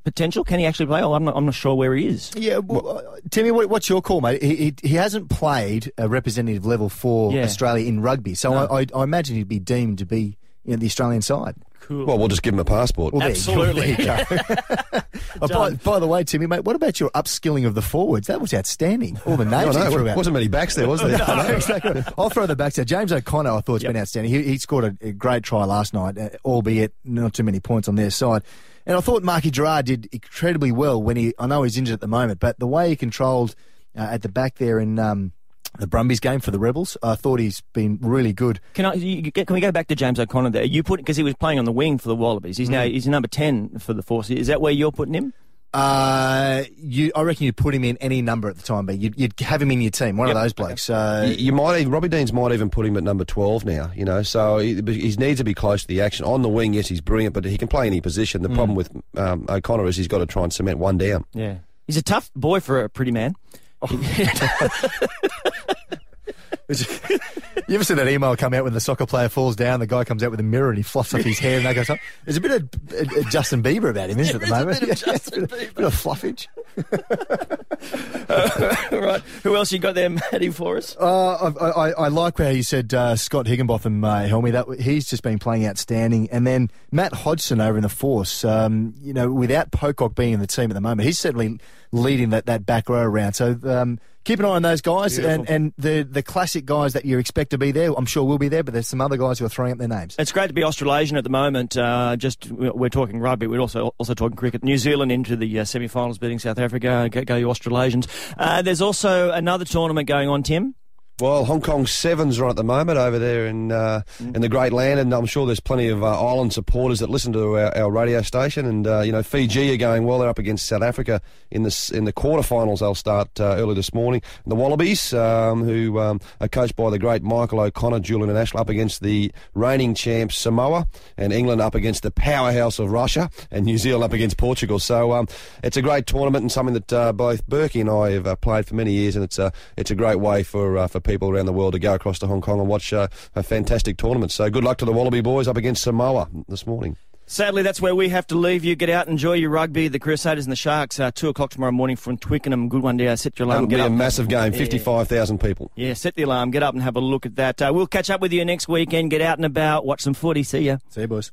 potential? 0.03 0.43
Can 0.43 0.59
he 0.59 0.65
actually 0.65 0.85
play? 0.85 1.01
Oh, 1.03 1.13
I'm 1.13 1.23
not, 1.25 1.35
I'm 1.35 1.45
not 1.45 1.53
sure 1.53 1.75
where 1.75 1.93
he 1.95 2.07
is. 2.07 2.31
Yeah, 2.35 2.59
well, 2.59 2.99
uh, 2.99 3.01
Timmy, 3.29 3.51
what, 3.51 3.69
what's 3.69 3.89
your 3.89 4.01
call, 4.01 4.21
mate? 4.21 4.41
He, 4.41 4.55
he, 4.55 4.73
he 4.81 4.95
hasn't 4.95 5.29
played 5.29 5.91
a 5.97 6.07
representative 6.07 6.65
level 6.65 6.87
for 6.89 7.33
Yeah. 7.33 7.43
Australia 7.43 7.85
in 7.87 7.99
rugby, 8.01 8.33
so 8.33 8.51
No. 8.51 8.67
I, 8.67 8.81
I, 8.81 8.85
I 8.95 9.03
imagine 9.03 9.35
he'd 9.35 9.47
be 9.49 9.59
deemed 9.59 9.97
to 9.99 10.05
be 10.05 10.37
you 10.63 10.71
know, 10.71 10.77
the 10.77 10.85
Australian 10.85 11.21
side. 11.21 11.55
Cool. 11.81 12.05
Well, 12.05 12.17
we'll 12.17 12.27
just 12.27 12.43
give 12.43 12.53
him 12.53 12.59
a 12.59 12.65
passport. 12.65 13.13
Well, 13.13 13.21
there 13.21 13.29
you 13.29 13.35
go. 13.35 13.63
Absolutely. 13.63 13.93
There 13.93 14.25
you 14.29 14.45
go. 14.91 15.01
Oh, 15.41 15.47
by, 15.47 15.71
by 15.75 15.99
the 15.99 16.07
way, 16.07 16.23
Timmy, 16.23 16.45
mate, 16.47 16.63
what 16.65 16.75
about 16.75 16.99
your 16.99 17.09
upskilling 17.11 17.65
of 17.65 17.75
the 17.75 17.81
forwards? 17.81 18.27
That 18.27 18.41
was 18.41 18.53
outstanding. 18.53 19.19
All 19.25 19.37
the 19.37 19.45
I 19.47 19.63
names 19.63 19.75
don't 19.75 19.83
you 19.85 19.89
know. 19.91 19.91
threw 19.97 20.09
out. 20.09 20.17
wasn't 20.17 20.33
many 20.33 20.47
backs 20.49 20.75
there, 20.75 20.87
was 20.87 21.01
there? 21.01 21.17
No, 21.27 21.41
exactly. 21.47 22.03
I'll 22.17 22.29
throw 22.29 22.45
the 22.45 22.55
backs 22.57 22.75
there. 22.75 22.83
James 22.85 23.11
O'Connor, 23.13 23.51
I 23.51 23.61
thought, 23.61 23.75
has 23.75 23.83
Yep. 23.83 23.93
been 23.93 24.01
outstanding. 24.01 24.33
He, 24.33 24.43
he 24.43 24.57
scored 24.57 24.83
a, 25.01 25.07
a 25.07 25.11
great 25.13 25.43
try 25.43 25.63
last 25.63 25.93
night, 25.93 26.17
uh, 26.17 26.29
albeit 26.43 26.93
not 27.05 27.33
too 27.33 27.43
many 27.43 27.59
points 27.61 27.87
on 27.87 27.95
their 27.95 28.09
side. 28.09 28.43
And 28.85 28.95
I 28.97 28.99
thought 29.01 29.23
Marky 29.23 29.51
Gerrard 29.51 29.85
did 29.85 30.07
incredibly 30.11 30.71
well 30.71 31.01
when 31.01 31.15
he. 31.17 31.33
I 31.39 31.47
know 31.47 31.63
he's 31.63 31.77
injured 31.77 31.93
at 31.93 32.01
the 32.01 32.07
moment, 32.07 32.39
but 32.39 32.57
the 32.59 32.67
way 32.67 32.89
he 32.89 32.95
controlled 32.95 33.55
uh, 33.97 34.01
at 34.11 34.21
the 34.23 34.29
back 34.29 34.55
there 34.57 34.79
in 34.79 34.97
um, 34.99 35.31
the 35.79 35.87
Brumbies 35.87 36.19
game 36.19 36.39
for 36.39 36.51
the 36.51 36.59
Rebels, 36.59 36.97
I 37.03 37.15
thought 37.15 37.39
he's 37.39 37.61
been 37.73 37.97
really 38.01 38.33
good. 38.33 38.59
Can 38.73 38.85
I? 38.85 38.93
You, 38.93 39.21
you- 39.25 39.31
can 39.31 39.53
we 39.53 39.61
go 39.61 39.71
back 39.71 39.87
to 39.87 39.95
James 39.95 40.19
O'Connor 40.19 40.49
there? 40.51 40.63
You 40.63 40.83
put 40.83 40.97
because 40.99 41.17
he 41.17 41.23
was 41.23 41.33
playing 41.35 41.59
on 41.59 41.65
the 41.65 41.71
wing 41.71 41.97
for 41.97 42.07
the 42.09 42.15
Wallabies. 42.15 42.57
He's 42.57 42.69
now 42.69 42.83
he's 42.83 43.07
number 43.07 43.27
ten 43.27 43.77
for 43.79 43.93
the 43.93 44.03
Force. 44.03 44.29
Is 44.29 44.47
that 44.47 44.61
where 44.61 44.71
you're 44.73 44.91
putting 44.91 45.13
him? 45.13 45.33
Uh, 45.73 46.63
you, 46.77 47.11
I 47.13 47.21
reckon 47.21 47.45
you'd 47.45 47.57
put 47.57 47.75
him 47.75 47.83
in 47.83 47.97
any 47.97 48.21
number 48.21 48.49
at 48.49 48.55
the 48.55 48.63
time, 48.63 48.85
but 48.85 48.97
you'd, 48.99 49.19
you'd 49.19 49.39
have 49.41 49.61
him 49.61 49.69
in 49.69 49.81
your 49.81 49.91
team. 49.91 50.17
One 50.17 50.27
Yep. 50.29 50.35
of 50.37 50.41
those 50.43 50.53
blokes. 50.53 50.89
Uh, 50.89 51.25
You, 51.29 51.35
you 51.47 51.51
might 51.51 51.79
even, 51.81 51.91
Robbie 51.91 52.07
Deans 52.07 52.31
might 52.33 52.51
even 52.53 52.69
put 52.69 52.85
him 52.85 52.97
at 52.97 53.03
number 53.03 53.25
12 53.25 53.65
now, 53.65 53.91
you 53.93 54.05
know, 54.05 54.23
so 54.23 54.57
he, 54.57 54.75
he 54.75 55.15
needs 55.17 55.37
to 55.39 55.43
be 55.43 55.53
close 55.53 55.81
to 55.81 55.87
the 55.87 56.01
action. 56.01 56.25
On 56.25 56.41
the 56.41 56.49
wing, 56.49 56.73
yes, 56.73 56.87
he's 56.87 57.01
brilliant, 57.01 57.33
but 57.35 57.45
he 57.45 57.57
can 57.57 57.67
play 57.67 57.85
any 57.85 58.01
position. 58.01 58.41
The 58.41 58.49
problem 58.49 58.75
with 58.75 58.89
um, 59.17 59.45
O'Connor 59.49 59.85
is 59.87 59.97
he's 59.97 60.07
got 60.07 60.19
to 60.19 60.25
try 60.25 60.43
and 60.43 60.53
cement 60.53 60.79
one 60.79 60.97
down. 60.97 61.25
Yeah, 61.33 61.57
he's 61.85 61.97
a 61.97 62.01
tough 62.01 62.31
boy 62.33 62.59
for 62.59 62.81
a 62.83 62.89
pretty 62.89 63.11
man. 63.11 63.35
You 67.67 67.75
ever 67.75 67.83
see 67.83 67.95
that 67.95 68.07
email 68.07 68.35
come 68.37 68.53
out 68.53 68.63
when 68.63 68.73
the 68.73 68.79
soccer 68.79 69.05
player 69.05 69.27
falls 69.27 69.55
down? 69.55 69.81
The 69.81 69.87
guy 69.87 70.05
comes 70.05 70.23
out 70.23 70.31
with 70.31 70.39
a 70.39 70.43
mirror 70.43 70.69
and 70.69 70.77
he 70.77 70.83
fluffs 70.83 71.13
up 71.13 71.21
his 71.21 71.39
hair 71.39 71.57
and 71.57 71.65
that 71.65 71.75
goes 71.75 71.89
up. 71.89 71.99
There's 72.23 72.37
a 72.37 72.41
bit 72.41 72.51
of 72.51 72.69
uh, 72.93 73.19
uh, 73.19 73.29
Justin 73.29 73.61
Bieber 73.61 73.89
about 73.89 74.09
him, 74.09 74.19
isn't 74.19 74.35
it, 74.35 74.41
at 74.41 74.49
the 74.49 74.55
moment? 74.55 74.77
A 74.77 74.85
bit 74.85 74.89
of 74.91 74.97
Justin 75.05 75.43
a 75.43 75.47
bit 75.47 75.69
of, 75.69 75.75
bit 75.75 75.85
of 75.85 75.93
fluffage. 75.93 76.47
All 78.91 79.01
right, 79.01 79.21
who 79.43 79.55
else 79.55 79.71
you 79.71 79.79
got 79.79 79.95
there, 79.95 80.09
Matty, 80.09 80.49
for 80.49 80.77
us? 80.77 80.95
Uh, 80.97 81.51
I, 81.59 81.67
I, 81.67 81.89
I 81.91 82.07
like 82.07 82.37
how 82.37 82.49
you 82.49 82.63
said 82.63 82.93
uh, 82.93 83.15
Scott 83.15 83.47
Higginbotham, 83.47 84.03
uh, 84.03 84.27
Helmy. 84.27 84.51
That 84.51 84.67
he's 84.79 85.09
just 85.09 85.23
been 85.23 85.39
playing 85.39 85.65
outstanding, 85.65 86.29
and 86.31 86.45
then 86.45 86.69
Matt 86.91 87.13
Hodgson 87.13 87.59
over 87.59 87.77
in 87.77 87.83
the 87.83 87.89
Force. 87.89 88.45
Um, 88.45 88.93
you 89.01 89.13
know, 89.13 89.31
without 89.31 89.71
Pocock 89.71 90.15
being 90.15 90.33
in 90.33 90.39
the 90.39 90.47
team 90.47 90.69
at 90.69 90.73
the 90.73 90.81
moment, 90.81 91.05
he's 91.05 91.19
certainly 91.19 91.59
leading 91.91 92.30
that, 92.32 92.45
that 92.45 92.65
back 92.65 92.89
row 92.89 93.02
around. 93.02 93.34
So 93.34 93.58
um, 93.63 94.00
keep 94.23 94.39
an 94.39 94.45
eye 94.45 94.50
on 94.50 94.62
those 94.62 94.82
guys, 94.82 95.17
and, 95.17 95.50
and 95.50 95.73
the 95.78 96.04
the 96.04 96.21
classic 96.21 96.65
guys 96.65 96.93
that 96.93 97.06
you 97.06 97.17
expect 97.17 97.52
to 97.52 97.58
be 97.58 97.71
there. 97.71 97.93
I'm 97.93 98.06
sure 98.06 98.23
will 98.23 98.38
be 98.38 98.50
there, 98.50 98.63
but 98.63 98.73
there's 98.73 98.88
some 98.88 99.02
other 99.02 99.17
guys 99.17 99.39
who 99.39 99.45
are 99.45 99.50
throwing 99.50 99.71
up 99.71 99.78
their 99.78 99.88
names. 99.88 100.15
It's 100.19 100.32
great 100.32 100.47
to 100.47 100.54
be 100.54 100.63
Australasian 100.63 101.17
at 101.17 101.23
the 101.23 101.30
moment. 101.30 101.78
Uh, 101.78 102.15
just 102.17 102.52
we're 102.52 102.89
talking 102.89 103.19
rugby. 103.19 103.47
We're 103.47 103.62
also 103.62 103.93
also 103.97 104.13
talking 104.13 104.36
cricket. 104.36 104.63
New 104.63 104.78
Zealand 104.78 105.12
into 105.12 105.36
the 105.36 105.60
uh, 105.60 105.65
semi-finals, 105.65 106.17
beating 106.17 106.39
South 106.39 106.60
Africa. 106.60 107.10
Go, 107.12 107.23
go 107.23 107.36
you 107.38 107.50
Australasians. 107.50 108.08
Uh, 108.38 108.62
there's 108.62 108.82
also 108.82 109.32
another 109.32 109.65
tournament 109.65 110.08
going 110.08 110.30
on, 110.30 110.43
Tim. 110.43 110.76
Well, 111.19 111.45
Hong 111.45 111.62
Kong 111.62 111.88
Sevens 111.88 112.38
are 112.38 112.43
on 112.43 112.51
at 112.51 112.58
the 112.58 112.63
moment 112.63 112.99
over 112.99 113.17
there 113.17 113.47
in 113.47 113.71
uh, 113.71 114.03
in 114.19 114.41
the 114.41 114.49
Great 114.49 114.71
Land, 114.71 114.99
and 114.99 115.12
I'm 115.12 115.25
sure 115.25 115.47
there's 115.47 115.60
plenty 115.60 115.88
of 115.88 116.03
uh, 116.03 116.06
island 116.06 116.53
supporters 116.53 116.99
that 116.99 117.10
listen 117.10 117.34
to 117.34 117.58
our, 117.58 117.75
our 117.75 117.89
radio 117.89 118.21
station. 118.21 118.67
And 118.67 118.86
uh, 118.86 118.99
you 118.99 119.12
know, 119.12 119.23
Fiji 119.23 119.73
are 119.73 119.77
going 119.77 120.03
well; 120.03 120.19
they're 120.19 120.30
up 120.30 120.38
against 120.38 120.67
South 120.67 120.84
Africa 120.84 121.19
in 121.49 121.63
the 121.63 121.91
in 121.91 122.03
the 122.03 122.13
quarterfinals. 122.13 122.82
They'll 122.82 122.93
start 122.93 123.39
uh, 123.39 123.56
early 123.58 123.73
this 123.73 123.95
morning. 123.95 124.21
And 124.45 124.51
the 124.51 124.56
Wallabies, 124.56 125.12
um, 125.12 125.63
who 125.63 125.97
um, 125.97 126.19
are 126.39 126.47
coached 126.47 126.75
by 126.75 126.91
the 126.91 126.99
great 126.99 127.23
Michael 127.23 127.62
O'Connor, 127.62 128.01
dual 128.01 128.21
international, 128.21 128.62
up 128.62 128.69
against 128.69 129.01
the 129.01 129.32
reigning 129.56 129.95
champs 129.95 130.38
Samoa, 130.38 130.86
and 131.17 131.34
England 131.34 131.62
up 131.62 131.73
against 131.73 132.03
the 132.03 132.12
powerhouse 132.12 132.77
of 132.77 132.91
Russia, 132.91 133.32
and 133.49 133.65
New 133.65 133.80
Zealand 133.80 134.03
up 134.03 134.13
against 134.13 134.38
Portugal. 134.38 134.77
So 134.77 135.13
um, 135.13 135.27
it's 135.63 135.77
a 135.77 135.82
great 135.82 136.06
tournament 136.06 136.43
and 136.43 136.51
something 136.51 136.75
that 136.75 136.93
uh, 136.93 137.12
both 137.12 137.47
Burkey 137.47 137.82
and 137.82 137.89
I 137.89 138.12
have 138.12 138.27
uh, 138.27 138.36
played 138.36 138.67
for 138.67 138.75
many 138.75 138.91
years, 138.91 139.15
and 139.15 139.25
it's 139.25 139.39
a 139.39 139.51
it's 139.77 139.89
a 139.89 139.95
great 139.95 140.19
way 140.19 140.43
for 140.43 140.77
uh, 140.77 140.86
for 140.86 140.99
people 141.08 141.30
around 141.30 141.46
the 141.48 141.54
world 141.54 141.74
to 141.74 141.80
go 141.80 141.93
across 141.96 142.20
to 142.20 142.28
Hong 142.28 142.41
Kong 142.41 142.60
and 142.60 142.70
watch 142.70 142.93
uh, 142.93 143.08
a 143.36 143.41
fantastic 143.41 143.98
tournament. 143.98 144.32
So 144.32 144.50
good 144.50 144.63
luck 144.63 144.78
to 144.80 144.86
the 144.86 144.91
Wallaby 144.93 145.22
boys 145.22 145.48
up 145.48 145.58
against 145.58 145.82
Samoa 145.84 146.30
this 146.48 146.67
morning. 146.67 146.98
Sadly, 147.30 147.62
that's 147.62 147.82
where 147.82 147.93
we 147.93 148.08
have 148.08 148.26
to 148.28 148.36
leave 148.38 148.63
you. 148.63 148.74
Get 148.78 148.89
out, 148.89 149.08
and 149.08 149.15
enjoy 149.15 149.34
your 149.34 149.50
rugby. 149.50 149.89
The 149.89 150.00
Crusaders 150.00 150.46
and 150.46 150.52
the 150.52 150.56
Sharks. 150.56 150.98
Uh, 150.98 151.12
two 151.13 151.28
o'clock 151.28 151.50
tomorrow 151.50 151.74
morning 151.74 151.98
from 151.98 152.17
Twickenham. 152.17 152.70
Good 152.70 152.82
one, 152.84 152.96
there. 152.96 153.17
Set 153.17 153.38
your 153.38 153.48
alarm. 153.48 153.63
That'll 153.67 153.86
Get 153.86 153.89
be 153.89 153.93
a 153.93 153.98
massive 153.98 154.30
game, 154.30 154.54
Yeah. 154.54 154.58
fifty-five 154.60 155.10
thousand 155.10 155.39
people. 155.41 155.70
Yeah, 155.76 155.93
set 155.93 156.15
the 156.15 156.22
alarm. 156.24 156.52
Get 156.52 156.63
up 156.63 156.74
and 156.74 156.82
have 156.84 156.96
a 156.96 157.02
look 157.02 157.26
at 157.26 157.36
that. 157.36 157.62
Uh, 157.62 157.72
we'll 157.74 157.86
catch 157.88 158.10
up 158.10 158.22
with 158.22 158.32
you 158.32 158.46
next 158.46 158.70
weekend. 158.70 159.12
Get 159.12 159.20
out 159.22 159.38
and 159.38 159.46
about. 159.46 159.86
Watch 159.86 160.04
some 160.04 160.13
footy. 160.13 160.43
See 160.43 160.60
ya. 160.60 160.78
See 160.89 161.02
you, 161.02 161.08
boys. 161.08 161.32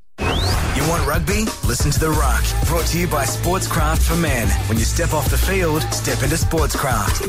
You 0.77 0.89
want 0.89 1.07
rugby? 1.07 1.45
Listen 1.67 1.91
to 1.93 2.01
The 2.01 2.11
Ruck. 2.11 2.45
Brought 2.67 2.87
to 2.87 2.99
you 2.99 3.07
by 3.07 3.25
Sportscraft 3.25 4.03
for 4.03 4.17
Men. 4.17 4.49
When 4.69 4.77
you 4.79 4.85
step 4.85 5.13
off 5.15 5.31
the 5.31 5.39
field, 5.39 5.83
step 5.93 6.23
into 6.23 6.37
Sportscraft. 6.37 7.21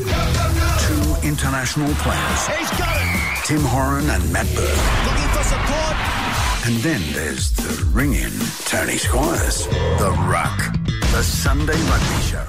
Two 0.86 1.26
international 1.26 1.92
players. 1.94 2.46
He's 2.48 2.70
got 2.78 2.96
it. 2.96 3.44
Tim 3.46 3.60
Horan 3.60 4.10
and 4.10 4.32
Matt 4.32 4.46
Burke. 4.54 4.66
Looking 5.06 5.30
for 5.30 5.44
support. 5.44 5.96
And 6.66 6.76
then 6.82 7.00
there's 7.12 7.52
the 7.52 7.84
ring 7.92 8.14
in, 8.14 8.32
Tony 8.64 8.96
Squires. 8.96 9.66
The 9.66 10.12
Ruck. 10.26 10.58
The 11.12 11.22
Sunday 11.22 11.80
Rugby 11.88 12.22
Show. 12.22 12.46